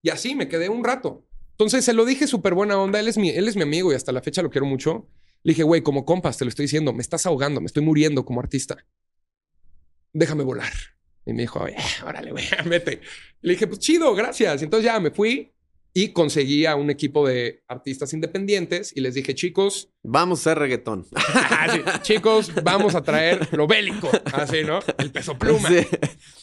Y 0.00 0.08
así 0.08 0.34
me 0.34 0.48
quedé 0.48 0.70
un 0.70 0.82
rato. 0.82 1.26
Entonces 1.50 1.84
se 1.84 1.92
lo 1.92 2.06
dije 2.06 2.26
súper 2.26 2.54
buena 2.54 2.78
onda. 2.78 2.98
Él 2.98 3.08
es, 3.08 3.18
mi, 3.18 3.28
él 3.28 3.48
es 3.48 3.56
mi 3.56 3.62
amigo 3.62 3.92
y 3.92 3.94
hasta 3.94 4.10
la 4.10 4.22
fecha 4.22 4.40
lo 4.40 4.48
quiero 4.48 4.66
mucho. 4.66 5.06
Le 5.42 5.50
dije, 5.50 5.64
güey, 5.64 5.82
como 5.82 6.06
compas, 6.06 6.38
te 6.38 6.46
lo 6.46 6.48
estoy 6.48 6.64
diciendo, 6.64 6.94
me 6.94 7.02
estás 7.02 7.26
ahogando, 7.26 7.60
me 7.60 7.66
estoy 7.66 7.82
muriendo 7.82 8.24
como 8.24 8.40
artista. 8.40 8.86
Déjame 10.14 10.44
volar. 10.44 10.72
Y 11.26 11.32
me 11.32 11.42
dijo, 11.42 11.64
órale, 12.04 12.30
güey, 12.30 12.44
vete. 12.66 13.00
le 13.42 13.52
dije, 13.52 13.66
pues 13.66 13.80
chido, 13.80 14.14
gracias. 14.14 14.62
entonces 14.62 14.84
ya 14.84 15.00
me 15.00 15.10
fui 15.10 15.52
y 15.92 16.12
conseguí 16.12 16.66
a 16.66 16.76
un 16.76 16.90
equipo 16.90 17.26
de 17.26 17.64
artistas 17.66 18.12
independientes 18.12 18.92
y 18.94 19.00
les 19.00 19.14
dije, 19.14 19.34
chicos. 19.34 19.90
Vamos 20.02 20.38
a 20.38 20.50
hacer 20.50 20.58
reggaetón. 20.58 21.06
chicos, 22.02 22.52
vamos 22.62 22.94
a 22.94 23.02
traer 23.02 23.48
lo 23.56 23.66
bélico. 23.66 24.10
Así, 24.32 24.62
¿no? 24.62 24.80
El 24.98 25.10
peso 25.10 25.38
pluma. 25.38 25.68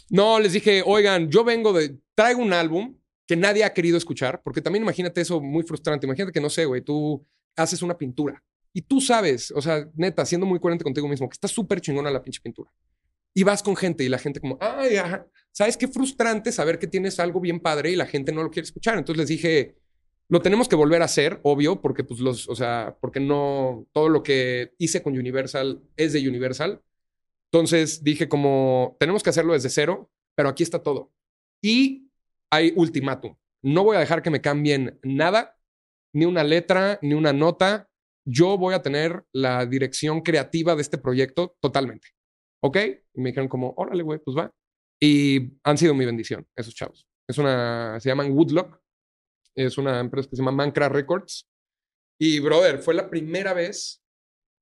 No, 0.10 0.40
les 0.40 0.54
dije, 0.54 0.82
oigan, 0.84 1.30
yo 1.30 1.44
vengo 1.44 1.72
de. 1.72 2.00
Traigo 2.16 2.42
un 2.42 2.52
álbum 2.52 2.98
que 3.28 3.36
nadie 3.36 3.64
ha 3.64 3.74
querido 3.74 3.96
escuchar, 3.96 4.42
porque 4.44 4.60
también 4.62 4.84
imagínate 4.84 5.22
eso 5.22 5.40
muy 5.40 5.64
frustrante. 5.64 6.08
Imagínate 6.08 6.34
que, 6.34 6.42
no 6.42 6.50
sé, 6.50 6.66
güey, 6.66 6.82
tú 6.82 7.24
haces 7.56 7.84
una 7.84 7.96
pintura 7.96 8.44
y 8.74 8.82
tú 8.82 9.00
sabes, 9.00 9.52
o 9.52 9.62
sea, 9.62 9.88
neta, 9.94 10.26
siendo 10.26 10.48
muy 10.48 10.60
coherente 10.60 10.84
contigo 10.84 11.08
mismo, 11.08 11.30
que 11.30 11.36
está 11.36 11.48
súper 11.48 11.80
chingona 11.80 12.10
la 12.10 12.24
pinche 12.24 12.42
pintura 12.42 12.72
y 13.34 13.44
vas 13.44 13.64
con 13.64 13.76
gente 13.76 14.04
y 14.04 14.10
la 14.10 14.20
gente 14.20 14.40
como, 14.40 14.58
ay, 14.62 14.96
¿sabes 15.52 15.78
qué 15.78 15.88
frustrante 15.88 16.52
saber 16.52 16.80
que 16.80 16.88
tienes 16.88 17.20
algo 17.20 17.40
bien 17.40 17.60
padre 17.60 17.92
y 17.92 17.96
la 17.96 18.06
gente 18.06 18.32
no 18.32 18.44
lo 18.44 18.52
quiere 18.52 18.66
escuchar? 18.66 18.98
Entonces 18.98 19.20
les 19.20 19.30
dije, 19.30 19.78
lo 20.30 20.42
tenemos 20.42 20.68
que 20.68 20.76
volver 20.76 21.02
a 21.02 21.06
hacer, 21.06 21.40
obvio, 21.44 21.82
porque 21.82 22.04
pues 22.04 22.20
los, 22.20 22.48
o 22.48 22.56
sea, 22.56 22.98
porque 23.02 23.20
no, 23.20 23.88
todo 23.92 24.10
lo 24.10 24.24
que 24.24 24.74
hice 24.78 25.04
con 25.04 25.18
Universal 25.18 25.84
es 25.98 26.14
de 26.14 26.28
Universal. 26.28 26.82
Entonces 27.52 28.04
dije 28.04 28.28
como, 28.28 28.98
tenemos 29.00 29.22
que 29.22 29.30
hacerlo 29.30 29.54
desde 29.54 29.70
cero, 29.70 30.12
pero 30.36 30.50
aquí 30.50 30.64
está 30.64 30.82
todo. 30.82 31.12
Y 31.62 32.10
hay 32.50 32.74
ultimátum. 32.76 33.36
No 33.62 33.84
voy 33.84 33.96
a 33.96 34.00
dejar 34.00 34.22
que 34.22 34.30
me 34.30 34.42
cambien 34.42 35.00
nada, 35.04 35.58
ni 36.14 36.26
una 36.26 36.44
letra, 36.44 37.00
ni 37.02 37.14
una 37.14 37.32
nota. 37.32 37.90
Yo 38.26 38.58
voy 38.58 38.74
a 38.74 38.82
tener 38.82 39.26
la 39.32 39.66
dirección 39.66 40.22
creativa 40.22 40.76
de 40.76 40.82
este 40.82 40.98
proyecto 40.98 41.56
totalmente. 41.60 42.10
¿Ok? 42.64 42.78
Y 43.14 43.22
me 43.22 43.30
dijeron 43.30 43.50
como, 43.50 43.74
órale, 43.78 44.04
güey, 44.04 44.20
pues 44.20 44.38
va. 44.38 44.52
Y 45.00 45.58
han 45.64 45.78
sido 45.78 45.94
mi 45.94 46.06
bendición, 46.06 46.48
esos 46.56 46.74
chavos. 46.74 47.08
Es 47.28 47.38
una, 47.38 48.00
se 48.00 48.10
llaman 48.10 48.32
Woodlock. 48.32 48.82
Es 49.56 49.78
una 49.78 50.00
empresa 50.00 50.30
que 50.30 50.36
se 50.36 50.42
llama 50.42 50.52
Mancra 50.52 50.90
Records. 50.90 51.48
Y, 52.20 52.40
brother, 52.40 52.80
fue 52.80 52.94
la 52.94 53.10
primera 53.10 53.54
vez 53.54 54.02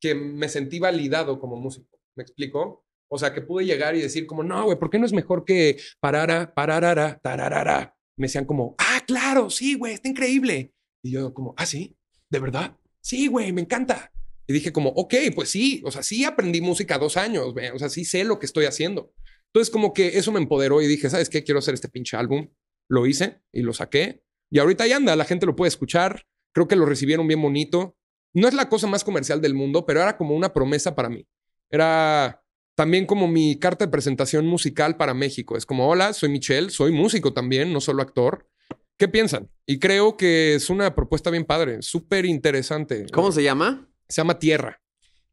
que 0.01 0.15
me 0.15 0.49
sentí 0.49 0.79
validado 0.79 1.39
como 1.39 1.55
músico. 1.55 1.99
¿Me 2.15 2.23
explico? 2.23 2.85
O 3.07 3.17
sea, 3.17 3.33
que 3.33 3.41
pude 3.41 3.65
llegar 3.65 3.95
y 3.95 4.01
decir 4.01 4.25
como, 4.25 4.43
no, 4.43 4.65
güey, 4.65 4.79
¿por 4.79 4.89
qué 4.89 4.97
no 4.97 5.05
es 5.05 5.13
mejor 5.13 5.45
que 5.45 5.77
parara, 5.99 6.53
pararara, 6.53 7.19
tararara? 7.19 7.95
Me 8.17 8.25
decían 8.25 8.45
como, 8.45 8.75
ah, 8.79 9.03
claro, 9.05 9.49
sí, 9.49 9.75
güey, 9.75 9.93
está 9.93 10.09
increíble. 10.09 10.73
Y 11.03 11.11
yo 11.11 11.33
como, 11.33 11.53
ah, 11.57 11.65
sí, 11.65 11.97
¿de 12.29 12.39
verdad? 12.39 12.77
Sí, 12.99 13.27
güey, 13.27 13.51
me 13.51 13.61
encanta. 13.61 14.10
Y 14.51 14.53
dije 14.53 14.73
como, 14.73 14.89
ok, 14.89 15.13
pues 15.33 15.47
sí, 15.47 15.81
o 15.85 15.91
sea, 15.91 16.03
sí 16.03 16.25
aprendí 16.25 16.59
música 16.59 16.97
dos 16.97 17.15
años, 17.15 17.53
o 17.73 17.79
sea, 17.79 17.87
sí 17.87 18.03
sé 18.03 18.25
lo 18.25 18.37
que 18.37 18.45
estoy 18.45 18.65
haciendo. 18.65 19.13
Entonces 19.45 19.71
como 19.71 19.93
que 19.93 20.17
eso 20.17 20.33
me 20.33 20.41
empoderó 20.41 20.81
y 20.81 20.87
dije, 20.87 21.09
¿sabes 21.09 21.29
qué? 21.29 21.45
Quiero 21.45 21.59
hacer 21.59 21.73
este 21.73 21.87
pinche 21.87 22.17
álbum. 22.17 22.49
Lo 22.89 23.05
hice 23.05 23.39
y 23.53 23.61
lo 23.61 23.71
saqué. 23.71 24.25
Y 24.49 24.59
ahorita 24.59 24.85
ya 24.87 24.97
anda, 24.97 25.15
la 25.15 25.23
gente 25.23 25.45
lo 25.45 25.55
puede 25.55 25.69
escuchar. 25.69 26.25
Creo 26.53 26.67
que 26.67 26.75
lo 26.75 26.85
recibieron 26.85 27.29
bien 27.29 27.41
bonito. 27.41 27.95
No 28.33 28.49
es 28.49 28.53
la 28.53 28.67
cosa 28.67 28.87
más 28.87 29.05
comercial 29.05 29.39
del 29.39 29.53
mundo, 29.53 29.85
pero 29.85 30.01
era 30.01 30.17
como 30.17 30.35
una 30.35 30.53
promesa 30.53 30.95
para 30.95 31.07
mí. 31.07 31.25
Era 31.69 32.43
también 32.75 33.05
como 33.05 33.29
mi 33.29 33.57
carta 33.57 33.85
de 33.85 33.91
presentación 33.91 34.47
musical 34.47 34.97
para 34.97 35.13
México. 35.13 35.55
Es 35.55 35.65
como, 35.65 35.87
hola, 35.87 36.11
soy 36.11 36.27
Michelle, 36.27 36.69
soy 36.69 36.91
músico 36.91 37.31
también, 37.31 37.71
no 37.71 37.79
solo 37.79 38.01
actor. 38.01 38.49
¿Qué 38.97 39.07
piensan? 39.07 39.49
Y 39.65 39.79
creo 39.79 40.17
que 40.17 40.55
es 40.55 40.69
una 40.69 40.93
propuesta 40.93 41.29
bien 41.29 41.45
padre, 41.45 41.81
súper 41.81 42.25
interesante. 42.25 43.05
¿Cómo 43.13 43.31
se 43.31 43.43
llama? 43.43 43.90
Se 44.11 44.21
llama 44.21 44.39
Tierra. 44.39 44.81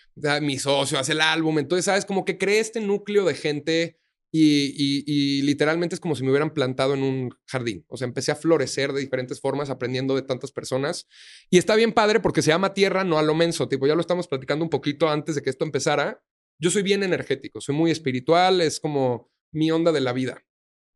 mi 0.43 0.59
socio 0.59 0.99
hace 0.99 1.13
el 1.13 1.21
álbum. 1.21 1.59
Entonces, 1.59 1.85
¿sabes? 1.85 2.05
Como 2.05 2.25
que 2.25 2.39
cree 2.39 2.61
este 2.61 2.81
núcleo 2.81 3.25
de 3.25 3.35
gente 3.35 3.99
y, 4.33 5.43
literalmente 5.43 5.95
es 5.95 6.01
como 6.01 6.15
si 6.15 6.23
me 6.23 6.31
hubieran 6.31 6.55
plantado 6.55 6.95
en 6.95 7.03
un 7.03 7.31
jardín. 7.47 7.85
O 7.89 7.97
sea, 7.97 8.07
empecé 8.07 8.33
a 8.33 8.37
florecer 8.37 8.93
de 8.93 9.01
diferentes 9.01 9.41
formas, 9.41 9.71
aprendiendo 9.71 10.15
de 10.15 10.23
tantas 10.23 10.53
personas. 10.53 11.07
Y 11.51 11.59
está 11.59 11.75
bien 11.75 11.93
padre 11.93 12.21
porque 12.21 12.43
se 12.43 12.51
llama 12.51 12.75
tierra, 12.75 13.05
no 13.05 13.19
a 13.19 13.23
lo 13.23 13.35
menso. 13.35 13.69
Tipo, 13.69 13.87
ya 13.87 13.95
lo 13.95 14.01
estamos 14.01 14.29
platicando 14.29 14.65
un 14.65 14.71
poquito 14.71 15.09
antes 15.09 15.35
de 15.35 15.43
que 15.43 15.51
esto 15.51 15.65
empezara. 15.65 16.23
Yo 16.61 16.71
soy 16.71 16.83
bien 16.83 17.03
energético, 17.03 17.61
soy 17.61 17.75
muy 17.75 17.91
espiritual, 17.91 18.61
es 18.61 18.81
como 18.81 19.31
mi 19.53 19.71
onda 19.71 19.93
de 19.93 20.01
la 20.01 20.13
vida. 20.13 20.45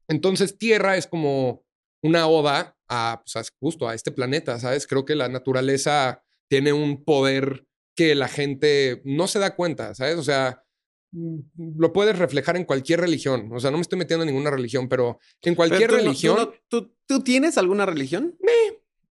Entonces, 0.09 0.59
tierra 0.59 0.97
es 0.97 1.07
como 1.07 1.65
una 2.03 2.27
oda 2.29 2.77
a, 2.89 3.23
pues, 3.25 3.49
justo 3.59 3.89
a 3.89 3.95
este 3.95 4.13
planeta, 4.13 4.59
¿sabes? 4.61 4.87
Creo 4.87 5.05
que 5.05 5.15
la 5.15 5.29
naturaleza 5.29 6.23
tiene 6.49 6.73
un 6.73 7.05
poder 7.05 7.67
que 7.97 8.15
la 8.15 8.29
gente 8.29 9.01
no 9.05 9.27
se 9.27 9.39
da 9.39 9.57
cuenta, 9.57 9.95
¿sabes? 9.95 10.17
O 10.17 10.23
sea, 10.23 10.64
lo 11.57 11.93
puedes 11.93 12.19
reflejar 12.19 12.57
en 12.57 12.65
cualquier 12.65 13.01
religión. 13.01 13.51
O 13.53 13.61
sea, 13.61 13.71
no 13.71 13.77
me 13.79 13.83
estoy 13.83 13.99
metiendo 13.99 14.25
en 14.25 14.29
ninguna 14.33 14.51
religión, 14.51 14.89
pero 14.89 15.19
en 15.43 15.55
Pero 15.55 15.57
cualquier 15.57 15.91
tú 15.91 15.97
no- 15.97 15.99
tú 16.01 16.05
religión, 16.07 16.37
no- 16.37 16.53
¿tú, 16.69 16.95
tú 17.07 17.21
tienes 17.23 17.57
alguna 17.59 17.87
religión? 17.87 18.37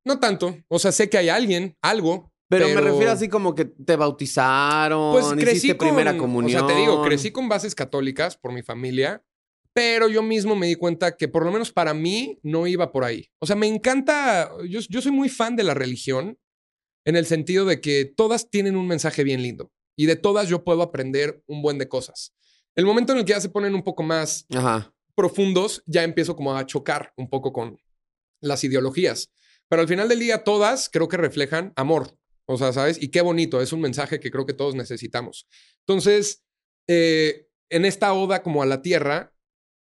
no 0.05 0.19
tanto. 0.19 0.57
O 0.67 0.79
sea, 0.79 0.91
sé 0.91 1.09
que 1.09 1.17
hay 1.17 1.29
alguien, 1.29 1.77
algo. 1.81 2.29
Pero, 2.49 2.67
me 2.67 2.81
refiero 2.81 3.11
así 3.11 3.29
como 3.29 3.55
que 3.55 3.65
te 3.65 3.95
bautizaron, 3.95 5.13
Pues 5.13 5.25
crecí 5.41 5.57
hiciste 5.57 5.77
con, 5.77 5.87
primera 5.87 6.17
comunión. 6.17 6.61
O 6.63 6.67
sea, 6.67 6.75
te 6.75 6.79
digo, 6.79 7.01
crecí 7.03 7.31
con 7.31 7.47
bases 7.49 7.73
católicas 7.73 8.37
por 8.37 8.51
mi 8.51 8.61
familia, 8.61 9.23
pero 9.73 10.07
yo 10.09 10.21
mismo 10.21 10.55
me 10.55 10.67
di 10.67 10.75
cuenta 10.75 11.15
que 11.15 11.27
por 11.29 11.45
lo 11.45 11.51
menos 11.51 11.71
para 11.71 11.93
mí 11.93 12.37
no 12.43 12.67
iba 12.67 12.91
por 12.91 13.05
ahí. 13.05 13.27
O 13.39 13.47
sea, 13.47 13.55
me 13.55 13.65
encanta, 13.67 14.51
yo, 14.67 14.81
yo 14.87 15.01
soy 15.01 15.11
muy 15.13 15.29
fan 15.29 15.55
de 15.55 15.63
la 15.63 15.73
religión 15.73 16.37
en 17.05 17.15
el 17.15 17.25
sentido 17.25 17.65
de 17.65 17.79
que 17.81 18.05
todas 18.05 18.49
tienen 18.49 18.75
un 18.75 18.87
mensaje 18.87 19.23
bien 19.23 19.41
lindo 19.41 19.71
y 19.95 20.05
de 20.05 20.15
todas 20.15 20.49
yo 20.49 20.63
puedo 20.63 20.81
aprender 20.81 21.43
un 21.47 21.61
buen 21.61 21.77
de 21.77 21.87
cosas. 21.87 22.33
El 22.75 22.85
momento 22.85 23.13
en 23.13 23.19
el 23.19 23.25
que 23.25 23.33
ya 23.33 23.41
se 23.41 23.49
ponen 23.49 23.75
un 23.75 23.83
poco 23.83 24.03
más 24.03 24.45
Ajá. 24.53 24.93
profundos, 25.15 25.83
ya 25.85 26.03
empiezo 26.03 26.35
como 26.35 26.55
a 26.55 26.65
chocar 26.65 27.13
un 27.17 27.29
poco 27.29 27.53
con 27.53 27.77
las 28.41 28.63
ideologías. 28.63 29.31
Pero 29.69 29.81
al 29.81 29.87
final 29.87 30.09
del 30.09 30.19
día, 30.19 30.43
todas 30.43 30.89
creo 30.89 31.07
que 31.07 31.17
reflejan 31.17 31.73
amor. 31.75 32.17
O 32.45 32.57
sea, 32.57 32.73
¿sabes? 32.73 33.01
Y 33.01 33.09
qué 33.09 33.21
bonito, 33.21 33.61
es 33.61 33.71
un 33.71 33.81
mensaje 33.81 34.19
que 34.19 34.29
creo 34.29 34.45
que 34.45 34.53
todos 34.53 34.75
necesitamos. 34.75 35.47
Entonces, 35.87 36.43
eh, 36.87 37.47
en 37.69 37.85
esta 37.85 38.13
oda 38.13 38.43
como 38.43 38.61
a 38.61 38.65
la 38.65 38.81
tierra, 38.81 39.33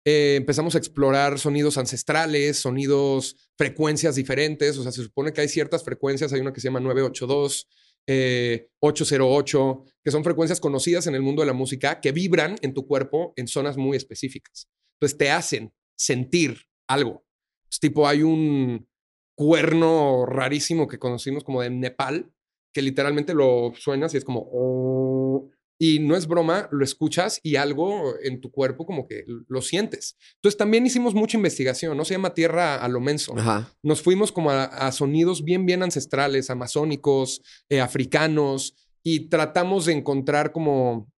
eh, 0.04 0.34
empezamos 0.36 0.74
a 0.74 0.78
explorar 0.78 1.38
sonidos 1.38 1.78
ancestrales, 1.78 2.58
sonidos, 2.58 3.36
frecuencias 3.56 4.14
diferentes. 4.14 4.78
O 4.78 4.82
sea, 4.82 4.92
se 4.92 5.02
supone 5.02 5.32
que 5.32 5.40
hay 5.40 5.48
ciertas 5.48 5.84
frecuencias, 5.84 6.32
hay 6.32 6.40
una 6.40 6.52
que 6.52 6.60
se 6.60 6.68
llama 6.68 6.80
982, 6.80 7.68
eh, 8.06 8.68
808, 8.80 9.84
que 10.04 10.10
son 10.10 10.24
frecuencias 10.24 10.60
conocidas 10.60 11.06
en 11.06 11.14
el 11.14 11.22
mundo 11.22 11.42
de 11.42 11.46
la 11.46 11.52
música 11.52 12.00
que 12.00 12.12
vibran 12.12 12.56
en 12.62 12.74
tu 12.74 12.86
cuerpo 12.86 13.32
en 13.36 13.46
zonas 13.48 13.76
muy 13.76 13.96
específicas. 13.96 14.68
Entonces 14.96 15.18
te 15.18 15.30
hacen 15.30 15.72
sentir 15.96 16.62
algo. 16.88 17.24
Es 17.70 17.78
tipo, 17.78 18.06
hay 18.06 18.22
un 18.22 18.88
cuerno 19.36 20.26
rarísimo 20.26 20.88
que 20.88 20.98
conocimos 20.98 21.44
como 21.44 21.62
de 21.62 21.70
Nepal, 21.70 22.32
que 22.72 22.82
literalmente 22.82 23.34
lo 23.34 23.72
suenas 23.76 24.14
y 24.14 24.18
es 24.18 24.24
como... 24.24 25.50
y 25.84 25.98
no 25.98 26.14
es 26.14 26.28
broma, 26.28 26.68
lo 26.70 26.84
escuchas 26.84 27.40
y 27.42 27.56
algo 27.56 28.14
en 28.22 28.40
tu 28.40 28.52
cuerpo 28.52 28.86
como 28.86 29.08
que 29.08 29.24
lo 29.26 29.60
sientes. 29.62 30.16
Entonces 30.36 30.56
también 30.56 30.86
hicimos 30.86 31.12
mucha 31.12 31.36
investigación, 31.36 31.96
no 31.96 32.04
se 32.04 32.14
llama 32.14 32.34
tierra 32.34 32.76
a 32.76 32.86
lo 32.86 33.00
menso. 33.00 33.36
Ajá. 33.36 33.68
Nos 33.82 34.00
fuimos 34.00 34.30
como 34.30 34.52
a, 34.52 34.62
a 34.62 34.92
sonidos 34.92 35.42
bien, 35.42 35.66
bien 35.66 35.82
ancestrales, 35.82 36.50
amazónicos, 36.50 37.42
eh, 37.68 37.80
africanos, 37.80 38.76
y 39.02 39.28
tratamos 39.28 39.86
de 39.86 39.94
encontrar 39.94 40.52
como 40.52 41.10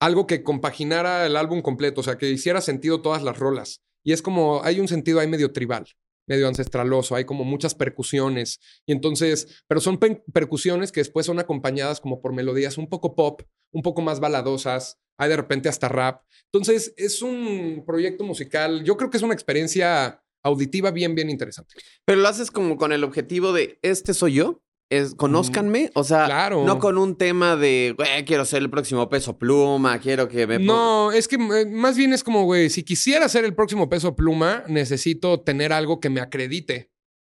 algo 0.00 0.26
que 0.26 0.42
compaginara 0.42 1.26
el 1.26 1.36
álbum 1.36 1.60
completo, 1.60 2.00
o 2.00 2.04
sea, 2.04 2.16
que 2.16 2.30
hiciera 2.30 2.62
sentido 2.62 3.02
todas 3.02 3.22
las 3.22 3.38
rolas. 3.38 3.82
Y 4.02 4.12
es 4.14 4.22
como, 4.22 4.64
hay 4.64 4.80
un 4.80 4.88
sentido 4.88 5.20
ahí 5.20 5.28
medio 5.28 5.52
tribal, 5.52 5.86
medio 6.28 6.46
ancestraloso, 6.48 7.14
hay 7.14 7.24
como 7.24 7.44
muchas 7.44 7.74
percusiones. 7.74 8.60
Y 8.86 8.92
entonces, 8.92 9.62
pero 9.66 9.80
son 9.80 9.98
pe- 9.98 10.22
percusiones 10.32 10.92
que 10.92 11.00
después 11.00 11.26
son 11.26 11.38
acompañadas 11.38 12.00
como 12.00 12.20
por 12.20 12.32
melodías 12.32 12.78
un 12.78 12.88
poco 12.88 13.14
pop, 13.14 13.42
un 13.72 13.82
poco 13.82 14.02
más 14.02 14.20
baladosas, 14.20 14.98
hay 15.18 15.30
de 15.30 15.36
repente 15.36 15.68
hasta 15.68 15.88
rap. 15.88 16.22
Entonces, 16.52 16.94
es 16.96 17.22
un 17.22 17.82
proyecto 17.86 18.24
musical, 18.24 18.84
yo 18.84 18.96
creo 18.96 19.10
que 19.10 19.16
es 19.16 19.22
una 19.22 19.34
experiencia 19.34 20.22
auditiva 20.44 20.90
bien, 20.92 21.14
bien 21.14 21.30
interesante. 21.30 21.74
Pero 22.04 22.20
lo 22.20 22.28
haces 22.28 22.50
como 22.50 22.76
con 22.76 22.92
el 22.92 23.02
objetivo 23.04 23.52
de, 23.52 23.78
este 23.82 24.14
soy 24.14 24.34
yo, 24.34 24.62
es, 24.90 25.14
conózcanme, 25.14 25.90
o 25.94 26.04
sea, 26.04 26.26
Claro. 26.26 26.64
no 26.64 26.78
con 26.78 26.96
un 26.98 27.16
tema 27.16 27.56
de, 27.56 27.94
güey, 27.96 28.24
quiero 28.24 28.44
ser 28.44 28.62
el 28.62 28.70
próximo 28.70 29.08
peso 29.08 29.38
pluma, 29.38 29.98
quiero 29.98 30.28
que 30.28 30.46
me... 30.46 30.58
No, 30.58 31.12
es 31.12 31.28
que 31.28 31.36
eh, 31.36 31.66
más 31.66 31.96
bien 31.96 32.12
es 32.12 32.24
como, 32.24 32.44
güey, 32.44 32.70
si 32.70 32.82
quisiera 32.82 33.28
ser 33.28 33.44
el 33.44 33.54
próximo 33.54 33.88
peso 33.88 34.16
pluma, 34.16 34.64
necesito 34.66 35.40
tener 35.40 35.72
algo 35.72 36.00
que 36.00 36.08
me 36.10 36.20
acredite. 36.20 36.90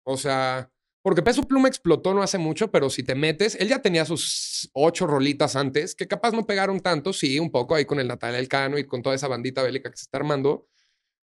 O 0.06 0.16
sea, 0.16 0.70
porque 1.02 1.22
peso 1.22 1.42
pluma 1.42 1.68
explotó 1.68 2.14
no 2.14 2.22
hace 2.22 2.38
mucho, 2.38 2.70
pero 2.70 2.90
si 2.90 3.02
te 3.02 3.14
metes, 3.14 3.56
él 3.56 3.68
ya 3.68 3.80
tenía 3.82 4.04
sus 4.04 4.70
ocho 4.72 5.06
rolitas 5.06 5.56
antes, 5.56 5.94
que 5.94 6.06
capaz 6.06 6.32
no 6.32 6.46
pegaron 6.46 6.80
tanto, 6.80 7.12
sí, 7.12 7.38
un 7.38 7.50
poco 7.50 7.74
ahí 7.74 7.84
con 7.84 7.98
el 8.00 8.08
Natalia 8.08 8.38
Elcano 8.38 8.78
y 8.78 8.84
con 8.84 9.02
toda 9.02 9.14
esa 9.16 9.28
bandita 9.28 9.62
bélica 9.62 9.90
que 9.90 9.96
se 9.96 10.02
está 10.04 10.18
armando. 10.18 10.68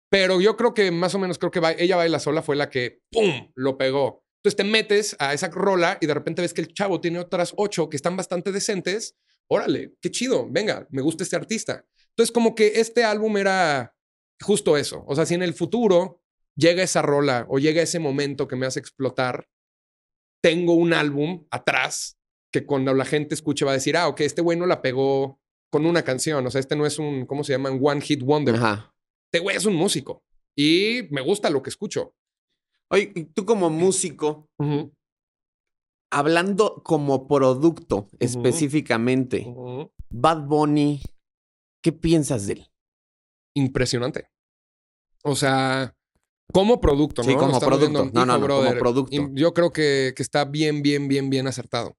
Pero 0.09 0.40
yo 0.40 0.57
creo 0.57 0.72
que 0.72 0.90
más 0.92 1.14
o 1.14 1.18
menos 1.18 1.37
creo 1.38 1.50
que 1.50 1.61
ella 1.79 1.96
baila 1.96 2.20
sola 2.20 2.40
fue 2.42 2.55
la 2.57 2.70
que 2.70 3.00
¡pum! 3.11 3.50
lo 3.55 3.76
pegó. 3.76 4.25
Entonces 4.46 4.64
te 4.64 4.70
metes 4.70 5.16
a 5.18 5.35
esa 5.35 5.48
rola 5.48 5.98
y 6.00 6.06
de 6.06 6.14
repente 6.14 6.40
ves 6.40 6.54
que 6.54 6.61
el 6.61 6.72
chavo 6.72 7.00
tiene 7.00 7.18
otras 7.18 7.52
ocho 7.56 7.88
que 7.88 7.96
están 7.96 8.16
bastante 8.16 8.52
decentes. 8.52 9.16
Órale, 9.48 9.96
qué 10.00 10.09
chido, 10.12 10.46
venga, 10.48 10.87
me 10.90 11.02
gusta 11.02 11.24
este 11.24 11.35
artista. 11.35 11.85
Entonces 12.11 12.30
como 12.30 12.54
que 12.54 12.74
este 12.76 13.02
álbum 13.02 13.38
era 13.38 13.96
justo 14.40 14.76
eso. 14.76 15.02
O 15.09 15.16
sea, 15.16 15.26
si 15.26 15.35
en 15.35 15.42
el 15.42 15.52
futuro 15.52 16.22
llega 16.54 16.85
esa 16.85 17.02
rola 17.02 17.44
o 17.48 17.59
llega 17.59 17.82
ese 17.82 17.98
momento 17.98 18.46
que 18.46 18.54
me 18.54 18.66
hace 18.66 18.78
explotar, 18.78 19.48
tengo 20.40 20.74
un 20.74 20.92
álbum 20.92 21.44
atrás 21.50 22.16
que 22.52 22.64
cuando 22.64 22.94
la 22.94 23.04
gente 23.04 23.35
escuche 23.35 23.64
va 23.64 23.72
a 23.72 23.74
decir, 23.74 23.96
ah, 23.96 24.06
ok, 24.06 24.20
este 24.20 24.42
güey 24.42 24.56
no 24.56 24.66
la 24.66 24.80
pegó 24.80 25.40
con 25.72 25.87
una 25.87 26.02
canción. 26.02 26.46
O 26.46 26.50
sea, 26.52 26.61
este 26.61 26.76
no 26.76 26.87
es 26.87 27.00
un, 27.00 27.26
¿cómo 27.26 27.42
se 27.42 27.50
llama? 27.50 27.72
Un 27.72 27.80
one 27.82 28.00
hit 28.00 28.22
wonder. 28.22 28.54
Ajá. 28.54 28.94
Este 29.32 29.42
güey 29.42 29.56
es 29.56 29.64
un 29.64 29.74
músico 29.74 30.22
y 30.56 31.09
me 31.11 31.20
gusta 31.20 31.50
lo 31.50 31.64
que 31.64 31.70
escucho. 31.70 32.14
Oye, 32.90 33.12
y 33.14 33.25
tú 33.25 33.44
como 33.44 33.68
músico, 33.70 34.49
hablando 36.11 36.83
como 36.85 37.27
producto 37.27 38.09
específicamente. 38.20 39.46
Bad 40.09 40.46
Bunny, 40.46 41.03
¿qué 41.83 41.92
piensas 41.92 42.46
de 42.46 42.55
él? 42.55 42.70
Impresionante. 43.55 44.29
O 45.25 45.35
sea, 45.35 45.94
como 46.53 46.81
producto, 46.81 47.22
¿no? 47.22 47.29
Sí, 47.29 47.35
como 47.35 47.53
Estamos 47.53 47.64
producto. 47.64 48.03
viendo, 48.03 48.20
No, 48.20 48.25
no, 48.27 48.38
no, 48.38 48.46
como 48.57 48.79
producto. 48.79 49.11
y 49.14 49.40
Yo 49.40 49.53
creo 49.53 49.72
que, 49.72 50.12
que 50.16 50.22
está 50.22 50.44
bien, 50.44 50.83
bien, 50.83 51.09
bien, 51.09 51.29
bien 51.29 51.46
acertado. 51.49 51.96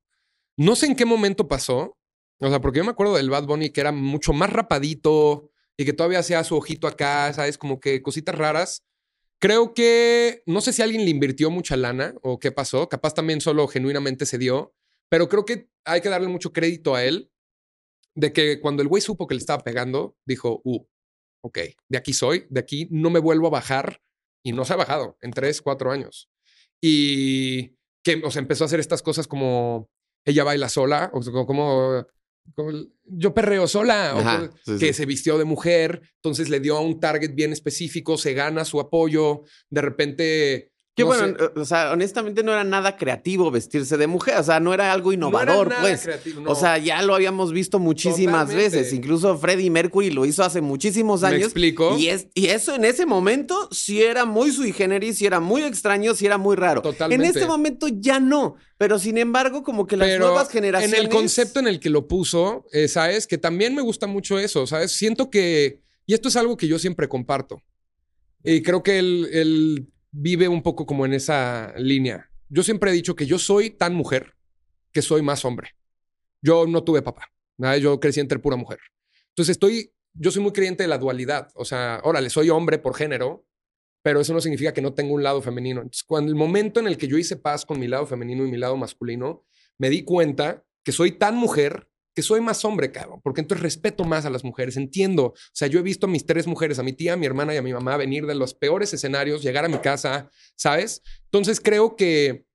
No 0.57 0.75
sé 0.75 0.85
en 0.87 0.95
qué 0.95 1.05
momento 1.05 1.47
pasó. 1.47 1.97
O 2.39 2.49
sea, 2.49 2.61
porque 2.61 2.77
yo 2.77 2.85
me 2.85 2.91
acuerdo 2.91 3.15
del 3.15 3.29
Bad 3.29 3.45
Bunny 3.45 3.71
que 3.71 3.81
era 3.81 3.91
mucho 3.91 4.31
más 4.31 4.51
rapadito 4.51 5.49
y 5.75 5.85
que 5.85 5.93
todavía 5.93 6.19
hacía 6.19 6.43
su 6.43 6.55
ojito 6.55 6.87
acá, 6.87 7.33
¿sabes? 7.33 7.57
Como 7.57 7.79
que 7.79 8.01
cositas 8.01 8.35
raras. 8.35 8.83
Creo 9.39 9.73
que 9.73 10.41
no 10.45 10.61
sé 10.61 10.73
si 10.73 10.81
alguien 10.81 11.05
le 11.05 11.11
invirtió 11.11 11.51
mucha 11.51 11.77
lana 11.77 12.15
o 12.23 12.39
qué 12.39 12.51
pasó. 12.51 12.89
Capaz 12.89 13.13
también 13.13 13.41
solo 13.41 13.67
genuinamente 13.67 14.25
se 14.25 14.37
dio. 14.37 14.73
Pero 15.09 15.29
creo 15.29 15.45
que 15.45 15.69
hay 15.85 16.01
que 16.01 16.09
darle 16.09 16.27
mucho 16.27 16.53
crédito 16.53 16.95
a 16.95 17.03
él 17.03 17.31
de 18.15 18.33
que 18.33 18.59
cuando 18.59 18.81
el 18.81 18.87
güey 18.87 19.01
supo 19.01 19.27
que 19.27 19.35
le 19.35 19.39
estaba 19.39 19.63
pegando, 19.63 20.17
dijo, 20.25 20.61
uh, 20.63 20.83
ok, 21.41 21.59
de 21.87 21.97
aquí 21.97 22.13
soy, 22.13 22.47
de 22.49 22.59
aquí 22.59 22.87
no 22.89 23.09
me 23.09 23.19
vuelvo 23.19 23.47
a 23.47 23.51
bajar 23.51 24.01
y 24.43 24.53
no 24.53 24.65
se 24.65 24.73
ha 24.73 24.77
bajado 24.77 25.17
en 25.21 25.31
tres, 25.31 25.61
cuatro 25.61 25.91
años. 25.91 26.29
Y 26.81 27.75
que, 28.03 28.21
o 28.23 28.39
empezó 28.39 28.63
a 28.63 28.67
hacer 28.67 28.79
estas 28.79 29.03
cosas 29.03 29.27
como 29.27 29.89
ella 30.25 30.43
baila 30.43 30.67
sola, 30.67 31.11
o 31.13 31.45
como, 31.45 32.05
yo 33.05 33.33
perreo 33.33 33.67
sola, 33.67 34.11
Ajá, 34.11 34.51
sí, 34.65 34.77
que 34.79 34.87
sí. 34.87 34.93
se 34.93 35.05
vistió 35.05 35.37
de 35.37 35.45
mujer, 35.45 36.01
entonces 36.15 36.49
le 36.49 36.59
dio 36.59 36.77
a 36.77 36.81
un 36.81 36.99
target 36.99 37.33
bien 37.33 37.53
específico, 37.53 38.17
se 38.17 38.33
gana 38.33 38.65
su 38.65 38.79
apoyo, 38.79 39.43
de 39.69 39.81
repente... 39.81 40.71
Que 40.97 41.03
no 41.03 41.09
bueno, 41.09 41.37
sé, 41.37 41.59
o 41.59 41.63
sea, 41.63 41.91
honestamente 41.91 42.41
no 42.43 42.51
era 42.51 42.63
nada 42.63 42.97
creativo 42.97 43.51
vestirse 43.51 43.97
de 43.97 44.07
mujer, 44.07 44.35
o 44.39 44.43
sea, 44.43 44.59
no 44.59 44.73
era 44.73 44.91
algo 44.91 45.11
no 45.11 45.13
era 45.13 45.17
innovador, 45.43 45.69
nada 45.69 45.81
pues. 45.81 46.01
creativo, 46.01 46.41
O 46.41 46.43
no. 46.45 46.55
sea, 46.55 46.79
ya 46.79 47.03
lo 47.03 47.13
habíamos 47.13 47.51
visto 47.53 47.77
muchísimas 47.77 48.47
Totalmente. 48.47 48.77
veces. 48.77 48.93
Incluso 48.93 49.37
Freddie 49.37 49.69
Mercury 49.69 50.09
lo 50.09 50.25
hizo 50.25 50.43
hace 50.43 50.59
muchísimos 50.59 51.21
¿Me 51.21 51.27
años. 51.27 51.41
explico? 51.43 51.95
Y, 51.99 52.07
es, 52.07 52.29
y 52.33 52.47
eso 52.47 52.73
en 52.73 52.83
ese 52.83 53.05
momento 53.05 53.69
sí 53.71 54.01
era 54.01 54.25
muy 54.25 54.51
sui 54.51 54.73
generis, 54.73 55.19
sí 55.19 55.27
era 55.27 55.39
muy 55.39 55.61
extraño, 55.61 56.15
sí 56.15 56.25
era 56.25 56.39
muy 56.39 56.55
raro. 56.55 56.81
Totalmente. 56.81 57.23
En 57.23 57.29
este 57.29 57.45
momento 57.45 57.87
ya 57.89 58.19
no. 58.19 58.55
Pero 58.79 58.97
sin 58.97 59.19
embargo, 59.19 59.61
como 59.61 59.85
que 59.85 59.97
las 59.97 60.07
Pero 60.07 60.25
nuevas 60.25 60.49
generaciones. 60.49 60.97
En 60.97 61.05
el 61.05 61.09
concepto 61.11 61.59
en 61.59 61.67
el 61.67 61.79
que 61.79 61.91
lo 61.91 62.07
puso, 62.07 62.65
eh, 62.73 62.87
¿sabes? 62.87 63.27
Que 63.27 63.37
también 63.37 63.75
me 63.75 63.83
gusta 63.83 64.07
mucho 64.07 64.39
eso, 64.39 64.65
¿sabes? 64.65 64.93
Siento 64.93 65.29
que, 65.29 65.83
y 66.07 66.15
esto 66.15 66.27
es 66.29 66.35
algo 66.35 66.57
que 66.57 66.67
yo 66.67 66.79
siempre 66.79 67.07
comparto, 67.07 67.61
y 68.43 68.63
creo 68.63 68.81
que 68.81 68.97
él 68.97 69.89
vive 70.19 70.47
un 70.47 70.63
poco 70.63 70.85
como 70.85 71.05
en 71.05 71.13
esa 71.13 71.73
línea. 71.77 72.29
Yo 72.49 72.63
siempre 72.63 72.89
he 72.89 72.93
dicho 72.93 73.15
que 73.15 73.25
yo 73.25 73.37
soy 73.37 73.69
tan 73.69 73.93
mujer 73.93 74.33
que 74.91 75.01
soy 75.01 75.21
más 75.21 75.45
hombre. 75.45 75.75
Yo 76.41 76.65
no 76.65 76.83
tuve 76.83 77.01
papá, 77.01 77.31
¿verdad? 77.57 77.77
yo 77.77 77.99
crecí 77.99 78.19
entre 78.19 78.39
pura 78.39 78.55
mujer. 78.55 78.79
Entonces 79.29 79.53
estoy, 79.53 79.93
yo 80.13 80.31
soy 80.31 80.41
muy 80.41 80.53
creyente 80.53 80.83
de 80.83 80.89
la 80.89 80.97
dualidad, 80.97 81.49
o 81.53 81.65
sea, 81.65 82.01
órale, 82.03 82.29
soy 82.29 82.49
hombre 82.49 82.79
por 82.79 82.95
género, 82.95 83.45
pero 84.01 84.19
eso 84.21 84.33
no 84.33 84.41
significa 84.41 84.73
que 84.73 84.81
no 84.81 84.93
tengo 84.93 85.13
un 85.13 85.21
lado 85.21 85.41
femenino. 85.41 85.81
Entonces, 85.81 86.03
cuando 86.03 86.31
el 86.31 86.35
momento 86.35 86.79
en 86.79 86.87
el 86.87 86.97
que 86.97 87.07
yo 87.07 87.17
hice 87.17 87.35
paz 87.35 87.65
con 87.65 87.79
mi 87.79 87.87
lado 87.87 88.07
femenino 88.07 88.45
y 88.45 88.49
mi 88.49 88.57
lado 88.57 88.75
masculino, 88.75 89.45
me 89.77 89.89
di 89.89 90.03
cuenta 90.03 90.63
que 90.83 90.91
soy 90.91 91.11
tan 91.11 91.35
mujer 91.35 91.86
que 92.17 92.23
soy 92.23 92.41
más 92.41 92.65
hombre, 92.65 92.91
cabrón, 92.91 93.21
porque 93.23 93.41
entonces 93.41 93.61
respeto 93.61 94.03
más 94.03 94.25
a 94.25 94.31
las 94.31 94.43
mujeres, 94.43 94.75
entiendo. 94.75 95.25
O 95.25 95.35
sea, 95.53 95.67
yo 95.67 95.77
he 95.77 95.83
visto 95.83 96.07
a 96.07 96.09
mis 96.09 96.25
tres 96.25 96.47
mujeres, 96.47 96.79
a 96.79 96.83
mi 96.83 96.91
tía, 96.91 97.13
a 97.13 97.15
mi 97.15 97.27
hermana 97.27 97.53
y 97.53 97.57
a 97.57 97.61
mi 97.61 97.71
mamá 97.71 97.95
venir 97.95 98.25
de 98.25 98.33
los 98.33 98.55
peores 98.55 98.91
escenarios, 98.91 99.43
llegar 99.43 99.65
a 99.65 99.67
mi 99.67 99.77
casa, 99.77 100.31
¿sabes? 100.55 101.03
Entonces 101.25 101.61
creo 101.61 101.95
que 101.95 102.47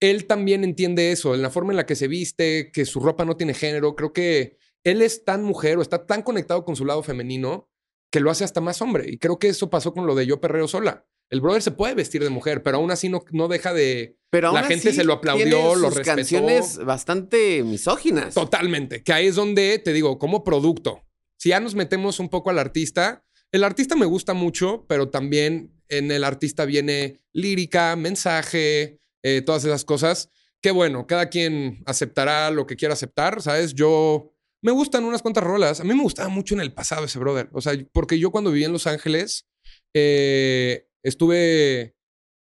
él 0.00 0.24
también 0.24 0.64
entiende 0.64 1.12
eso, 1.12 1.34
en 1.34 1.42
la 1.42 1.50
forma 1.50 1.74
en 1.74 1.76
la 1.76 1.84
que 1.84 1.96
se 1.96 2.08
viste, 2.08 2.72
que 2.72 2.86
su 2.86 2.98
ropa 2.98 3.26
no 3.26 3.36
tiene 3.36 3.52
género. 3.52 3.94
Creo 3.94 4.14
que 4.14 4.56
él 4.84 5.02
es 5.02 5.22
tan 5.26 5.42
mujer 5.42 5.76
o 5.76 5.82
está 5.82 6.06
tan 6.06 6.22
conectado 6.22 6.64
con 6.64 6.74
su 6.74 6.86
lado 6.86 7.02
femenino 7.02 7.68
que 8.10 8.20
lo 8.20 8.30
hace 8.30 8.44
hasta 8.44 8.62
más 8.62 8.80
hombre. 8.80 9.04
Y 9.10 9.18
creo 9.18 9.38
que 9.38 9.48
eso 9.48 9.68
pasó 9.68 9.92
con 9.92 10.06
lo 10.06 10.14
de 10.14 10.24
Yo 10.24 10.40
Perreo 10.40 10.66
Sola. 10.66 11.04
El 11.30 11.40
brother 11.40 11.62
se 11.62 11.70
puede 11.70 11.94
vestir 11.94 12.22
de 12.22 12.30
mujer, 12.30 12.62
pero 12.62 12.76
aún 12.76 12.90
así 12.90 13.08
no, 13.08 13.24
no 13.32 13.48
deja 13.48 13.72
de. 13.72 14.18
Pero 14.30 14.52
la 14.52 14.64
gente 14.64 14.92
se 14.92 15.04
lo 15.04 15.14
aplaudió, 15.14 15.74
lo 15.74 15.90
respetó. 15.90 16.16
canciones 16.16 16.78
bastante 16.78 17.62
misóginas. 17.62 18.34
Totalmente. 18.34 19.02
Que 19.02 19.12
ahí 19.12 19.26
es 19.26 19.36
donde 19.36 19.78
te 19.78 19.92
digo, 19.92 20.18
como 20.18 20.44
producto. 20.44 21.02
Si 21.38 21.50
ya 21.50 21.60
nos 21.60 21.74
metemos 21.74 22.20
un 22.20 22.28
poco 22.28 22.50
al 22.50 22.58
artista, 22.58 23.24
el 23.52 23.64
artista 23.64 23.96
me 23.96 24.06
gusta 24.06 24.34
mucho, 24.34 24.84
pero 24.88 25.10
también 25.10 25.72
en 25.88 26.10
el 26.10 26.24
artista 26.24 26.64
viene 26.64 27.20
lírica, 27.32 27.94
mensaje, 27.96 29.00
eh, 29.22 29.42
todas 29.42 29.64
esas 29.64 29.84
cosas. 29.84 30.30
Que 30.60 30.70
bueno, 30.70 31.06
cada 31.06 31.28
quien 31.28 31.82
aceptará 31.86 32.50
lo 32.50 32.66
que 32.66 32.76
quiera 32.76 32.94
aceptar, 32.94 33.42
¿sabes? 33.42 33.74
Yo. 33.74 34.30
Me 34.62 34.72
gustan 34.72 35.04
unas 35.04 35.20
cuantas 35.20 35.44
rolas. 35.44 35.80
A 35.80 35.84
mí 35.84 35.92
me 35.94 36.02
gustaba 36.02 36.30
mucho 36.30 36.54
en 36.54 36.62
el 36.62 36.72
pasado 36.72 37.04
ese 37.04 37.18
brother. 37.18 37.50
O 37.52 37.60
sea, 37.60 37.74
porque 37.92 38.18
yo 38.18 38.30
cuando 38.30 38.50
vivía 38.50 38.66
en 38.66 38.72
Los 38.72 38.86
Ángeles, 38.86 39.46
eh, 39.94 40.88
estuve 41.04 41.94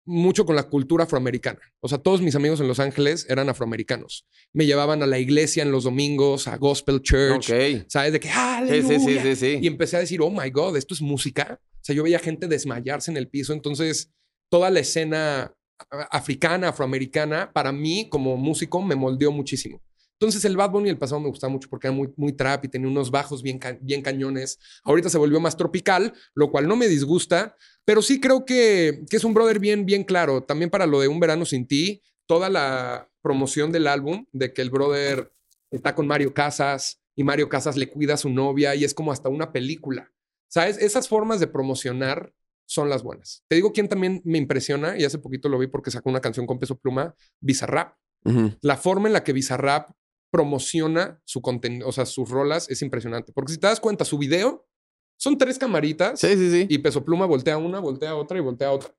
mucho 0.06 0.46
con 0.46 0.56
la 0.56 0.64
cultura 0.64 1.04
afroamericana. 1.04 1.60
O 1.82 1.88
sea, 1.88 1.98
todos 1.98 2.22
mis 2.22 2.36
amigos 2.36 2.60
en 2.62 2.68
Los 2.68 2.80
Ángeles 2.80 3.26
eran 3.30 3.50
afroamericanos. 3.50 4.26
Me 4.54 4.66
llevaban 4.66 5.04
a 5.04 5.06
la 5.06 5.20
iglesia 5.20 5.64
en 5.64 5.72
los 5.72 5.84
domingos, 5.84 6.48
a 6.48 6.58
Gospel 6.58 7.02
Church. 7.02 7.52
¿Sabes? 7.88 8.14
De 8.14 8.20
que, 8.20 8.30
¡aleluya! 8.30 9.00
Sí, 9.00 9.20
sí, 9.20 9.36
sí, 9.36 9.60
y 9.62 9.68
empecé 9.68 9.98
a 9.98 10.00
decir, 10.00 10.22
oh 10.22 10.32
my 10.32 10.50
God, 10.50 10.78
¿esto 10.78 10.94
es 10.94 11.02
música? 11.02 11.60
O 11.62 11.80
sea, 11.82 11.96
yo 11.96 12.04
veía 12.04 12.20
gente 12.20 12.48
desmayarse 12.48 13.12
en 13.12 13.18
el 13.18 13.28
piso. 13.28 13.54
Entonces, 13.54 14.12
toda 14.50 14.70
la 14.70 14.80
escena 14.80 15.54
africana, 16.12 16.70
afroamericana, 16.70 17.52
para 17.54 17.72
mí 17.72 18.10
como 18.10 18.38
músico 18.38 18.82
me 18.82 18.96
moldeó 18.96 19.32
muchísimo. 19.32 19.82
Entonces 20.20 20.44
el 20.46 20.58
Bad 20.58 20.72
Bunny 20.72 20.90
el 20.90 20.98
pasado 20.98 21.22
me 21.22 21.30
gustaba 21.30 21.54
mucho 21.54 21.70
porque 21.70 21.88
era 21.88 21.96
muy, 21.96 22.12
muy 22.18 22.34
trap 22.34 22.66
y 22.66 22.68
tenía 22.70 22.88
unos 22.88 23.12
bajos 23.12 23.44
bien, 23.44 23.60
bien 23.82 24.02
cañones. 24.02 24.58
Ahorita 24.84 25.10
se 25.10 25.18
volvió 25.18 25.40
más 25.40 25.56
tropical, 25.56 26.14
lo 26.34 26.50
cual 26.50 26.68
no 26.68 26.76
me 26.76 26.88
disgusta, 26.88 27.56
pero 27.86 28.02
sí 28.02 28.20
creo 28.20 28.44
que, 28.44 29.04
que 29.10 29.18
es 29.18 29.24
un 29.24 29.36
brother 29.36 29.60
bien, 29.60 29.86
bien 29.86 30.04
claro. 30.04 30.44
También 30.44 30.72
para 30.72 30.88
lo 30.88 31.00
de 31.00 31.08
Un 31.08 31.20
Verano 31.20 31.46
Sin 31.46 31.68
Ti, 31.68 32.02
toda 32.26 32.50
la 32.50 33.10
promoción 33.22 33.72
del 33.72 33.88
álbum, 33.88 34.26
de 34.32 34.54
que 34.54 34.64
el 34.64 34.72
brother 34.72 35.32
está 35.70 35.94
con 35.94 36.08
Mario 36.08 36.34
Casas 36.34 37.00
y 37.16 37.24
Mario 37.24 37.50
Casas 37.50 37.78
le 37.78 37.90
cuida 37.90 38.16
a 38.16 38.18
su 38.18 38.30
novia 38.30 38.74
y 38.76 38.84
es 38.84 38.94
como 38.94 39.12
hasta 39.12 39.30
una 39.30 39.52
película. 39.52 40.12
¿Sabes? 40.50 40.78
Esas 40.78 41.08
formas 41.08 41.40
de 41.40 41.48
promocionar 41.48 42.34
son 42.66 42.90
las 42.90 43.04
buenas. 43.04 43.44
Te 43.48 43.56
digo 43.56 43.72
quién 43.72 43.88
también 43.88 44.22
me 44.24 44.38
impresiona 44.38 44.98
y 44.98 45.04
hace 45.04 45.20
poquito 45.20 45.50
lo 45.50 45.60
vi 45.60 45.68
porque 45.68 45.92
sacó 45.92 46.10
una 46.10 46.22
canción 46.22 46.46
con 46.46 46.60
peso 46.60 46.78
pluma, 46.78 47.16
Bizarrap. 47.40 47.96
La 48.62 48.76
forma 48.76 49.08
en 49.08 49.14
la 49.14 49.24
que 49.24 49.32
Bizarrap 49.32 49.92
promociona 50.38 51.20
su 51.26 51.42
contenido, 51.42 51.88
o 51.88 51.92
sea, 51.92 52.06
sus 52.06 52.30
rolas 52.30 52.70
es 52.70 52.84
impresionante. 52.84 53.34
Porque 53.34 53.54
si 53.54 53.58
te 53.58 53.66
das 53.66 53.80
cuenta, 53.80 54.06
su 54.06 54.20
video 54.20 54.68
son 55.20 55.36
tres 55.36 55.58
camaritas 55.58 56.20
sí, 56.20 56.36
sí, 56.36 56.52
sí. 56.52 56.68
y 56.70 56.78
Peso 56.78 57.04
Pluma 57.04 57.26
voltea 57.26 57.58
una, 57.58 57.80
voltea 57.80 58.16
otra 58.16 58.38
y 58.38 58.42
voltea 58.42 58.72
otra. 58.72 58.94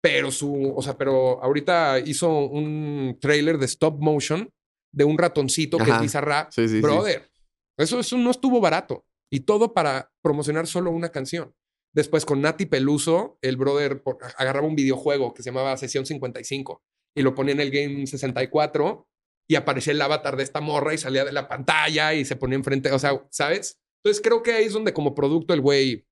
Pero 0.00 0.30
su, 0.30 0.72
o 0.76 0.80
sea, 0.82 0.96
pero 0.96 1.42
ahorita 1.42 1.98
hizo 1.98 2.30
un 2.38 3.18
trailer 3.20 3.58
de 3.58 3.66
stop 3.66 4.00
motion 4.00 4.48
de 4.92 5.02
un 5.02 5.18
ratoncito 5.18 5.76
que 5.78 5.90
es 5.90 6.00
Bizarrap. 6.00 6.52
Brother, 6.80 7.28
Eso, 7.76 7.98
eso 7.98 8.16
no 8.16 8.30
estuvo 8.30 8.60
barato. 8.60 9.04
Y 9.28 9.40
todo 9.40 9.74
para 9.74 10.12
promocionar 10.22 10.68
solo 10.68 10.92
una 10.92 11.08
canción. 11.08 11.52
Después 11.92 12.24
con 12.24 12.42
Nati 12.42 12.66
Peluso, 12.66 13.40
el 13.42 13.56
brother 13.56 14.04
agarraba 14.38 14.68
un 14.68 14.76
videojuego 14.76 15.34
que 15.34 15.42
se 15.42 15.50
llamaba 15.50 15.76
Sesión 15.76 16.06
55 16.06 16.80
y 17.16 17.22
lo 17.22 17.34
ponía 17.34 17.54
en 17.54 17.60
el 17.60 17.72
Game 17.72 18.06
64 18.06 19.08
y 19.48 19.54
aparecía 19.54 19.92
el 19.92 20.02
avatar 20.02 20.36
de 20.36 20.42
esta 20.42 20.60
morra 20.60 20.94
y 20.94 20.98
salía 20.98 21.24
de 21.24 21.32
la 21.32 21.48
pantalla 21.48 22.14
y 22.14 22.24
se 22.24 22.36
ponía 22.36 22.56
enfrente, 22.56 22.90
o 22.92 22.98
sea, 22.98 23.24
¿sabes? 23.30 23.80
Entonces 24.02 24.22
creo 24.22 24.42
que 24.42 24.52
ahí 24.52 24.64
es 24.64 24.72
donde 24.72 24.92
como 24.92 25.14
producto 25.14 25.54
el 25.54 25.60
güey 25.60 26.06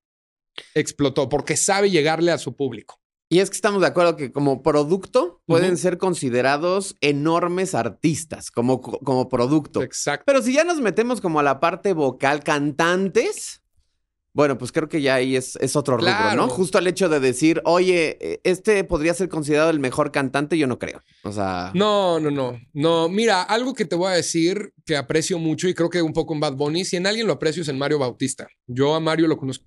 explotó, 0.74 1.28
porque 1.28 1.56
sabe 1.56 1.90
llegarle 1.90 2.30
a 2.30 2.38
su 2.38 2.56
público. 2.56 3.00
Y 3.30 3.40
es 3.40 3.50
que 3.50 3.56
estamos 3.56 3.80
de 3.80 3.88
acuerdo 3.88 4.16
que 4.16 4.30
como 4.30 4.62
producto 4.62 5.42
pueden 5.46 5.76
ser 5.76 5.98
considerados 5.98 6.94
enormes 7.00 7.74
artistas, 7.74 8.50
como, 8.50 8.80
como 8.80 9.28
producto. 9.28 9.82
Exacto. 9.82 10.24
Pero 10.26 10.42
si 10.42 10.52
ya 10.52 10.62
nos 10.62 10.80
metemos 10.80 11.20
como 11.20 11.40
a 11.40 11.42
la 11.42 11.58
parte 11.58 11.94
vocal, 11.94 12.44
cantantes, 12.44 13.63
bueno, 14.34 14.58
pues 14.58 14.72
creo 14.72 14.88
que 14.88 15.00
ya 15.00 15.14
ahí 15.14 15.36
es, 15.36 15.54
es 15.60 15.76
otro 15.76 15.96
rubro, 15.96 16.34
¿no? 16.34 16.48
Justo 16.48 16.78
el 16.78 16.88
hecho 16.88 17.08
de 17.08 17.20
decir, 17.20 17.62
oye, 17.64 18.18
e, 18.20 18.40
este 18.42 18.82
podría 18.82 19.14
ser 19.14 19.28
considerado 19.28 19.70
el 19.70 19.78
mejor 19.78 20.10
cantante, 20.10 20.58
yo 20.58 20.66
no 20.66 20.80
creo. 20.80 21.00
O 21.22 21.30
sea. 21.30 21.70
No, 21.74 22.18
no, 22.18 22.32
no. 22.32 22.60
No, 22.72 23.08
mira, 23.08 23.42
algo 23.42 23.74
que 23.74 23.84
te 23.84 23.94
voy 23.94 24.08
a 24.08 24.16
decir 24.16 24.74
que 24.84 24.96
aprecio 24.96 25.38
mucho 25.38 25.68
y 25.68 25.74
creo 25.74 25.88
que 25.88 26.02
un 26.02 26.12
poco 26.12 26.34
en 26.34 26.40
Bad 26.40 26.54
Bunny, 26.54 26.84
si 26.84 26.96
en 26.96 27.06
alguien 27.06 27.28
lo 27.28 27.34
aprecio 27.34 27.62
es 27.62 27.68
en 27.68 27.78
Mario 27.78 28.00
Bautista. 28.00 28.48
Yo 28.66 28.96
a 28.96 29.00
Mario 29.00 29.28
lo 29.28 29.36
conozco 29.36 29.64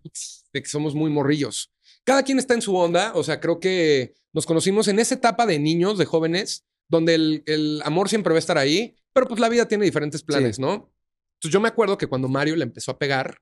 de 0.52 0.62
que 0.62 0.68
somos 0.68 0.94
muy 0.94 1.10
morrillos. 1.10 1.72
Cada 2.04 2.24
quien 2.24 2.38
está 2.38 2.54
en 2.54 2.62
su 2.62 2.76
onda, 2.76 3.14
o 3.16 3.24
sea, 3.24 3.40
creo 3.40 3.62
que 3.62 4.16
nos 4.34 4.46
conocimos 4.46 4.90
en 4.90 5.00
esa 5.00 5.16
etapa 5.16 5.46
de 5.46 5.60
niños, 5.60 5.98
de 5.98 6.06
jóvenes, 6.06 6.66
donde 6.90 7.42
el, 7.46 7.82
amor 7.86 8.10
siempre 8.10 8.34
va 8.34 8.38
a 8.38 8.40
estar 8.40 8.58
ahí, 8.58 8.98
pero 9.14 9.30
pues 9.30 9.40
la 9.40 9.48
vida 9.48 9.66
tiene 9.66 9.86
diferentes 9.86 10.24
planes, 10.24 10.60
¿no? 10.60 10.92
Entonces 11.38 11.54
yo 11.54 11.62
me 11.62 11.70
acuerdo 11.70 11.98
que 11.98 12.08
cuando 12.08 12.28
Mario 12.28 12.58
le 12.58 12.64
empezó 12.64 12.92
a 12.92 12.98
pegar, 12.98 13.38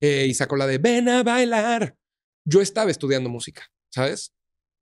eh, 0.00 0.26
y 0.28 0.34
sacó 0.34 0.56
la 0.56 0.66
de 0.66 0.78
ven 0.78 1.08
a 1.08 1.22
bailar. 1.22 1.96
Yo 2.44 2.60
estaba 2.60 2.90
estudiando 2.90 3.28
música, 3.28 3.70
¿sabes? 3.90 4.32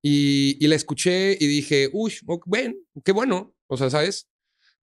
Y, 0.02 0.56
y 0.64 0.68
la 0.68 0.76
escuché 0.76 1.36
y 1.38 1.46
dije, 1.46 1.90
uy, 1.92 2.14
bueno, 2.46 2.74
qué 3.04 3.12
bueno, 3.12 3.54
o 3.66 3.76
sea, 3.76 3.90
¿sabes? 3.90 4.28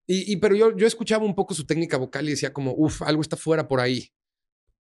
Y, 0.07 0.33
y, 0.33 0.37
pero 0.37 0.57
yo, 0.57 0.77
yo 0.77 0.87
escuchaba 0.87 1.25
un 1.25 1.35
poco 1.35 1.55
su 1.55 1.65
técnica 1.65 1.97
vocal 1.97 2.27
y 2.27 2.31
decía 2.31 2.53
como, 2.53 2.75
uff, 2.77 3.03
algo 3.03 3.23
está 3.23 3.37
fuera 3.37 3.69
por 3.69 3.81
ahí. 3.81 4.11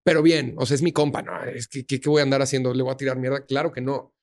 Pero 0.04 0.22
bien, 0.22 0.54
o 0.58 0.66
sea, 0.66 0.74
es 0.74 0.82
mi 0.82 0.92
compa, 0.92 1.22
¿no? 1.22 1.44
Es 1.44 1.68
que, 1.68 1.84
¿qué 1.86 2.00
voy 2.06 2.20
a 2.20 2.24
andar 2.24 2.42
haciendo? 2.42 2.74
¿Le 2.74 2.82
voy 2.82 2.92
a 2.92 2.96
tirar 2.96 3.18
mierda? 3.18 3.46
Claro 3.46 3.70
que 3.72 3.80
no. 3.80 4.14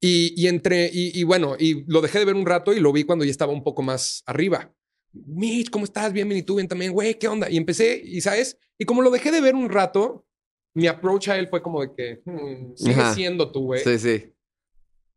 Y, 0.00 0.34
y 0.36 0.48
entre, 0.48 0.90
y, 0.92 1.22
bueno, 1.22 1.56
y 1.58 1.84
lo 1.90 2.02
dejé 2.02 2.18
de 2.18 2.26
ver 2.26 2.34
un 2.34 2.44
rato 2.44 2.74
y 2.74 2.80
lo 2.80 2.92
vi 2.92 3.04
cuando 3.04 3.24
ya 3.24 3.30
estaba 3.30 3.52
un 3.52 3.64
poco 3.64 3.82
más 3.82 4.22
arriba. 4.26 4.74
Mitch, 5.12 5.70
¿cómo 5.70 5.86
estás? 5.86 6.12
Bien, 6.12 6.30
y 6.30 6.42
tú 6.42 6.56
bien 6.56 6.68
también, 6.68 6.92
güey, 6.92 7.18
¿qué 7.18 7.26
onda? 7.26 7.48
Y 7.48 7.56
empecé, 7.56 8.02
y 8.04 8.20
sabes, 8.20 8.58
y 8.76 8.84
como 8.84 9.00
lo 9.00 9.10
dejé 9.10 9.30
de 9.30 9.40
ver 9.40 9.54
un 9.54 9.70
rato, 9.70 10.26
mi 10.74 10.86
approach 10.88 11.28
a 11.28 11.38
él 11.38 11.48
fue 11.48 11.62
como 11.62 11.80
de 11.80 11.94
que, 11.94 12.22
hmm, 12.24 12.74
sigue 12.74 13.14
siendo 13.14 13.50
tú, 13.50 13.66
güey. 13.66 13.82
Sí, 13.82 13.98
sí. 13.98 14.32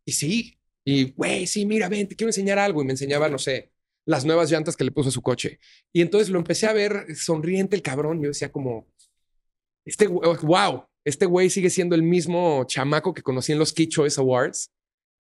Y 0.06 0.12
sí. 0.12 0.60
Y, 0.86 1.12
güey, 1.12 1.48
sí, 1.48 1.66
mira, 1.66 1.90
ven, 1.90 2.08
te 2.08 2.16
quiero 2.16 2.30
enseñar 2.30 2.60
algo. 2.60 2.82
Y 2.82 2.86
me 2.86 2.94
enseñaba, 2.94 3.28
no 3.28 3.38
sé, 3.38 3.72
las 4.06 4.24
nuevas 4.24 4.50
llantas 4.50 4.78
que 4.78 4.84
le 4.84 4.92
puso 4.92 5.10
a 5.10 5.12
su 5.12 5.22
coche. 5.22 5.60
Y 5.92 6.02
entonces 6.02 6.30
lo 6.30 6.38
empecé 6.38 6.68
a 6.68 6.74
ver 6.74 7.16
sonriente 7.16 7.76
el 7.76 7.82
cabrón. 7.82 8.22
Yo 8.22 8.30
decía 8.30 8.52
como, 8.52 8.88
este, 9.86 10.08
wow, 10.08 10.86
este 11.04 11.26
güey 11.26 11.50
sigue 11.50 11.70
siendo 11.70 11.96
el 11.96 12.04
mismo 12.04 12.64
chamaco 12.66 13.14
que 13.14 13.22
conocí 13.22 13.52
en 13.52 13.60
los 13.60 13.74
Key 13.74 13.88
Choice 13.88 14.22
Awards. 14.22 14.72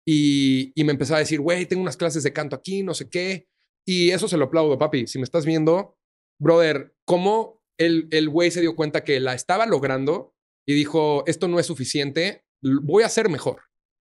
Y, 0.06 0.72
y 0.80 0.84
me 0.84 0.92
empezó 0.92 1.16
a 1.16 1.18
decir, 1.18 1.40
güey, 1.40 1.66
tengo 1.66 1.82
unas 1.82 1.96
clases 1.96 2.22
de 2.22 2.32
canto 2.32 2.54
aquí, 2.54 2.82
no 2.82 2.94
sé 2.94 3.08
qué. 3.08 3.48
Y 3.84 4.10
eso 4.10 4.28
se 4.28 4.36
lo 4.36 4.44
aplaudo, 4.44 4.78
papi. 4.78 5.06
Si 5.06 5.18
me 5.18 5.24
estás 5.24 5.46
viendo, 5.46 5.96
brother, 6.38 6.94
¿cómo 7.04 7.55
el 7.78 8.28
güey 8.28 8.50
se 8.50 8.60
dio 8.60 8.74
cuenta 8.76 9.04
que 9.04 9.20
la 9.20 9.34
estaba 9.34 9.66
logrando 9.66 10.34
y 10.66 10.74
dijo, 10.74 11.24
esto 11.26 11.48
no 11.48 11.58
es 11.58 11.66
suficiente, 11.66 12.44
voy 12.60 13.04
a 13.04 13.08
ser 13.08 13.28
mejor. 13.28 13.62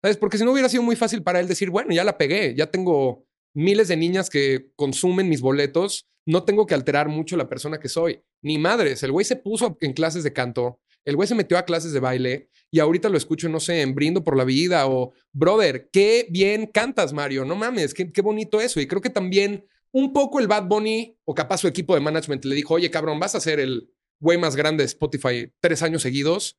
¿Sabes? 0.02 0.16
Porque 0.16 0.38
si 0.38 0.44
no 0.44 0.52
hubiera 0.52 0.68
sido 0.68 0.82
muy 0.82 0.96
fácil 0.96 1.22
para 1.22 1.40
él 1.40 1.48
decir, 1.48 1.70
bueno, 1.70 1.92
ya 1.92 2.04
la 2.04 2.18
pegué, 2.18 2.54
ya 2.56 2.70
tengo 2.70 3.26
miles 3.54 3.88
de 3.88 3.96
niñas 3.96 4.30
que 4.30 4.70
consumen 4.76 5.28
mis 5.28 5.40
boletos, 5.40 6.08
no 6.24 6.44
tengo 6.44 6.66
que 6.66 6.74
alterar 6.74 7.08
mucho 7.08 7.36
la 7.36 7.48
persona 7.48 7.80
que 7.80 7.88
soy. 7.88 8.22
Ni 8.42 8.58
madres, 8.58 9.02
el 9.02 9.12
güey 9.12 9.24
se 9.24 9.36
puso 9.36 9.76
en 9.80 9.92
clases 9.92 10.22
de 10.22 10.32
canto, 10.32 10.80
el 11.04 11.16
güey 11.16 11.26
se 11.26 11.34
metió 11.34 11.58
a 11.58 11.64
clases 11.64 11.92
de 11.92 12.00
baile 12.00 12.50
y 12.70 12.78
ahorita 12.78 13.08
lo 13.08 13.16
escucho, 13.16 13.48
no 13.48 13.60
sé, 13.60 13.80
en 13.80 13.94
Brindo 13.94 14.22
por 14.22 14.36
la 14.36 14.44
Vida 14.44 14.86
o, 14.86 15.14
brother, 15.32 15.88
qué 15.90 16.28
bien 16.30 16.66
cantas, 16.66 17.12
Mario, 17.12 17.44
no 17.44 17.56
mames, 17.56 17.94
qué, 17.94 18.12
qué 18.12 18.22
bonito 18.22 18.60
eso. 18.60 18.80
Y 18.80 18.86
creo 18.86 19.00
que 19.00 19.10
también 19.10 19.66
un 19.92 20.12
poco 20.12 20.40
el 20.40 20.48
Bad 20.48 20.66
Bunny 20.66 21.16
o 21.24 21.34
capaz 21.34 21.58
su 21.58 21.68
equipo 21.68 21.94
de 21.94 22.00
management 22.00 22.44
le 22.44 22.54
dijo, 22.54 22.74
oye, 22.74 22.90
cabrón, 22.90 23.18
vas 23.18 23.34
a 23.34 23.40
ser 23.40 23.60
el 23.60 23.90
güey 24.20 24.38
más 24.38 24.56
grande 24.56 24.82
de 24.82 24.86
Spotify 24.86 25.52
tres 25.60 25.82
años 25.82 26.02
seguidos. 26.02 26.58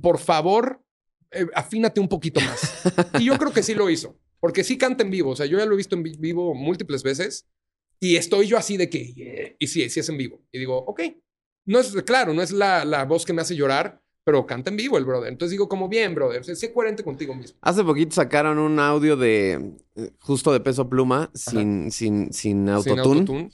Por 0.00 0.18
favor, 0.18 0.82
eh, 1.30 1.46
afínate 1.54 2.00
un 2.00 2.08
poquito 2.08 2.40
más. 2.40 2.84
y 3.20 3.26
yo 3.26 3.36
creo 3.38 3.52
que 3.52 3.62
sí 3.62 3.74
lo 3.74 3.90
hizo, 3.90 4.18
porque 4.40 4.64
sí 4.64 4.78
canta 4.78 5.04
en 5.04 5.10
vivo. 5.10 5.30
O 5.30 5.36
sea, 5.36 5.46
yo 5.46 5.58
ya 5.58 5.66
lo 5.66 5.74
he 5.74 5.76
visto 5.76 5.96
en 5.96 6.02
vivo 6.02 6.54
múltiples 6.54 7.02
veces 7.02 7.46
y 8.00 8.16
estoy 8.16 8.46
yo 8.46 8.58
así 8.58 8.76
de 8.76 8.90
que, 8.90 9.56
y 9.58 9.66
sí, 9.66 9.88
sí 9.90 10.00
es 10.00 10.08
en 10.08 10.16
vivo. 10.16 10.42
Y 10.52 10.58
digo, 10.58 10.78
ok, 10.78 11.02
no 11.66 11.80
es, 11.80 11.92
claro, 12.02 12.32
no 12.34 12.42
es 12.42 12.52
la, 12.52 12.84
la 12.84 13.04
voz 13.04 13.24
que 13.24 13.32
me 13.32 13.42
hace 13.42 13.56
llorar, 13.56 14.02
pero 14.26 14.44
canta 14.44 14.70
en 14.70 14.76
vivo 14.76 14.98
el 14.98 15.04
brother. 15.04 15.28
Entonces 15.28 15.52
digo, 15.52 15.68
como 15.68 15.88
bien, 15.88 16.12
brother, 16.12 16.44
sé 16.44 16.72
coherente 16.72 17.04
contigo 17.04 17.32
mismo. 17.32 17.56
Hace 17.60 17.84
poquito 17.84 18.12
sacaron 18.12 18.58
un 18.58 18.80
audio 18.80 19.16
de 19.16 19.76
eh, 19.94 20.10
justo 20.18 20.52
de 20.52 20.58
peso 20.58 20.88
pluma, 20.88 21.30
sin, 21.32 21.92
sin, 21.92 22.32
sin 22.32 22.68
autotune. 22.68 23.52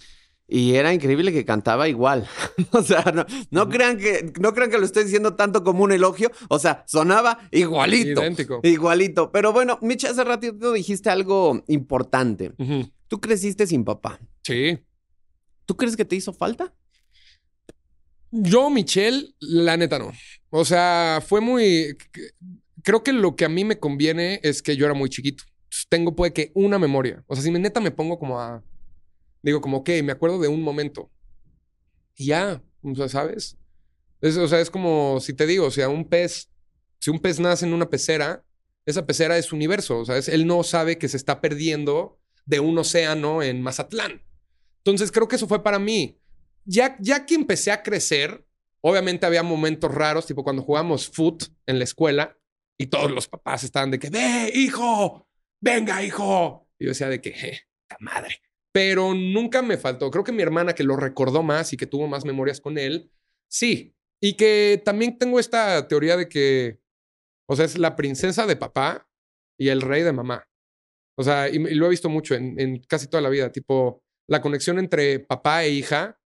Y 0.48 0.74
era 0.76 0.94
increíble 0.94 1.30
que 1.30 1.44
cantaba 1.44 1.90
igual. 1.90 2.26
o 2.70 2.82
sea, 2.82 3.04
no, 3.14 3.26
no, 3.50 3.68
crean 3.68 3.98
que, 3.98 4.32
no 4.40 4.54
crean 4.54 4.70
que 4.70 4.78
lo 4.78 4.86
estoy 4.86 5.04
diciendo 5.04 5.34
tanto 5.34 5.62
como 5.62 5.84
un 5.84 5.92
elogio. 5.92 6.32
O 6.48 6.58
sea, 6.58 6.84
sonaba 6.86 7.38
igualito. 7.50 8.22
Idéntico. 8.22 8.60
Igualito. 8.62 9.30
Pero 9.30 9.52
bueno, 9.52 9.78
Mitch, 9.82 10.06
hace 10.06 10.24
ratito 10.24 10.72
dijiste 10.72 11.10
algo 11.10 11.62
importante. 11.68 12.54
Tú 13.08 13.20
creciste 13.20 13.66
sin 13.66 13.84
papá. 13.84 14.18
Sí. 14.42 14.78
¿Tú 15.66 15.76
crees 15.76 15.98
que 15.98 16.06
te 16.06 16.16
hizo 16.16 16.32
falta? 16.32 16.72
Yo, 18.30 18.70
Michelle, 18.70 19.34
la 19.38 19.76
neta 19.76 19.98
no. 19.98 20.12
O 20.54 20.66
sea, 20.66 21.22
fue 21.26 21.40
muy. 21.40 21.96
Creo 22.82 23.02
que 23.02 23.12
lo 23.14 23.36
que 23.36 23.46
a 23.46 23.48
mí 23.48 23.64
me 23.64 23.78
conviene 23.78 24.38
es 24.42 24.60
que 24.60 24.76
yo 24.76 24.84
era 24.84 24.94
muy 24.94 25.08
chiquito. 25.08 25.44
Entonces, 25.64 25.86
Tengo, 25.88 26.14
puede 26.14 26.34
que, 26.34 26.52
una 26.54 26.78
memoria. 26.78 27.24
O 27.26 27.34
sea, 27.34 27.42
si 27.42 27.50
me 27.50 27.58
neta 27.58 27.80
me 27.80 27.90
pongo 27.90 28.18
como 28.18 28.38
a. 28.38 28.62
Digo, 29.42 29.62
como, 29.62 29.78
ok, 29.78 29.88
me 30.04 30.12
acuerdo 30.12 30.38
de 30.38 30.48
un 30.48 30.60
momento. 30.62 31.10
Y 32.16 32.26
ya. 32.26 32.62
O 32.82 32.94
sea, 32.94 33.08
¿sabes? 33.08 33.56
Es, 34.20 34.36
o 34.36 34.46
sea, 34.46 34.60
es 34.60 34.68
como 34.70 35.20
si 35.20 35.32
te 35.32 35.46
digo, 35.46 35.66
o 35.66 35.70
sea, 35.70 35.88
un 35.88 36.06
pez. 36.06 36.50
Si 36.98 37.08
un 37.10 37.18
pez 37.18 37.40
nace 37.40 37.64
en 37.64 37.72
una 37.72 37.88
pecera, 37.88 38.44
esa 38.84 39.06
pecera 39.06 39.38
es 39.38 39.46
su 39.46 39.56
universo. 39.56 40.00
O 40.00 40.04
sea, 40.04 40.18
es- 40.18 40.28
él 40.28 40.46
no 40.46 40.62
sabe 40.64 40.98
que 40.98 41.08
se 41.08 41.16
está 41.16 41.40
perdiendo 41.40 42.20
de 42.44 42.60
un 42.60 42.76
océano 42.76 43.42
en 43.42 43.62
Mazatlán. 43.62 44.22
Entonces, 44.78 45.10
creo 45.12 45.28
que 45.28 45.36
eso 45.36 45.48
fue 45.48 45.62
para 45.62 45.78
mí 45.78 46.18
ya, 46.64 46.96
ya 47.00 47.24
que 47.26 47.34
empecé 47.34 47.70
a 47.72 47.82
crecer, 47.82 48.44
obviamente 48.82 49.26
había 49.26 49.42
momentos 49.42 49.92
raros, 49.94 50.26
tipo 50.26 50.44
cuando 50.44 50.62
jugamos 50.62 51.08
foot 51.08 51.44
en 51.66 51.78
la 51.78 51.84
escuela 51.84 52.36
y 52.78 52.86
todos 52.86 53.10
los 53.10 53.28
papás 53.28 53.64
estaban 53.64 53.90
de 53.90 53.98
que, 53.98 54.10
ve, 54.10 54.50
hijo, 54.54 55.28
venga, 55.60 56.02
hijo. 56.02 56.68
Y 56.78 56.84
yo 56.84 56.90
decía 56.90 57.08
de 57.08 57.20
que, 57.20 57.60
la 57.88 57.96
madre. 58.00 58.42
Pero 58.72 59.14
nunca 59.14 59.62
me 59.62 59.76
faltó. 59.76 60.10
Creo 60.10 60.24
que 60.24 60.32
mi 60.32 60.42
hermana, 60.42 60.74
que 60.74 60.84
lo 60.84 60.96
recordó 60.96 61.42
más 61.42 61.72
y 61.72 61.76
que 61.76 61.86
tuvo 61.86 62.08
más 62.08 62.24
memorias 62.24 62.60
con 62.60 62.78
él, 62.78 63.10
sí. 63.48 63.94
Y 64.20 64.34
que 64.34 64.80
también 64.84 65.18
tengo 65.18 65.38
esta 65.38 65.86
teoría 65.88 66.16
de 66.16 66.28
que, 66.28 66.80
o 67.48 67.56
sea, 67.56 67.64
es 67.64 67.78
la 67.78 67.96
princesa 67.96 68.46
de 68.46 68.56
papá 68.56 69.08
y 69.58 69.68
el 69.68 69.80
rey 69.80 70.02
de 70.02 70.12
mamá. 70.12 70.48
O 71.16 71.22
sea, 71.22 71.48
y, 71.48 71.58
lo 71.58 71.86
he 71.86 71.90
visto 71.90 72.08
mucho 72.08 72.34
en 72.34 72.78
casi 72.88 73.06
toda 73.08 73.20
la 73.20 73.28
vida, 73.28 73.52
tipo, 73.52 74.02
la 74.28 74.40
conexión 74.40 74.78
entre 74.78 75.20
papá 75.20 75.64
e 75.64 75.70
hija 75.70 76.18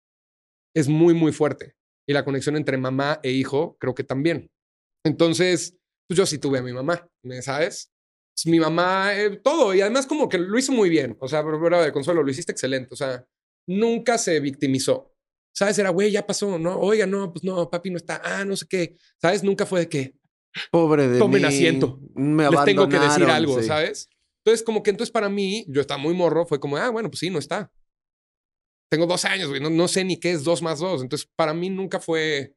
es 0.75 0.87
muy, 0.87 1.13
muy 1.13 1.31
fuerte. 1.31 1.75
Y 2.07 2.13
la 2.13 2.23
conexión 2.23 2.55
entre 2.55 2.77
mamá 2.77 3.19
e 3.23 3.31
hijo, 3.31 3.77
creo 3.79 3.95
que 3.95 4.03
también. 4.03 4.51
Entonces, 5.03 5.77
pues 6.07 6.17
yo 6.17 6.25
sí 6.25 6.37
tuve 6.37 6.59
a 6.59 6.61
mi 6.61 6.73
mamá, 6.73 7.07
¿me 7.23 7.41
¿sabes? 7.41 7.91
Pues, 8.35 8.45
Mi 8.51 8.59
mamá, 8.59 9.15
eh, 9.15 9.37
todo. 9.43 9.73
Y 9.73 9.81
además 9.81 10.05
como 10.05 10.29
que 10.29 10.37
lo 10.37 10.57
hizo 10.57 10.71
muy 10.71 10.89
bien. 10.89 11.17
O 11.19 11.27
sea, 11.27 11.43
pero, 11.43 11.81
de 11.81 11.91
consuelo, 11.91 12.23
lo 12.23 12.29
hiciste 12.29 12.51
excelente. 12.51 12.89
O 12.91 12.97
sea, 12.97 13.25
nunca 13.67 14.17
se 14.17 14.39
victimizó. 14.39 15.11
¿Sabes? 15.53 15.79
Era, 15.79 15.89
güey, 15.89 16.11
ya 16.11 16.27
pasó, 16.27 16.59
¿no? 16.59 16.77
Oiga, 16.79 17.05
no, 17.05 17.31
pues 17.31 17.43
no, 17.45 17.69
papi 17.69 17.89
no 17.89 17.97
está. 17.97 18.21
Ah, 18.23 18.43
no 18.43 18.57
sé 18.57 18.65
qué. 18.67 18.97
¿Sabes? 19.21 19.41
Nunca 19.43 19.65
fue 19.65 19.81
de 19.81 19.89
que 19.89 20.15
Pobre 20.71 21.07
de 21.07 21.19
Tomen 21.19 21.41
mí. 21.41 21.47
asiento. 21.47 21.99
Me 22.13 22.49
les 22.49 22.63
tengo 22.65 22.87
que 22.87 22.99
decir 22.99 23.25
algo, 23.25 23.59
sí. 23.59 23.67
¿sabes? 23.67 24.09
Entonces, 24.43 24.63
como 24.63 24.83
que 24.83 24.91
entonces 24.91 25.11
para 25.11 25.29
mí, 25.29 25.65
yo 25.67 25.81
estaba 25.81 25.97
muy 25.97 26.13
morro, 26.13 26.45
fue 26.45 26.59
como, 26.59 26.77
ah, 26.77 26.89
bueno, 26.89 27.09
pues 27.09 27.19
sí, 27.19 27.29
no 27.29 27.39
está. 27.39 27.71
Tengo 28.89 29.07
dos 29.07 29.25
años, 29.25 29.49
güey, 29.49 29.61
no, 29.61 29.69
no 29.69 29.87
sé 29.87 30.03
ni 30.03 30.19
qué 30.19 30.31
es 30.31 30.43
dos 30.43 30.61
más 30.61 30.79
dos. 30.79 31.01
Entonces, 31.01 31.29
para 31.35 31.53
mí 31.53 31.69
nunca 31.69 31.99
fue 31.99 32.55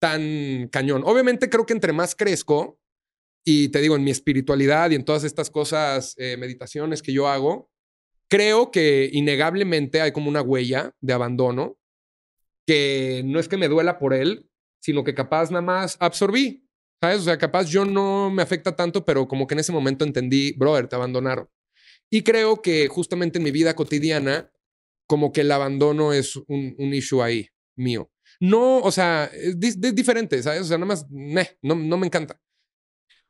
tan 0.00 0.68
cañón. 0.68 1.02
Obviamente 1.04 1.48
creo 1.50 1.66
que 1.66 1.72
entre 1.72 1.92
más 1.92 2.14
crezco, 2.14 2.78
y 3.44 3.68
te 3.68 3.80
digo, 3.80 3.96
en 3.96 4.04
mi 4.04 4.10
espiritualidad 4.10 4.90
y 4.90 4.96
en 4.96 5.04
todas 5.04 5.24
estas 5.24 5.50
cosas, 5.50 6.14
eh, 6.18 6.36
meditaciones 6.36 7.02
que 7.02 7.12
yo 7.12 7.28
hago, 7.28 7.70
creo 8.28 8.70
que 8.70 9.08
innegablemente 9.12 10.00
hay 10.00 10.12
como 10.12 10.28
una 10.28 10.42
huella 10.42 10.94
de 11.00 11.12
abandono 11.12 11.78
que 12.66 13.22
no 13.24 13.38
es 13.38 13.48
que 13.48 13.56
me 13.56 13.68
duela 13.68 13.98
por 13.98 14.12
él, 14.12 14.50
sino 14.80 15.04
que 15.04 15.14
capaz 15.14 15.50
nada 15.50 15.62
más 15.62 15.96
absorbí. 16.00 16.64
¿Sabes? 17.00 17.20
O 17.20 17.24
sea, 17.24 17.38
capaz 17.38 17.66
yo 17.66 17.84
no 17.84 18.30
me 18.30 18.42
afecta 18.42 18.74
tanto, 18.74 19.04
pero 19.04 19.28
como 19.28 19.46
que 19.46 19.54
en 19.54 19.60
ese 19.60 19.70
momento 19.70 20.04
entendí, 20.04 20.52
brother, 20.52 20.88
te 20.88 20.96
abandonaron. 20.96 21.48
Y 22.10 22.22
creo 22.22 22.62
que 22.62 22.88
justamente 22.88 23.38
en 23.38 23.44
mi 23.44 23.50
vida 23.50 23.76
cotidiana, 23.76 24.50
como 25.06 25.32
que 25.32 25.42
el 25.42 25.52
abandono 25.52 26.12
es 26.12 26.36
un, 26.36 26.74
un 26.78 26.94
issue 26.94 27.22
ahí 27.22 27.48
mío. 27.76 28.10
No, 28.40 28.78
o 28.80 28.90
sea, 28.90 29.24
es, 29.26 29.58
di- 29.58 29.68
es 29.68 29.94
diferente, 29.94 30.42
¿sabes? 30.42 30.62
O 30.62 30.64
sea, 30.64 30.76
nada 30.78 30.86
más, 30.88 31.06
meh, 31.10 31.58
no, 31.62 31.74
no 31.74 31.96
me 31.96 32.06
encanta. 32.06 32.40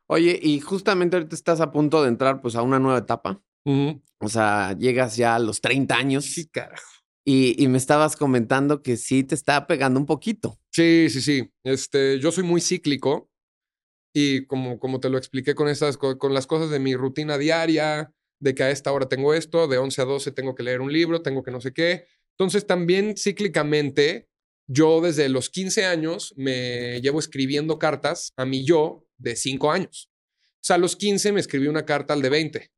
Oye, 0.09 0.39
y 0.41 0.59
justamente 0.59 1.17
ahorita 1.17 1.35
estás 1.35 1.59
a 1.61 1.71
punto 1.71 2.01
de 2.01 2.09
entrar 2.09 2.41
pues 2.41 2.55
a 2.55 2.61
una 2.61 2.79
nueva 2.79 2.99
etapa. 2.99 3.41
O 4.19 4.29
sea, 4.29 4.73
llegas 4.77 5.17
ya 5.17 5.35
a 5.35 5.39
los 5.39 5.59
30 5.59 5.97
años 5.97 6.23
Sí, 6.23 6.47
carajo. 6.47 6.81
y, 7.25 7.61
y 7.61 7.67
me 7.67 7.77
estabas 7.77 8.15
comentando 8.15 8.81
que 8.81 8.95
sí 8.95 9.23
te 9.25 9.35
está 9.35 9.67
pegando 9.67 9.99
un 9.99 10.05
poquito. 10.05 10.57
Sí, 10.71 11.09
sí, 11.09 11.21
sí. 11.21 11.51
Este, 11.65 12.19
yo 12.19 12.31
soy 12.31 12.45
muy 12.45 12.61
cíclico 12.61 13.29
y 14.15 14.45
como, 14.45 14.79
como 14.79 15.01
te 15.01 15.09
lo 15.09 15.17
expliqué 15.17 15.53
con, 15.55 15.67
esas, 15.67 15.97
co- 15.97 16.17
con 16.17 16.33
las 16.33 16.47
cosas 16.47 16.69
de 16.69 16.79
mi 16.79 16.95
rutina 16.95 17.37
diaria, 17.37 18.13
de 18.39 18.55
que 18.55 18.63
a 18.63 18.71
esta 18.71 18.91
hora 18.91 19.07
tengo 19.07 19.33
esto, 19.33 19.67
de 19.67 19.77
11 19.77 20.01
a 20.01 20.05
12 20.05 20.31
tengo 20.31 20.55
que 20.55 20.63
leer 20.63 20.81
un 20.81 20.91
libro, 20.91 21.21
tengo 21.21 21.43
que 21.43 21.51
no 21.51 21.61
sé 21.61 21.73
qué. 21.73 22.05
Entonces 22.37 22.67
también 22.67 23.15
cíclicamente, 23.17 24.27
yo 24.67 25.01
desde 25.01 25.29
los 25.29 25.49
15 25.49 25.85
años 25.85 26.33
me 26.37 27.01
llevo 27.01 27.19
escribiendo 27.19 27.79
cartas 27.79 28.33
a 28.37 28.45
mi 28.45 28.65
yo 28.65 29.05
de 29.17 29.35
5 29.35 29.71
años. 29.71 30.11
O 30.55 30.67
sea, 30.67 30.75
a 30.75 30.79
los 30.79 30.95
15 30.95 31.31
me 31.31 31.39
escribí 31.39 31.67
una 31.67 31.85
carta 31.85 32.13
al 32.13 32.21
de 32.21 32.29
20. 32.29 32.71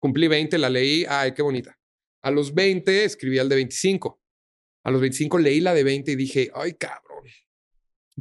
Cumplí 0.00 0.28
20, 0.28 0.58
la 0.58 0.68
leí, 0.68 1.06
ay, 1.08 1.32
qué 1.32 1.42
bonita. 1.42 1.78
A 2.22 2.30
los 2.30 2.54
20 2.54 3.04
escribí 3.04 3.38
al 3.38 3.48
de 3.48 3.56
25. 3.56 4.20
A 4.84 4.90
los 4.90 5.00
25 5.00 5.38
leí 5.38 5.60
la 5.60 5.74
de 5.74 5.84
20 5.84 6.12
y 6.12 6.16
dije, 6.16 6.50
ay, 6.54 6.74
cabrón. 6.74 7.24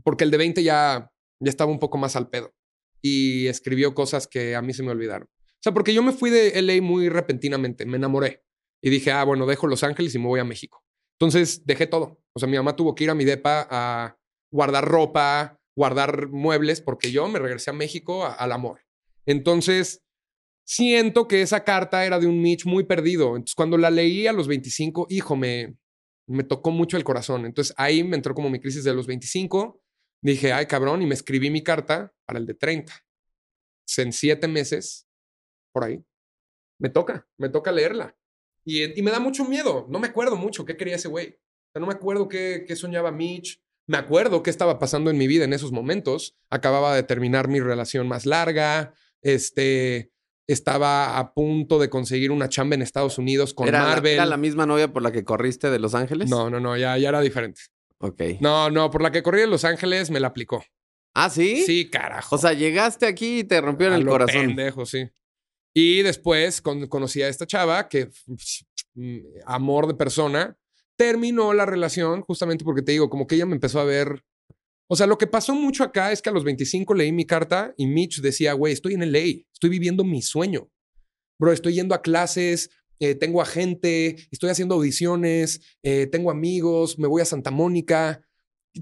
Porque 0.03 0.23
el 0.23 0.31
de 0.31 0.37
20 0.37 0.63
ya, 0.63 1.11
ya 1.39 1.49
estaba 1.49 1.71
un 1.71 1.79
poco 1.79 1.97
más 1.97 2.15
al 2.15 2.29
pedo. 2.29 2.53
Y 3.01 3.47
escribió 3.47 3.95
cosas 3.95 4.27
que 4.27 4.55
a 4.55 4.61
mí 4.61 4.73
se 4.73 4.83
me 4.83 4.91
olvidaron. 4.91 5.27
O 5.61 5.63
sea, 5.63 5.73
porque 5.73 5.93
yo 5.93 6.01
me 6.01 6.11
fui 6.11 6.31
de 6.31 6.59
LA 6.59 6.81
muy 6.81 7.07
repentinamente, 7.07 7.85
me 7.85 7.97
enamoré. 7.97 8.43
Y 8.81 8.89
dije, 8.89 9.11
ah, 9.11 9.23
bueno, 9.23 9.45
dejo 9.45 9.67
Los 9.67 9.83
Ángeles 9.83 10.15
y 10.15 10.17
me 10.17 10.25
voy 10.25 10.39
a 10.39 10.43
México. 10.43 10.83
Entonces 11.19 11.63
dejé 11.67 11.85
todo. 11.85 12.19
O 12.33 12.39
sea, 12.39 12.49
mi 12.49 12.57
mamá 12.57 12.75
tuvo 12.75 12.95
que 12.95 13.03
ir 13.03 13.11
a 13.11 13.15
mi 13.15 13.25
depa 13.25 13.67
a 13.69 14.17
guardar 14.51 14.85
ropa, 14.85 15.61
guardar 15.75 16.29
muebles, 16.29 16.81
porque 16.81 17.11
yo 17.11 17.27
me 17.27 17.37
regresé 17.37 17.69
a 17.69 17.73
México 17.73 18.25
al 18.25 18.51
amor. 18.51 18.81
Entonces, 19.27 20.01
siento 20.65 21.27
que 21.27 21.43
esa 21.43 21.63
carta 21.63 22.07
era 22.07 22.19
de 22.19 22.25
un 22.25 22.41
Mitch 22.41 22.65
muy 22.65 22.85
perdido. 22.85 23.35
Entonces, 23.35 23.53
cuando 23.53 23.77
la 23.77 23.91
leí 23.91 24.25
a 24.25 24.33
los 24.33 24.47
25, 24.47 25.05
hijo, 25.11 25.35
me, 25.35 25.77
me 26.25 26.43
tocó 26.43 26.71
mucho 26.71 26.97
el 26.97 27.03
corazón. 27.03 27.45
Entonces, 27.45 27.75
ahí 27.77 28.03
me 28.03 28.15
entró 28.15 28.33
como 28.33 28.49
mi 28.49 28.59
crisis 28.59 28.83
de 28.83 28.95
los 28.95 29.05
25. 29.05 29.79
Dije, 30.23 30.53
ay, 30.53 30.65
cabrón, 30.65 31.03
y 31.03 31.05
me 31.05 31.13
escribí 31.13 31.51
mi 31.51 31.61
carta 31.61 32.11
para 32.25 32.39
el 32.39 32.47
de 32.47 32.55
30. 32.55 32.93
En 33.97 34.11
siete 34.11 34.47
meses, 34.47 35.07
por 35.71 35.83
ahí, 35.83 36.03
me 36.79 36.89
toca, 36.89 37.27
me 37.37 37.49
toca 37.49 37.71
leerla. 37.71 38.15
Y, 38.65 38.97
y 38.99 39.01
me 39.01 39.11
da 39.11 39.19
mucho 39.19 39.45
miedo. 39.45 39.87
No 39.89 39.99
me 39.99 40.07
acuerdo 40.07 40.35
mucho 40.35 40.65
qué 40.65 40.77
quería 40.77 40.95
ese 40.95 41.07
güey. 41.07 41.27
O 41.29 41.71
sea, 41.73 41.79
no 41.79 41.87
me 41.87 41.93
acuerdo 41.93 42.27
qué, 42.27 42.63
qué 42.67 42.75
soñaba 42.75 43.11
Mitch. 43.11 43.61
Me 43.87 43.97
acuerdo 43.97 44.43
qué 44.43 44.49
estaba 44.49 44.77
pasando 44.79 45.09
en 45.09 45.17
mi 45.17 45.27
vida 45.27 45.43
en 45.45 45.53
esos 45.53 45.71
momentos. 45.71 46.35
Acababa 46.49 46.95
de 46.95 47.03
terminar 47.03 47.47
mi 47.47 47.59
relación 47.59 48.07
más 48.07 48.25
larga. 48.25 48.93
Este, 49.21 50.11
estaba 50.47 51.17
a 51.17 51.33
punto 51.33 51.79
de 51.79 51.89
conseguir 51.89 52.31
una 52.31 52.49
chamba 52.49 52.75
en 52.75 52.81
Estados 52.81 53.17
Unidos 53.17 53.53
con 53.53 53.67
¿Era, 53.67 53.79
la- 53.83 53.85
Marvel. 53.89 54.13
¿Era 54.13 54.25
la 54.25 54.37
misma 54.37 54.65
novia 54.65 54.91
por 54.93 55.01
la 55.01 55.11
que 55.11 55.23
corriste 55.23 55.69
de 55.69 55.79
Los 55.79 55.95
Ángeles? 55.95 56.29
No, 56.29 56.49
no, 56.49 56.59
no, 56.59 56.77
ya, 56.77 56.97
ya 56.97 57.09
era 57.09 57.21
diferente. 57.21 57.61
Ok. 57.99 58.21
No, 58.41 58.69
no, 58.69 58.89
por 58.91 59.01
la 59.01 59.11
que 59.11 59.23
corrí 59.23 59.41
en 59.41 59.49
Los 59.49 59.65
Ángeles 59.65 60.09
me 60.11 60.19
la 60.19 60.27
aplicó. 60.27 60.63
¿Ah, 61.13 61.29
sí? 61.29 61.63
Sí, 61.63 61.89
carajo. 61.89 62.35
O 62.35 62.37
sea, 62.37 62.53
llegaste 62.53 63.05
aquí 63.05 63.39
y 63.39 63.43
te 63.43 63.59
rompieron 63.61 63.95
A 63.95 63.97
el 63.97 64.03
lo 64.05 64.11
corazón. 64.11 64.47
Pendejo, 64.47 64.85
sí. 64.85 65.09
Y 65.73 66.01
después 66.01 66.61
con- 66.61 66.87
conocí 66.87 67.21
a 67.21 67.29
esta 67.29 67.47
chava 67.47 67.87
que, 67.87 68.09
mm, 68.95 69.17
amor 69.45 69.87
de 69.87 69.93
persona, 69.93 70.57
terminó 70.97 71.53
la 71.53 71.65
relación 71.65 72.21
justamente 72.21 72.63
porque 72.63 72.81
te 72.81 72.91
digo, 72.91 73.09
como 73.09 73.25
que 73.25 73.35
ella 73.35 73.45
me 73.45 73.55
empezó 73.55 73.79
a 73.79 73.85
ver. 73.85 74.23
O 74.89 74.95
sea, 74.95 75.07
lo 75.07 75.17
que 75.17 75.27
pasó 75.27 75.55
mucho 75.55 75.83
acá 75.83 76.11
es 76.11 76.21
que 76.21 76.29
a 76.29 76.33
los 76.33 76.43
25 76.43 76.93
leí 76.93 77.11
mi 77.13 77.25
carta 77.25 77.73
y 77.77 77.87
Mitch 77.87 78.19
decía, 78.21 78.53
güey, 78.53 78.73
estoy 78.73 78.93
en 78.95 79.03
LA, 79.03 79.45
estoy 79.53 79.69
viviendo 79.69 80.03
mi 80.03 80.21
sueño. 80.21 80.69
Bro, 81.39 81.53
estoy 81.53 81.73
yendo 81.75 81.95
a 81.95 82.01
clases, 82.01 82.69
eh, 82.99 83.15
tengo 83.15 83.41
a 83.41 83.45
gente, 83.45 84.17
estoy 84.29 84.49
haciendo 84.49 84.75
audiciones, 84.75 85.61
eh, 85.81 86.07
tengo 86.07 86.29
amigos, 86.29 86.99
me 86.99 87.07
voy 87.07 87.21
a 87.21 87.25
Santa 87.25 87.49
Mónica. 87.49 88.21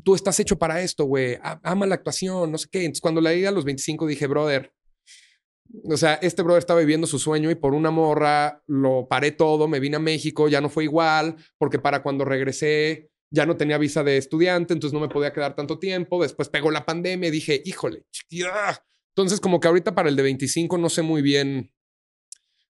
Tú 0.03 0.15
estás 0.15 0.39
hecho 0.39 0.57
para 0.57 0.81
esto, 0.81 1.05
güey. 1.05 1.37
Ama 1.41 1.85
la 1.85 1.95
actuación, 1.95 2.51
no 2.51 2.57
sé 2.57 2.67
qué. 2.69 2.79
Entonces, 2.79 3.01
cuando 3.01 3.21
leí 3.21 3.45
a 3.45 3.51
los 3.51 3.63
25 3.63 4.07
dije, 4.07 4.27
brother, 4.27 4.73
o 5.83 5.97
sea, 5.97 6.15
este 6.15 6.41
brother 6.41 6.59
estaba 6.59 6.79
viviendo 6.79 7.07
su 7.07 7.19
sueño 7.19 7.51
y 7.51 7.55
por 7.55 7.73
una 7.73 7.91
morra 7.91 8.63
lo 8.67 9.07
paré 9.07 9.31
todo, 9.31 9.67
me 9.67 9.79
vine 9.79 9.97
a 9.97 9.99
México, 9.99 10.47
ya 10.47 10.61
no 10.61 10.69
fue 10.69 10.85
igual, 10.85 11.35
porque 11.57 11.79
para 11.79 12.01
cuando 12.01 12.25
regresé 12.25 13.11
ya 13.31 13.45
no 13.45 13.57
tenía 13.57 13.77
visa 13.77 14.03
de 14.03 14.17
estudiante, 14.17 14.73
entonces 14.73 14.93
no 14.93 14.99
me 14.99 15.13
podía 15.13 15.33
quedar 15.33 15.55
tanto 15.55 15.77
tiempo. 15.77 16.21
Después 16.21 16.49
pegó 16.49 16.71
la 16.71 16.85
pandemia 16.85 17.27
y 17.27 17.31
dije, 17.31 17.61
híjole, 17.63 18.05
ya. 18.29 18.83
Entonces, 19.15 19.39
como 19.39 19.59
que 19.59 19.67
ahorita 19.67 19.93
para 19.93 20.09
el 20.09 20.15
de 20.15 20.23
25 20.23 20.77
no 20.77 20.89
sé 20.89 21.01
muy 21.01 21.21
bien, 21.21 21.71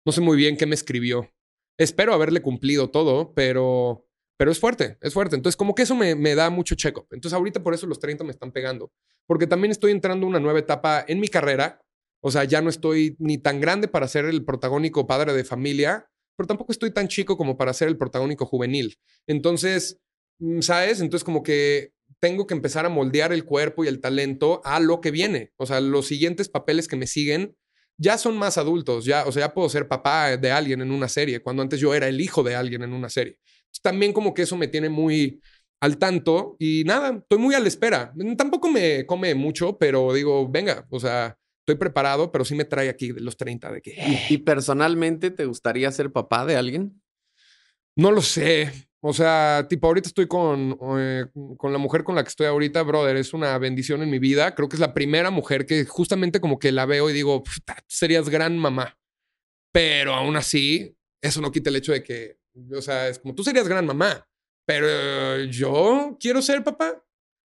no 0.04 0.12
sé 0.12 0.20
muy 0.20 0.36
bien 0.36 0.56
qué 0.56 0.66
me 0.66 0.74
escribió. 0.74 1.32
Espero 1.76 2.14
haberle 2.14 2.40
cumplido 2.40 2.90
todo, 2.90 3.34
pero 3.34 4.06
pero 4.36 4.50
es 4.50 4.58
fuerte, 4.58 4.98
es 5.00 5.14
fuerte. 5.14 5.36
Entonces, 5.36 5.56
como 5.56 5.74
que 5.74 5.82
eso 5.82 5.94
me, 5.94 6.14
me 6.14 6.34
da 6.34 6.50
mucho 6.50 6.74
check-up. 6.74 7.06
Entonces, 7.12 7.34
ahorita 7.36 7.62
por 7.62 7.72
eso 7.74 7.86
los 7.86 8.00
30 8.00 8.24
me 8.24 8.30
están 8.30 8.52
pegando, 8.52 8.92
porque 9.26 9.46
también 9.46 9.70
estoy 9.70 9.92
entrando 9.92 10.26
a 10.26 10.28
una 10.28 10.40
nueva 10.40 10.58
etapa 10.58 11.04
en 11.06 11.20
mi 11.20 11.28
carrera. 11.28 11.80
O 12.26 12.30
sea, 12.30 12.44
ya 12.44 12.62
no 12.62 12.70
estoy 12.70 13.16
ni 13.18 13.36
tan 13.36 13.60
grande 13.60 13.86
para 13.86 14.08
ser 14.08 14.24
el 14.24 14.46
protagónico 14.46 15.06
padre 15.06 15.34
de 15.34 15.44
familia, 15.44 16.06
pero 16.36 16.46
tampoco 16.46 16.72
estoy 16.72 16.90
tan 16.90 17.06
chico 17.06 17.36
como 17.36 17.58
para 17.58 17.74
ser 17.74 17.88
el 17.88 17.98
protagónico 17.98 18.46
juvenil. 18.46 18.96
Entonces, 19.26 20.00
mm, 20.38 20.60
¿sabes? 20.62 21.02
Entonces, 21.02 21.22
como 21.22 21.42
que 21.42 21.92
tengo 22.20 22.46
que 22.46 22.54
empezar 22.54 22.86
a 22.86 22.88
moldear 22.88 23.34
el 23.34 23.44
cuerpo 23.44 23.84
y 23.84 23.88
el 23.88 24.00
talento 24.00 24.62
a 24.64 24.80
lo 24.80 25.02
que 25.02 25.10
viene. 25.10 25.52
O 25.58 25.66
sea, 25.66 25.82
los 25.82 26.06
siguientes 26.06 26.48
papeles 26.48 26.88
que 26.88 26.96
me 26.96 27.06
siguen 27.06 27.56
ya 27.98 28.16
son 28.16 28.38
más 28.38 28.56
adultos, 28.56 29.04
ya, 29.04 29.26
o 29.26 29.30
sea, 29.30 29.48
ya 29.48 29.54
puedo 29.54 29.68
ser 29.68 29.86
papá 29.86 30.38
de 30.38 30.50
alguien 30.50 30.80
en 30.80 30.90
una 30.92 31.08
serie, 31.08 31.40
cuando 31.40 31.62
antes 31.62 31.78
yo 31.78 31.94
era 31.94 32.08
el 32.08 32.20
hijo 32.22 32.42
de 32.42 32.54
alguien 32.54 32.82
en 32.82 32.94
una 32.94 33.10
serie. 33.10 33.38
También 33.82 34.14
como 34.14 34.32
que 34.32 34.42
eso 34.42 34.56
me 34.56 34.68
tiene 34.68 34.88
muy 34.88 35.42
al 35.80 35.98
tanto 35.98 36.56
y 36.58 36.84
nada, 36.84 37.18
estoy 37.18 37.38
muy 37.38 37.54
a 37.54 37.60
la 37.60 37.68
espera. 37.68 38.14
Tampoco 38.38 38.70
me 38.70 39.04
come 39.04 39.34
mucho, 39.34 39.76
pero 39.78 40.14
digo, 40.14 40.48
venga, 40.48 40.86
o 40.90 40.98
sea, 40.98 41.36
estoy 41.64 41.76
preparado, 41.76 42.30
pero 42.30 42.44
sí 42.44 42.54
me 42.54 42.66
trae 42.66 42.90
aquí 42.90 43.12
de 43.12 43.22
los 43.22 43.38
30 43.38 43.72
de 43.72 43.80
que... 43.80 43.96
¿Y, 44.28 44.38
personalmente 44.38 45.30
te 45.30 45.46
gustaría 45.46 45.90
ser 45.90 46.12
papá 46.12 46.44
de 46.44 46.56
alguien? 46.56 47.02
No 47.96 48.10
lo 48.10 48.20
sé. 48.20 48.70
O 49.00 49.14
sea, 49.14 49.66
tipo, 49.66 49.86
ahorita 49.86 50.08
estoy 50.08 50.26
con, 50.26 50.76
eh, 50.98 51.24
con 51.56 51.72
la 51.72 51.78
mujer 51.78 52.04
con 52.04 52.14
la 52.14 52.22
que 52.22 52.28
estoy 52.28 52.46
ahorita, 52.46 52.82
brother. 52.82 53.16
Es 53.16 53.32
una 53.32 53.56
bendición 53.56 54.02
en 54.02 54.10
mi 54.10 54.18
vida. 54.18 54.54
Creo 54.54 54.68
que 54.68 54.76
es 54.76 54.80
la 54.80 54.92
primera 54.92 55.30
mujer 55.30 55.64
que 55.64 55.86
justamente 55.86 56.38
como 56.38 56.58
que 56.58 56.70
la 56.70 56.84
veo 56.84 57.08
y 57.08 57.14
digo, 57.14 57.42
serías 57.86 58.28
gran 58.28 58.58
mamá. 58.58 58.98
Pero 59.72 60.12
aún 60.12 60.36
así, 60.36 60.98
eso 61.22 61.40
no 61.40 61.50
quita 61.50 61.70
el 61.70 61.76
hecho 61.76 61.92
de 61.92 62.02
que, 62.02 62.38
o 62.76 62.82
sea, 62.82 63.08
es 63.08 63.18
como 63.18 63.34
tú 63.34 63.42
serías 63.42 63.66
gran 63.66 63.86
mamá, 63.86 64.28
pero 64.66 65.44
yo 65.44 66.16
quiero 66.20 66.42
ser 66.42 66.62
papá. 66.62 67.02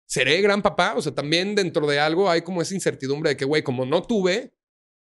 ¿Seré 0.10 0.41
gran 0.41 0.64
papá? 0.64 0.95
O 0.95 1.01
sea, 1.01 1.14
también 1.14 1.53
dentro 1.53 1.86
de 1.86 1.99
algo 1.99 2.30
hay 2.30 2.41
como 2.41 2.62
esa 2.62 2.74
incertidumbre 2.74 3.30
de 3.30 3.38
que, 3.38 3.45
güey, 3.45 3.62
como 3.62 3.86
no 3.86 4.01
tuve, 4.01 4.53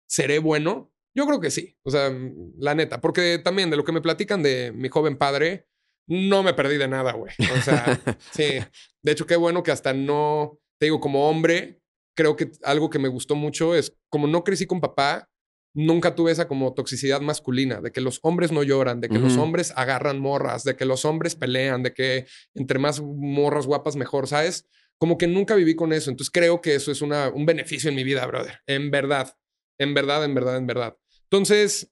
¿seré 0.07 0.37
bueno? 0.37 0.93
Yo 1.15 1.25
creo 1.25 1.39
que 1.39 1.49
sí. 1.49 1.75
O 1.83 1.89
sea, 1.89 2.11
la 2.57 2.75
neta, 2.75 3.01
porque 3.01 3.39
también 3.43 3.71
de 3.71 3.77
lo 3.77 3.83
que 3.83 3.91
me 3.91 4.01
platican 4.01 4.43
de 4.43 4.71
mi 4.71 4.89
joven 4.89 5.17
padre, 5.17 5.67
no 6.07 6.43
me 6.43 6.53
perdí 6.53 6.77
de 6.77 6.87
nada, 6.87 7.13
güey. 7.13 7.33
O 7.57 7.61
sea, 7.61 7.99
sí. 8.31 8.59
De 9.01 9.11
hecho, 9.11 9.25
qué 9.25 9.35
bueno 9.35 9.63
que 9.63 9.71
hasta 9.71 9.93
no, 9.93 10.59
te 10.79 10.85
digo, 10.85 10.99
como 10.99 11.27
hombre, 11.27 11.81
creo 12.15 12.35
que 12.35 12.51
algo 12.63 12.91
que 12.91 12.99
me 12.99 13.07
gustó 13.07 13.35
mucho 13.35 13.73
es, 13.73 13.97
como 14.09 14.27
no 14.27 14.43
crecí 14.43 14.67
con 14.67 14.79
papá, 14.79 15.27
nunca 15.75 16.13
tuve 16.13 16.31
esa 16.31 16.47
como 16.47 16.73
toxicidad 16.73 17.21
masculina, 17.21 17.81
de 17.81 17.91
que 17.91 18.01
los 18.01 18.19
hombres 18.21 18.51
no 18.51 18.61
lloran, 18.61 19.01
de 19.01 19.09
que 19.09 19.17
los 19.17 19.37
hombres 19.37 19.73
agarran 19.75 20.19
morras, 20.19 20.63
de 20.63 20.75
que 20.75 20.85
los 20.85 21.03
hombres 21.03 21.35
pelean, 21.35 21.81
de 21.81 21.93
que 21.93 22.27
entre 22.53 22.77
más 22.77 23.01
morras 23.01 23.65
guapas 23.65 23.95
mejor, 23.95 24.27
¿sabes? 24.27 24.67
Como 25.03 25.17
que 25.17 25.27
nunca 25.27 25.53
viví 25.55 25.75
con 25.75 25.91
eso. 25.91 26.09
Entonces 26.09 26.31
creo 26.31 26.61
que 26.61 26.75
eso 26.75 26.89
es 26.89 27.01
una, 27.01 27.27
un 27.27 27.45
beneficio 27.45 27.89
en 27.89 27.95
mi 27.97 28.05
vida, 28.05 28.25
brother. 28.25 28.61
En 28.65 28.89
verdad. 28.89 29.37
En 29.77 29.93
verdad, 29.93 30.23
en 30.23 30.33
verdad, 30.33 30.55
en 30.55 30.65
verdad. 30.65 30.97
Entonces, 31.23 31.91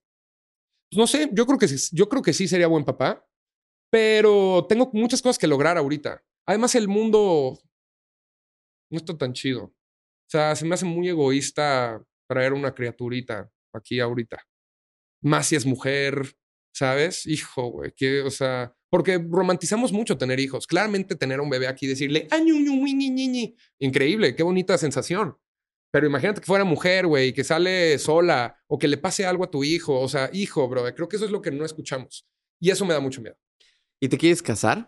pues 0.89 0.97
no 0.97 1.05
sé, 1.07 1.29
yo 1.33 1.45
creo 1.45 1.59
que 1.59 1.67
sí, 1.67 1.93
yo 1.93 2.07
creo 2.07 2.21
que 2.21 2.31
sí 2.31 2.47
sería 2.47 2.67
buen 2.67 2.85
papá. 2.85 3.27
Pero 3.91 4.65
tengo 4.69 4.89
muchas 4.93 5.21
cosas 5.21 5.37
que 5.37 5.47
lograr 5.47 5.77
ahorita. 5.77 6.23
Además, 6.47 6.73
el 6.75 6.87
mundo 6.87 7.59
no 8.89 8.97
está 8.97 9.17
tan 9.17 9.33
chido. 9.33 9.63
O 9.65 10.29
sea, 10.29 10.55
se 10.55 10.63
me 10.63 10.75
hace 10.75 10.85
muy 10.85 11.09
egoísta 11.09 12.01
traer 12.29 12.53
una 12.53 12.73
criaturita 12.73 13.51
aquí 13.75 13.99
ahorita. 13.99 14.41
Más 15.21 15.47
si 15.47 15.57
es 15.57 15.65
mujer, 15.65 16.37
¿sabes? 16.73 17.25
Hijo, 17.25 17.67
güey, 17.67 17.91
que, 17.95 18.21
o 18.21 18.31
sea, 18.31 18.73
porque 18.89 19.17
romantizamos 19.17 19.91
mucho 19.91 20.17
tener 20.17 20.39
hijos. 20.39 20.67
Claramente 20.67 21.15
tener 21.15 21.39
un 21.39 21.49
bebé 21.49 21.67
aquí 21.67 21.85
y 21.85 21.89
decirle, 21.89 22.27
increíble, 23.79 24.35
qué 24.35 24.43
bonita 24.43 24.77
sensación. 24.77 25.37
Pero 25.91 26.07
imagínate 26.07 26.39
que 26.39 26.47
fuera 26.47 26.63
mujer, 26.63 27.05
güey, 27.05 27.33
que 27.33 27.43
sale 27.43 27.99
sola 27.99 28.57
o 28.67 28.77
que 28.77 28.87
le 28.87 28.97
pase 28.97 29.25
algo 29.25 29.43
a 29.43 29.51
tu 29.51 29.63
hijo. 29.63 29.99
O 29.99 30.07
sea, 30.07 30.29
hijo, 30.31 30.67
bro, 30.67 30.83
creo 30.95 31.09
que 31.09 31.17
eso 31.17 31.25
es 31.25 31.31
lo 31.31 31.41
que 31.41 31.51
no 31.51 31.65
escuchamos. 31.65 32.25
Y 32.59 32.69
eso 32.69 32.85
me 32.85 32.93
da 32.93 32.99
mucho 32.99 33.21
miedo. 33.21 33.35
¿Y 33.99 34.07
te 34.07 34.17
quieres 34.17 34.41
casar? 34.41 34.87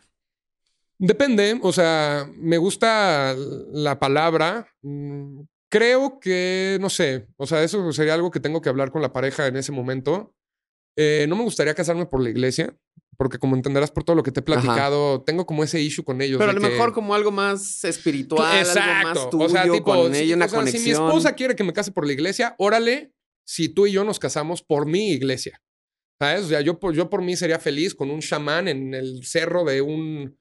Depende, 0.97 1.59
o 1.61 1.73
sea, 1.73 2.29
me 2.37 2.57
gusta 2.57 3.35
la 3.73 3.99
palabra. 3.99 4.67
Mm, 4.81 5.41
creo 5.69 6.19
que, 6.19 6.77
no 6.79 6.89
sé, 6.89 7.27
o 7.35 7.45
sea, 7.45 7.63
eso 7.63 7.91
sería 7.91 8.13
algo 8.13 8.31
que 8.31 8.39
tengo 8.39 8.61
que 8.61 8.69
hablar 8.69 8.91
con 8.91 9.01
la 9.01 9.11
pareja 9.11 9.47
en 9.47 9.57
ese 9.57 9.71
momento. 9.71 10.33
Eh, 10.95 11.25
no 11.27 11.35
me 11.35 11.43
gustaría 11.43 11.73
casarme 11.73 12.05
por 12.05 12.21
la 12.21 12.29
iglesia, 12.29 12.75
porque 13.17 13.37
como 13.37 13.55
entenderás 13.55 13.91
por 13.91 14.03
todo 14.03 14.15
lo 14.15 14.23
que 14.23 14.31
te 14.31 14.41
he 14.41 14.43
platicado, 14.43 15.23
tengo 15.23 15.45
como 15.45 15.63
ese 15.63 15.81
issue 15.81 16.03
con 16.03 16.21
ellos. 16.21 16.39
Pero 16.39 16.51
a 16.51 16.53
lo 16.53 16.61
mejor 16.61 16.93
como 16.93 17.15
algo 17.15 17.31
más 17.31 17.83
espiritual, 17.83 18.59
Exacto. 18.59 18.81
algo 18.81 19.19
más 19.21 19.29
tuyo, 19.29 19.45
o 19.45 19.49
sea, 19.49 19.63
tipo, 19.63 19.83
con 19.83 20.15
ella, 20.15 20.35
una 20.35 20.47
conexión. 20.47 20.83
Si 20.83 20.89
mi 20.89 20.93
esposa 20.93 21.33
quiere 21.33 21.55
que 21.55 21.63
me 21.63 21.73
case 21.73 21.91
por 21.91 22.05
la 22.05 22.13
iglesia, 22.13 22.55
órale, 22.57 23.13
si 23.45 23.69
tú 23.69 23.87
y 23.87 23.91
yo 23.91 24.03
nos 24.03 24.19
casamos 24.19 24.61
por 24.61 24.85
mi 24.85 25.11
iglesia. 25.11 25.61
¿Sabes? 26.19 26.45
O 26.45 26.47
sea, 26.47 26.61
yo, 26.61 26.79
yo 26.93 27.09
por 27.09 27.21
mí 27.21 27.35
sería 27.35 27.59
feliz 27.59 27.95
con 27.95 28.09
un 28.09 28.21
chamán 28.21 28.67
en 28.67 28.93
el 28.93 29.25
cerro 29.25 29.65
de, 29.65 29.81
un, 29.81 30.37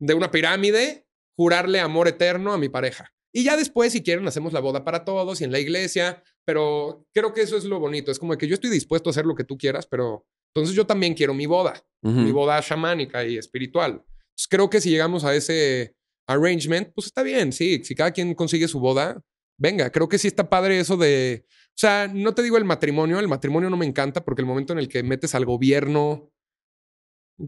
de 0.00 0.14
una 0.14 0.30
pirámide, 0.30 1.06
jurarle 1.36 1.80
amor 1.80 2.08
eterno 2.08 2.52
a 2.52 2.58
mi 2.58 2.68
pareja. 2.68 3.12
Y 3.34 3.44
ya 3.44 3.56
después, 3.56 3.92
si 3.92 4.02
quieren, 4.02 4.26
hacemos 4.26 4.52
la 4.52 4.60
boda 4.60 4.84
para 4.84 5.04
todos 5.04 5.40
y 5.40 5.44
en 5.44 5.52
la 5.52 5.58
iglesia. 5.58 6.22
Pero 6.46 7.04
creo 7.12 7.34
que 7.34 7.42
eso 7.42 7.56
es 7.56 7.64
lo 7.64 7.78
bonito. 7.78 8.10
Es 8.10 8.18
como 8.18 8.36
que 8.38 8.46
yo 8.46 8.54
estoy 8.54 8.70
dispuesto 8.70 9.08
a 9.08 9.12
hacer 9.12 9.26
lo 9.26 9.34
que 9.34 9.44
tú 9.44 9.58
quieras, 9.58 9.86
pero 9.86 10.26
entonces 10.54 10.74
yo 10.74 10.86
también 10.86 11.12
quiero 11.12 11.34
mi 11.34 11.44
boda, 11.44 11.84
mi 12.02 12.32
boda 12.32 12.62
chamánica 12.62 13.26
y 13.26 13.36
espiritual. 13.36 13.92
Entonces 13.92 14.48
creo 14.48 14.70
que 14.70 14.80
si 14.80 14.90
llegamos 14.90 15.24
a 15.24 15.34
ese 15.34 15.94
arrangement, 16.26 16.92
pues 16.94 17.08
está 17.08 17.22
bien, 17.22 17.52
sí. 17.52 17.82
Si 17.84 17.94
cada 17.94 18.12
quien 18.12 18.34
consigue 18.34 18.68
su 18.68 18.80
boda, 18.80 19.22
venga, 19.58 19.90
creo 19.90 20.08
que 20.08 20.18
sí 20.18 20.28
está 20.28 20.48
padre 20.48 20.78
eso 20.78 20.96
de 20.96 21.44
o 21.76 21.78
sea, 21.78 22.08
no 22.08 22.32
te 22.32 22.42
digo 22.42 22.56
el 22.56 22.64
matrimonio, 22.64 23.18
el 23.18 23.28
matrimonio 23.28 23.68
no 23.68 23.76
me 23.76 23.84
encanta 23.84 24.24
porque 24.24 24.40
el 24.40 24.46
momento 24.46 24.72
en 24.72 24.78
el 24.78 24.88
que 24.88 25.02
metes 25.02 25.34
al 25.34 25.44
gobierno, 25.44 26.32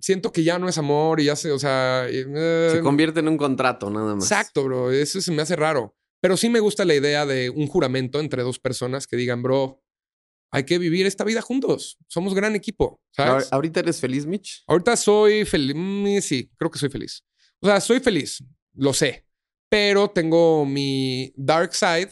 siento 0.02 0.32
que 0.32 0.44
ya 0.44 0.58
no 0.58 0.68
es 0.68 0.76
amor 0.76 1.18
y 1.18 1.24
ya 1.24 1.34
se, 1.34 1.50
o 1.50 1.58
sea... 1.58 2.06
se 2.10 2.26
eh, 2.26 2.80
convierte 2.82 3.20
en 3.20 3.28
un 3.28 3.38
contrato, 3.38 3.88
nada 3.88 4.14
más. 4.14 4.24
Exacto, 4.24 4.64
bro, 4.64 4.92
eso 4.92 5.22
se 5.22 5.32
me 5.32 5.40
hace 5.40 5.56
raro. 5.56 5.96
Pero 6.20 6.36
sí 6.36 6.48
me 6.48 6.60
gusta 6.60 6.84
la 6.84 6.94
idea 6.94 7.26
de 7.26 7.50
un 7.50 7.66
juramento 7.66 8.20
entre 8.20 8.42
dos 8.42 8.58
personas 8.58 9.06
que 9.06 9.16
digan, 9.16 9.42
bro, 9.42 9.82
hay 10.50 10.64
que 10.64 10.78
vivir 10.78 11.06
esta 11.06 11.24
vida 11.24 11.42
juntos. 11.42 11.98
Somos 12.08 12.34
gran 12.34 12.56
equipo. 12.56 13.00
¿sabes? 13.10 13.52
¿Ahorita 13.52 13.80
eres 13.80 14.00
feliz, 14.00 14.26
Mitch? 14.26 14.64
Ahorita 14.66 14.96
soy 14.96 15.44
feliz. 15.44 15.74
Mm, 15.76 16.18
sí, 16.20 16.50
creo 16.56 16.70
que 16.70 16.78
soy 16.78 16.88
feliz. 16.88 17.24
O 17.60 17.66
sea, 17.66 17.80
soy 17.80 18.00
feliz, 18.00 18.42
lo 18.74 18.92
sé. 18.92 19.26
Pero 19.68 20.08
tengo 20.08 20.64
mi 20.64 21.32
dark 21.36 21.74
side 21.74 22.10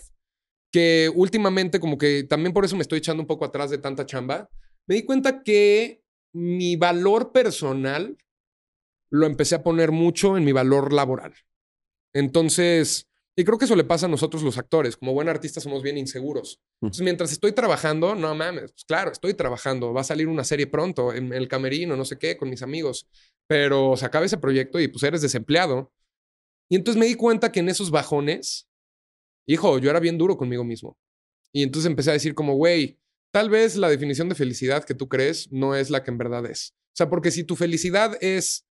que 0.70 1.10
últimamente 1.14 1.80
como 1.80 1.96
que 1.96 2.24
también 2.24 2.52
por 2.52 2.64
eso 2.64 2.76
me 2.76 2.82
estoy 2.82 2.98
echando 2.98 3.22
un 3.22 3.26
poco 3.26 3.44
atrás 3.44 3.70
de 3.70 3.78
tanta 3.78 4.04
chamba, 4.04 4.50
me 4.86 4.96
di 4.96 5.04
cuenta 5.04 5.42
que 5.42 6.02
mi 6.34 6.76
valor 6.76 7.32
personal 7.32 8.16
lo 9.10 9.26
empecé 9.26 9.54
a 9.54 9.62
poner 9.62 9.92
mucho 9.92 10.36
en 10.36 10.44
mi 10.44 10.52
valor 10.52 10.92
laboral. 10.92 11.34
Entonces, 12.12 13.08
y 13.36 13.44
creo 13.44 13.58
que 13.58 13.66
eso 13.66 13.76
le 13.76 13.84
pasa 13.84 14.06
a 14.06 14.08
nosotros 14.08 14.42
los 14.42 14.58
actores, 14.58 14.96
como 14.96 15.12
buen 15.12 15.28
artista 15.28 15.60
somos 15.60 15.82
bien 15.82 15.98
inseguros. 15.98 16.60
Entonces, 16.80 17.04
mientras 17.04 17.32
estoy 17.32 17.52
trabajando, 17.52 18.14
no 18.14 18.34
mames, 18.34 18.72
pues 18.72 18.84
claro, 18.84 19.12
estoy 19.12 19.34
trabajando, 19.34 19.92
va 19.92 20.00
a 20.00 20.04
salir 20.04 20.28
una 20.28 20.44
serie 20.44 20.66
pronto 20.66 21.12
en 21.12 21.32
el 21.32 21.46
camerino, 21.46 21.96
no 21.96 22.04
sé 22.04 22.18
qué, 22.18 22.36
con 22.36 22.48
mis 22.48 22.62
amigos, 22.62 23.06
pero 23.46 23.96
se 23.96 24.06
acaba 24.06 24.24
ese 24.24 24.38
proyecto 24.38 24.80
y 24.80 24.88
pues 24.88 25.02
eres 25.02 25.22
desempleado. 25.22 25.92
Y 26.68 26.76
entonces 26.76 26.98
me 26.98 27.06
di 27.06 27.14
cuenta 27.14 27.52
que 27.52 27.60
en 27.60 27.68
esos 27.68 27.90
bajones 27.90 28.68
hijo, 29.46 29.78
yo 29.78 29.90
era 29.90 30.00
bien 30.00 30.18
duro 30.18 30.36
conmigo 30.36 30.64
mismo. 30.64 30.98
Y 31.52 31.62
entonces 31.62 31.88
empecé 31.88 32.10
a 32.10 32.14
decir 32.14 32.34
como, 32.34 32.54
güey, 32.54 32.98
tal 33.32 33.48
vez 33.48 33.76
la 33.76 33.88
definición 33.88 34.28
de 34.28 34.34
felicidad 34.34 34.84
que 34.84 34.94
tú 34.94 35.08
crees 35.08 35.50
no 35.52 35.74
es 35.74 35.90
la 35.90 36.02
que 36.02 36.10
en 36.10 36.18
verdad 36.18 36.44
es. 36.46 36.74
O 36.88 36.96
sea, 36.96 37.08
porque 37.08 37.30
si 37.30 37.44
tu 37.44 37.56
felicidad 37.56 38.16
es 38.20 38.66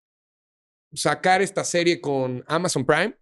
sacar 0.92 1.42
esta 1.42 1.64
serie 1.64 2.00
con 2.00 2.44
Amazon 2.46 2.84
Prime 2.84 3.16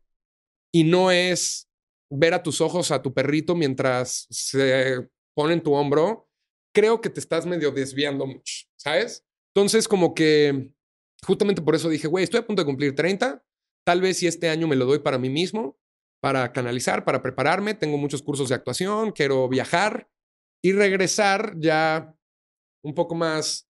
y 0.72 0.84
no 0.84 1.10
es 1.10 1.68
ver 2.10 2.34
a 2.34 2.42
tus 2.42 2.60
ojos 2.60 2.90
a 2.90 3.02
tu 3.02 3.12
perrito 3.14 3.54
mientras 3.54 4.26
se 4.30 5.08
pone 5.34 5.54
en 5.54 5.62
tu 5.62 5.72
hombro, 5.74 6.28
creo 6.74 7.00
que 7.00 7.10
te 7.10 7.20
estás 7.20 7.46
medio 7.46 7.70
desviando 7.70 8.26
mucho, 8.26 8.66
¿sabes? 8.76 9.24
Entonces, 9.54 9.86
como 9.86 10.14
que 10.14 10.72
justamente 11.26 11.62
por 11.62 11.74
eso 11.74 11.88
dije, 11.88 12.08
güey, 12.08 12.24
estoy 12.24 12.40
a 12.40 12.46
punto 12.46 12.62
de 12.62 12.66
cumplir 12.66 12.94
30, 12.94 13.42
tal 13.84 14.00
vez 14.00 14.18
si 14.18 14.26
este 14.26 14.48
año 14.48 14.66
me 14.66 14.76
lo 14.76 14.86
doy 14.86 14.98
para 14.98 15.18
mí 15.18 15.30
mismo, 15.30 15.78
para 16.20 16.52
canalizar, 16.52 17.04
para 17.04 17.22
prepararme. 17.22 17.74
Tengo 17.74 17.98
muchos 17.98 18.22
cursos 18.22 18.48
de 18.48 18.54
actuación, 18.54 19.12
quiero 19.12 19.48
viajar 19.48 20.08
y 20.62 20.72
regresar 20.72 21.54
ya 21.58 22.14
un 22.84 22.94
poco 22.94 23.14
más 23.14 23.68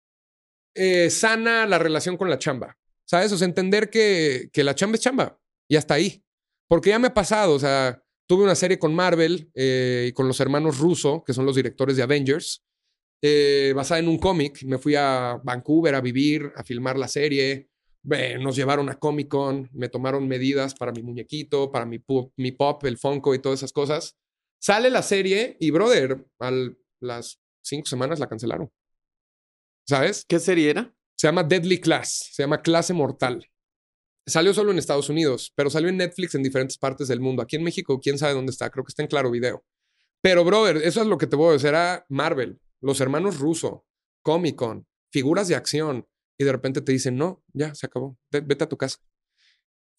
eh, 0.75 1.09
sana 1.09 1.65
la 1.65 1.79
relación 1.79 2.17
con 2.17 2.29
la 2.29 2.37
chamba. 2.37 2.77
¿Sabes? 3.07 3.31
O 3.31 3.37
sea, 3.37 3.45
entender 3.45 3.89
que, 3.89 4.49
que 4.51 4.63
la 4.63 4.73
chamba 4.73 4.95
es 4.95 5.01
chamba 5.01 5.39
y 5.69 5.75
hasta 5.75 5.95
ahí. 5.95 6.23
Porque 6.67 6.89
ya 6.89 6.99
me 6.99 7.07
ha 7.07 7.13
pasado, 7.13 7.53
o 7.53 7.59
sea, 7.59 8.01
tuve 8.27 8.43
una 8.43 8.55
serie 8.55 8.79
con 8.79 8.93
Marvel 8.95 9.49
eh, 9.53 10.07
y 10.09 10.13
con 10.13 10.27
los 10.27 10.39
hermanos 10.39 10.79
Russo, 10.79 11.23
que 11.25 11.33
son 11.33 11.45
los 11.45 11.55
directores 11.55 11.95
de 11.97 12.03
Avengers, 12.03 12.63
eh, 13.21 13.73
basada 13.75 13.99
en 13.99 14.07
un 14.07 14.17
cómic. 14.17 14.63
Me 14.63 14.77
fui 14.77 14.95
a 14.95 15.39
Vancouver 15.43 15.95
a 15.95 16.01
vivir, 16.01 16.51
a 16.55 16.63
filmar 16.63 16.97
la 16.97 17.07
serie. 17.07 17.69
eh, 18.11 18.37
nos 18.39 18.55
llevaron 18.55 18.89
a 18.89 18.95
Comic 18.99 19.27
Con, 19.27 19.69
me 19.73 19.89
tomaron 19.89 20.27
medidas 20.27 20.75
para 20.75 20.91
mi 20.91 21.01
muñequito, 21.01 21.71
para 21.71 21.85
mi, 21.85 21.97
pu- 21.99 22.31
mi 22.37 22.51
pop, 22.51 22.83
el 22.85 22.97
Funko 22.97 23.33
y 23.33 23.39
todas 23.39 23.59
esas 23.59 23.71
cosas. 23.73 24.15
Sale 24.61 24.89
la 24.89 25.01
serie 25.01 25.57
y, 25.59 25.71
brother, 25.71 26.25
a 26.39 26.51
las 26.99 27.39
cinco 27.63 27.87
semanas 27.87 28.19
la 28.19 28.27
cancelaron. 28.27 28.71
¿Sabes? 29.87 30.25
¿Qué 30.27 30.39
serie 30.39 30.69
era? 30.71 30.95
Se 31.15 31.27
llama 31.27 31.43
Deadly 31.43 31.79
Class, 31.79 32.29
se 32.31 32.43
llama 32.43 32.61
Clase 32.61 32.93
Mortal. 32.93 33.47
Salió 34.27 34.53
solo 34.53 34.71
en 34.71 34.79
Estados 34.79 35.09
Unidos, 35.09 35.51
pero 35.55 35.69
salió 35.69 35.89
en 35.89 35.97
Netflix 35.97 36.33
en 36.35 36.43
diferentes 36.43 36.77
partes 36.77 37.07
del 37.07 37.19
mundo. 37.19 37.41
Aquí 37.43 37.55
en 37.55 37.63
México, 37.63 37.99
quién 38.01 38.17
sabe 38.17 38.33
dónde 38.33 38.51
está, 38.51 38.69
creo 38.69 38.83
que 38.83 38.89
está 38.89 39.03
en 39.03 39.07
Claro 39.07 39.29
Video. 39.29 39.63
Pero, 40.21 40.43
brother, 40.43 40.77
eso 40.77 41.01
es 41.01 41.07
lo 41.07 41.17
que 41.19 41.27
te 41.27 41.35
voy 41.35 41.49
a 41.49 41.53
decir. 41.53 41.69
Era 41.69 42.05
Marvel, 42.09 42.59
los 42.81 42.99
hermanos 43.01 43.39
Russo, 43.39 43.85
Comic 44.23 44.55
Con, 44.55 44.87
figuras 45.11 45.47
de 45.47 45.55
acción, 45.55 46.07
y 46.39 46.43
de 46.43 46.51
repente 46.51 46.81
te 46.81 46.91
dicen, 46.91 47.15
no, 47.17 47.43
ya, 47.53 47.75
se 47.75 47.85
acabó, 47.85 48.17
Ve- 48.31 48.41
vete 48.41 48.63
a 48.63 48.69
tu 48.69 48.77
casa. 48.77 48.97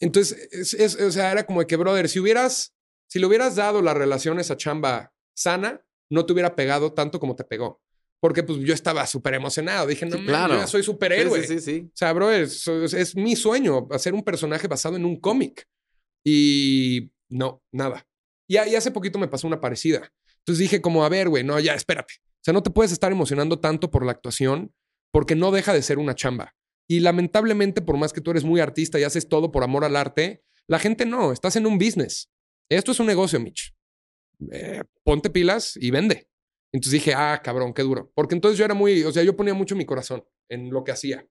Entonces, 0.01 0.49
es, 0.75 1.01
o 1.01 1.11
sea, 1.11 1.33
era 1.33 1.47
como 1.47 1.61
de 1.61 1.67
que, 1.67 1.77
brother, 1.77 2.09
si 2.09 2.19
hubieras, 2.19 2.75
si 3.09 3.19
le 3.19 3.27
hubieras 3.27 3.57
dado 3.57 3.81
la 3.81 3.95
relación 3.95 4.39
a 4.39 4.43
chamba 4.57 5.15
sana, 5.35 5.87
no 6.11 6.27
te 6.27 6.33
hubiera 6.33 6.55
pegado 6.55 6.93
tanto 6.93 7.21
como 7.21 7.37
te 7.37 7.45
pegó. 7.45 7.81
Porque 8.21 8.43
pues 8.43 8.59
yo 8.61 8.73
estaba 8.75 9.07
súper 9.07 9.35
emocionado. 9.35 9.87
Dije, 9.87 10.07
no, 10.07 10.17
Sí, 10.17 10.25
claro. 10.25 10.55
yo 10.55 10.61
ya 10.61 10.67
soy 10.67 10.83
superhéroe. 10.83 11.43
Sí, 11.43 11.47
sí, 11.49 11.61
sí, 11.61 11.61
sí. 11.81 11.81
O 11.87 11.91
sea, 11.97 12.13
bro, 12.13 12.31
es, 12.33 12.67
es- 12.67 12.95
es 12.95 13.17
mi 13.17 13.37
sueño 13.37 13.87
hacer 13.91 14.15
un 14.15 14.23
personaje 14.23 14.67
basado 14.69 14.97
en 14.97 15.05
un 15.05 15.21
cómic. 15.21 15.67
Y 16.25 17.11
no, 17.29 17.63
nada. 17.73 18.07
Y, 18.49 18.55
y 18.57 18.75
hace 18.75 18.91
poquito 18.91 19.19
me 19.19 19.29
pasó 19.29 19.47
una 19.47 19.61
parecida. 19.61 20.13
Entonces 20.39 20.59
dije 20.61 20.81
como, 20.81 21.05
a 21.05 21.09
ver, 21.09 21.29
güey, 21.29 21.45
no, 21.45 21.59
ya, 21.61 21.75
espérate. 21.75 22.15
O 22.19 22.41
sea, 22.43 22.53
no 22.55 22.63
te 22.63 22.71
puedes 22.71 22.93
estar 22.93 23.11
emocionando 23.13 23.59
tanto 23.61 23.91
por 23.91 24.05
la 24.05 24.13
actuación 24.13 24.73
porque 25.13 25.35
no 25.35 25.51
deja 25.51 25.73
de 25.73 25.83
ser 25.83 25.99
una 25.99 26.15
chamba. 26.15 26.55
Y 26.89 27.01
lamentablemente, 27.01 27.83
por 27.83 27.97
más 27.97 28.13
que 28.13 28.21
tú 28.21 28.31
eres 28.31 28.45
muy 28.45 28.61
artista 28.61 28.99
y 29.01 29.03
haces 29.05 29.29
todo 29.29 29.51
por 29.51 29.65
amor 29.65 29.85
al 29.85 29.97
arte, 29.97 30.43
la 30.69 30.79
gente 30.79 31.05
no, 31.05 31.33
estás 31.33 31.57
en 31.57 31.67
un 31.67 31.79
business. 31.79 32.31
Esto 32.71 32.93
es 32.93 33.01
un 33.01 33.07
negocio, 33.07 33.41
Mitch. 33.41 33.75
Eh, 34.53 34.83
ponte 35.05 35.31
pilas 35.31 35.77
y 35.81 35.91
vende. 35.91 36.29
Entonces 36.73 36.93
dije, 36.93 37.15
ah, 37.15 37.41
cabrón, 37.43 37.73
qué 37.73 37.83
duro. 37.83 38.11
Porque 38.15 38.35
entonces 38.35 38.59
yo 38.59 38.65
era 38.65 38.75
muy, 38.75 39.03
o 39.05 39.13
sea, 39.13 39.23
yo 39.23 39.37
ponía 39.37 39.55
mucho 39.55 39.77
mi 39.77 39.85
corazón 39.87 40.25
en 40.49 40.71
lo 40.71 40.85
que 40.85 40.93
hacía. 40.93 41.27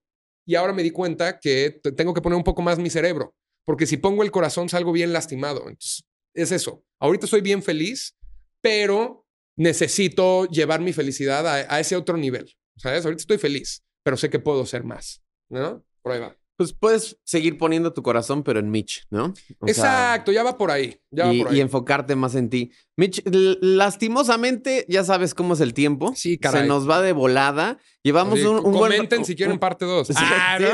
Y 0.46 0.54
ahora 0.54 0.72
me 0.72 0.82
di 0.82 0.90
cuenta 0.90 1.38
que 1.38 1.78
te- 1.82 1.92
tengo 1.92 2.14
que 2.14 2.20
poner 2.20 2.36
un 2.36 2.44
poco 2.44 2.62
más 2.62 2.78
mi 2.78 2.90
cerebro. 2.90 3.34
Porque 3.64 3.86
si 3.86 3.96
pongo 3.96 4.22
el 4.22 4.30
corazón 4.30 4.68
salgo 4.68 4.92
bien 4.92 5.12
lastimado. 5.12 5.60
Entonces, 5.68 6.04
es 6.34 6.52
eso. 6.52 6.84
Ahorita 7.00 7.26
soy 7.26 7.40
bien 7.40 7.62
feliz, 7.62 8.16
pero 8.60 9.26
necesito 9.56 10.46
llevar 10.46 10.80
mi 10.80 10.92
felicidad 10.92 11.46
a, 11.46 11.80
ese 11.80 11.96
otro 11.96 12.16
nivel. 12.16 12.50
¿Sabes? 12.76 13.04
Ahorita 13.04 13.22
estoy 13.22 13.38
feliz, 13.38 13.82
pero 14.02 14.16
sé 14.16 14.30
que 14.30 14.38
puedo 14.38 14.66
ser 14.66 14.84
más. 14.84 15.22
¿No? 15.48 15.84
Va. 16.06 16.36
Pues 16.56 16.72
puedes 16.72 17.18
seguir 17.24 17.58
poniendo 17.58 17.92
tu 17.92 18.02
corazón, 18.02 18.42
pero 18.42 18.58
en 18.60 18.70
Mitch, 18.70 19.06
¿no? 19.10 19.34
O 19.60 19.66
sea, 19.66 20.14
Exacto, 20.14 20.32
ya 20.32 20.42
va 20.42 20.56
por 20.56 20.70
ahí. 20.70 20.98
Ya 21.10 21.32
y, 21.32 21.38
va 21.38 21.44
por 21.44 21.52
ahí. 21.52 21.58
y 21.58 21.60
enfocarte 21.60 22.16
más 22.16 22.34
en 22.34 22.48
ti. 22.48 22.72
Mitch, 22.96 23.22
lastimosamente, 23.60 24.86
ya 24.88 25.04
sabes 25.04 25.34
cómo 25.34 25.54
es 25.54 25.60
el 25.60 25.74
tiempo. 25.74 26.12
Sí, 26.16 26.38
caray. 26.38 26.62
Se 26.62 26.68
nos 26.68 26.88
va 26.88 27.02
de 27.02 27.12
volada. 27.12 27.78
Llevamos 28.06 28.38
un, 28.40 28.56
un 28.58 28.62
buen- 28.72 28.92
comenten 28.92 29.24
si 29.24 29.34
quieren 29.34 29.58
parte 29.58 29.84
2. 29.84 30.08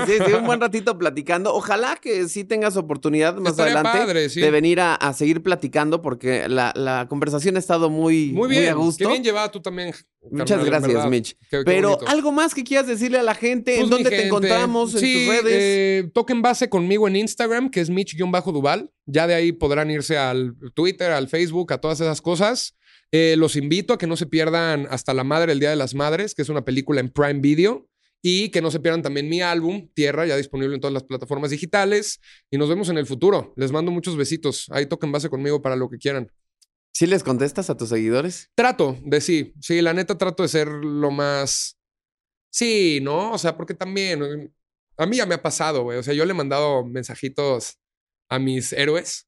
Sí, 0.06 0.12
sí, 0.26 0.32
un 0.32 0.44
buen 0.46 0.60
ratito 0.60 0.98
platicando. 0.98 1.54
Ojalá 1.54 1.96
que 1.96 2.28
sí 2.28 2.44
tengas 2.44 2.76
oportunidad 2.76 3.34
más 3.36 3.52
Estaría 3.52 3.74
adelante 3.80 3.98
padre, 3.98 4.28
de 4.28 4.50
venir 4.50 4.80
a, 4.80 4.94
a 4.94 5.12
seguir 5.14 5.42
platicando 5.42 6.02
porque 6.02 6.48
la, 6.48 6.72
la 6.76 7.06
conversación 7.08 7.56
ha 7.56 7.58
estado 7.58 7.88
muy, 7.90 8.32
Muy 8.32 8.48
bien. 8.48 8.68
a 8.68 8.74
gusto. 8.74 9.04
Qué 9.04 9.10
bien 9.10 9.24
llevada 9.24 9.50
tú 9.50 9.60
también. 9.60 9.92
Muchas 10.30 10.58
carnal, 10.62 10.66
gracias. 10.82 11.08
Mitch. 11.10 11.36
Qué- 11.50 11.58
qué 11.58 11.62
Pero 11.64 11.90
bonito. 11.96 12.08
algo 12.10 12.30
más 12.32 12.54
que 12.54 12.62
quieras 12.62 12.86
decirle 12.86 13.18
a 13.18 13.22
la 13.24 13.34
gente, 13.34 13.72
Pues, 13.74 13.84
en 13.84 13.90
dónde 13.90 14.10
te 14.10 14.16
gente, 14.16 14.26
encontramos, 14.28 14.94
en 14.94 15.00
tus 15.00 15.34
redes. 15.34 15.44
eh, 15.46 16.10
toquen 16.14 16.42
base 16.42 16.68
conmigo 16.68 17.08
en 17.08 17.16
Instagram, 17.16 17.70
que 17.70 17.80
es 17.80 17.90
Mitch-Duval. 17.90 18.90
Ya 19.06 19.26
de 19.26 19.34
ahí 19.34 19.50
podrán 19.52 19.90
irse 19.90 20.16
al 20.16 20.54
Twitter, 20.74 21.10
al 21.10 21.28
Facebook, 21.28 21.72
a 21.72 21.78
todas 21.78 22.00
esas 22.00 22.20
cosas. 22.20 22.76
Eh, 23.12 23.36
los 23.36 23.56
invito 23.56 23.92
a 23.94 23.98
que 23.98 24.06
no 24.06 24.16
se 24.16 24.26
pierdan 24.26 24.86
Hasta 24.90 25.12
la 25.14 25.22
Madre, 25.24 25.52
el 25.52 25.60
Día 25.60 25.70
de 25.70 25.76
las 25.76 25.94
Madres, 25.94 26.34
que 26.34 26.42
es 26.42 26.48
una 26.48 26.64
película 26.64 27.00
en 27.00 27.10
Prime 27.10 27.40
Video. 27.40 27.88
Y 28.24 28.50
que 28.50 28.62
no 28.62 28.70
se 28.70 28.78
pierdan 28.78 29.02
también 29.02 29.28
mi 29.28 29.40
álbum, 29.42 29.88
Tierra, 29.94 30.24
ya 30.26 30.36
disponible 30.36 30.76
en 30.76 30.80
todas 30.80 30.94
las 30.94 31.02
plataformas 31.02 31.50
digitales. 31.50 32.20
Y 32.52 32.56
nos 32.56 32.68
vemos 32.68 32.88
en 32.88 32.96
el 32.96 33.04
futuro. 33.04 33.52
Les 33.56 33.72
mando 33.72 33.90
muchos 33.90 34.16
besitos. 34.16 34.66
Ahí 34.70 34.86
toquen 34.86 35.10
base 35.10 35.28
conmigo 35.28 35.60
para 35.60 35.74
lo 35.74 35.90
que 35.90 35.98
quieran. 35.98 36.30
¿Sí 36.92 37.06
les 37.06 37.24
contestas 37.24 37.68
a 37.68 37.76
tus 37.76 37.88
seguidores? 37.88 38.48
Trato 38.54 38.96
de 39.04 39.20
sí. 39.20 39.54
Sí, 39.60 39.82
la 39.82 39.92
neta 39.92 40.16
trato 40.18 40.44
de 40.44 40.48
ser 40.48 40.68
lo 40.68 41.10
más. 41.10 41.78
Sí, 42.50 43.00
¿no? 43.02 43.32
O 43.32 43.38
sea, 43.38 43.56
porque 43.56 43.74
también. 43.74 44.22
eh, 44.22 44.50
A 44.98 45.06
mí 45.06 45.16
ya 45.16 45.26
me 45.26 45.34
ha 45.34 45.42
pasado, 45.42 45.82
güey. 45.82 45.98
O 45.98 46.02
sea, 46.04 46.14
yo 46.14 46.24
le 46.24 46.30
he 46.30 46.34
mandado 46.34 46.84
mensajitos 46.86 47.78
a 48.28 48.38
mis 48.38 48.72
héroes 48.72 49.26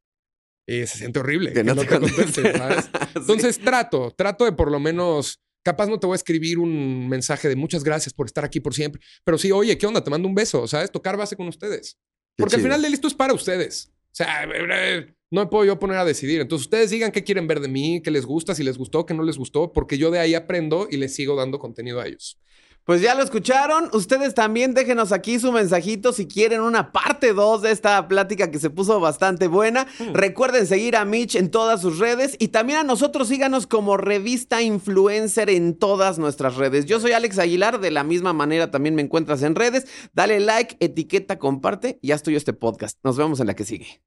y 0.67 0.87
se 0.87 0.99
siente 0.99 1.21
horrible 1.21 1.53
que, 1.53 1.63
no, 1.63 1.77
te 1.77 1.87
contesten, 1.87 2.53
¿sabes? 2.57 2.85
Sí. 2.85 2.91
Entonces 3.17 3.59
trato, 3.59 4.13
trato 4.17 4.45
de 4.45 4.53
por 4.53 4.71
lo 4.71 4.81
menos. 4.81 5.41
Capaz 5.63 5.87
no 5.87 5.99
te 5.99 6.07
voy 6.07 6.15
a 6.15 6.17
escribir 6.17 6.59
un 6.59 7.09
mensaje 7.09 7.49
de 7.49 7.57
muchas 7.57 7.85
gracias 7.85 8.13
por 8.13 8.27
estar 8.27 8.45
aquí 8.45 8.61
por 8.61 8.75
siempre. 8.75 9.01
Pero 9.25 9.39
sí, 9.39 9.51
oye, 9.51 9.79
¿qué 9.79 9.87
onda? 9.87 10.05
Te 10.05 10.11
mando 10.11 10.29
un 10.29 10.35
beso, 10.35 10.67
¿sabes? 10.67 10.91
Tocar 10.93 11.17
base 11.17 11.37
con 11.37 11.49
ustedes. 11.49 11.97
Qué 12.37 12.43
Porque 12.43 12.57
al 12.57 12.63
final 12.63 12.83
del 12.83 12.91
listo 12.91 13.09
es 13.09 13.15
para 13.15 13.33
ustedes. 13.33 13.91
O 13.91 14.17
sea, 14.17 14.45
eh, 14.45 15.15
no 15.31 15.41
me 15.41 15.47
puedo 15.47 15.65
yo 15.65 15.79
poner 15.79 15.97
a 15.97 16.05
decidir. 16.05 16.41
Entonces 16.43 16.67
ustedes 16.67 16.91
digan 16.91 17.13
qué 17.13 17.25
quieren 17.25 17.47
ver 17.47 17.61
de 17.61 17.69
mí, 17.69 18.03
qué 18.05 18.11
les 18.11 18.27
gusta, 18.27 18.55
si 18.55 18.63
les 18.63 18.77
gustó, 18.77 19.07
qué 19.07 19.15
no 19.15 19.23
les 19.23 19.39
gustó, 19.39 19.73
porque 19.73 19.97
yo 19.97 20.11
de 20.11 20.19
ahí 20.19 20.35
aprendo 20.35 20.87
y 20.91 20.99
les 20.99 21.15
sigo 21.15 21.35
dando 21.35 21.59
contenido 21.59 21.99
a 22.01 22.07
ellos. 22.07 22.39
Pues 22.85 23.01
ya 23.01 23.15
lo 23.15 23.23
escucharon. 23.23 23.89
Ustedes 23.95 24.35
también 24.35 24.75
déjenos 24.75 25.11
aquí 25.13 25.39
su 25.39 25.53
mensajito 25.53 26.13
si 26.13 26.27
quieren 26.27 26.61
una 26.61 26.93
parte 26.93 27.33
2 27.33 27.63
de 27.63 27.71
esta 27.71 28.07
plática 28.09 28.51
que 28.51 28.59
se 28.59 28.69
puso 28.69 29.01
bastante 29.01 29.49
buena. 29.49 29.87
Recuerden 30.13 30.67
seguir 30.67 30.95
a 30.97 31.07
Mitch 31.07 31.35
en 31.37 31.51
todas 31.51 31.81
sus 31.81 31.99
redes 31.99 32.37
y 32.39 32.49
también 32.49 32.81
a 32.81 32.85
nosotros 32.85 33.29
síganos 33.29 33.67
como 33.67 33.97
revista 33.97 34.61
influencer 34.61 35.49
en 35.49 35.79
todas 35.79 36.19
nuestras 36.19 36.57
redes. 36.57 36.85
Yo 36.85 37.01
soy 37.01 37.13
Alex 37.13 37.39
Aguilar, 37.39 37.81
de 37.81 37.91
la 37.91 38.05
misma 38.05 38.35
manera 38.35 38.71
también 38.71 38.95
me 38.95 39.03
encuentras 39.03 39.43
en 39.43 39.55
redes. 39.55 39.87
Dale 40.13 40.39
like, 40.41 40.77
etiqueta, 40.81 41.39
comparte 41.39 41.99
y 42.03 42.09
ya 42.09 42.17
estoy 42.17 42.37
este 42.37 42.53
podcast. 42.53 42.99
Nos 43.03 43.17
vemos 43.17 43.41
en 43.41 43.47
la 43.47 43.55
que 43.55 43.65
sigue. 43.65 44.03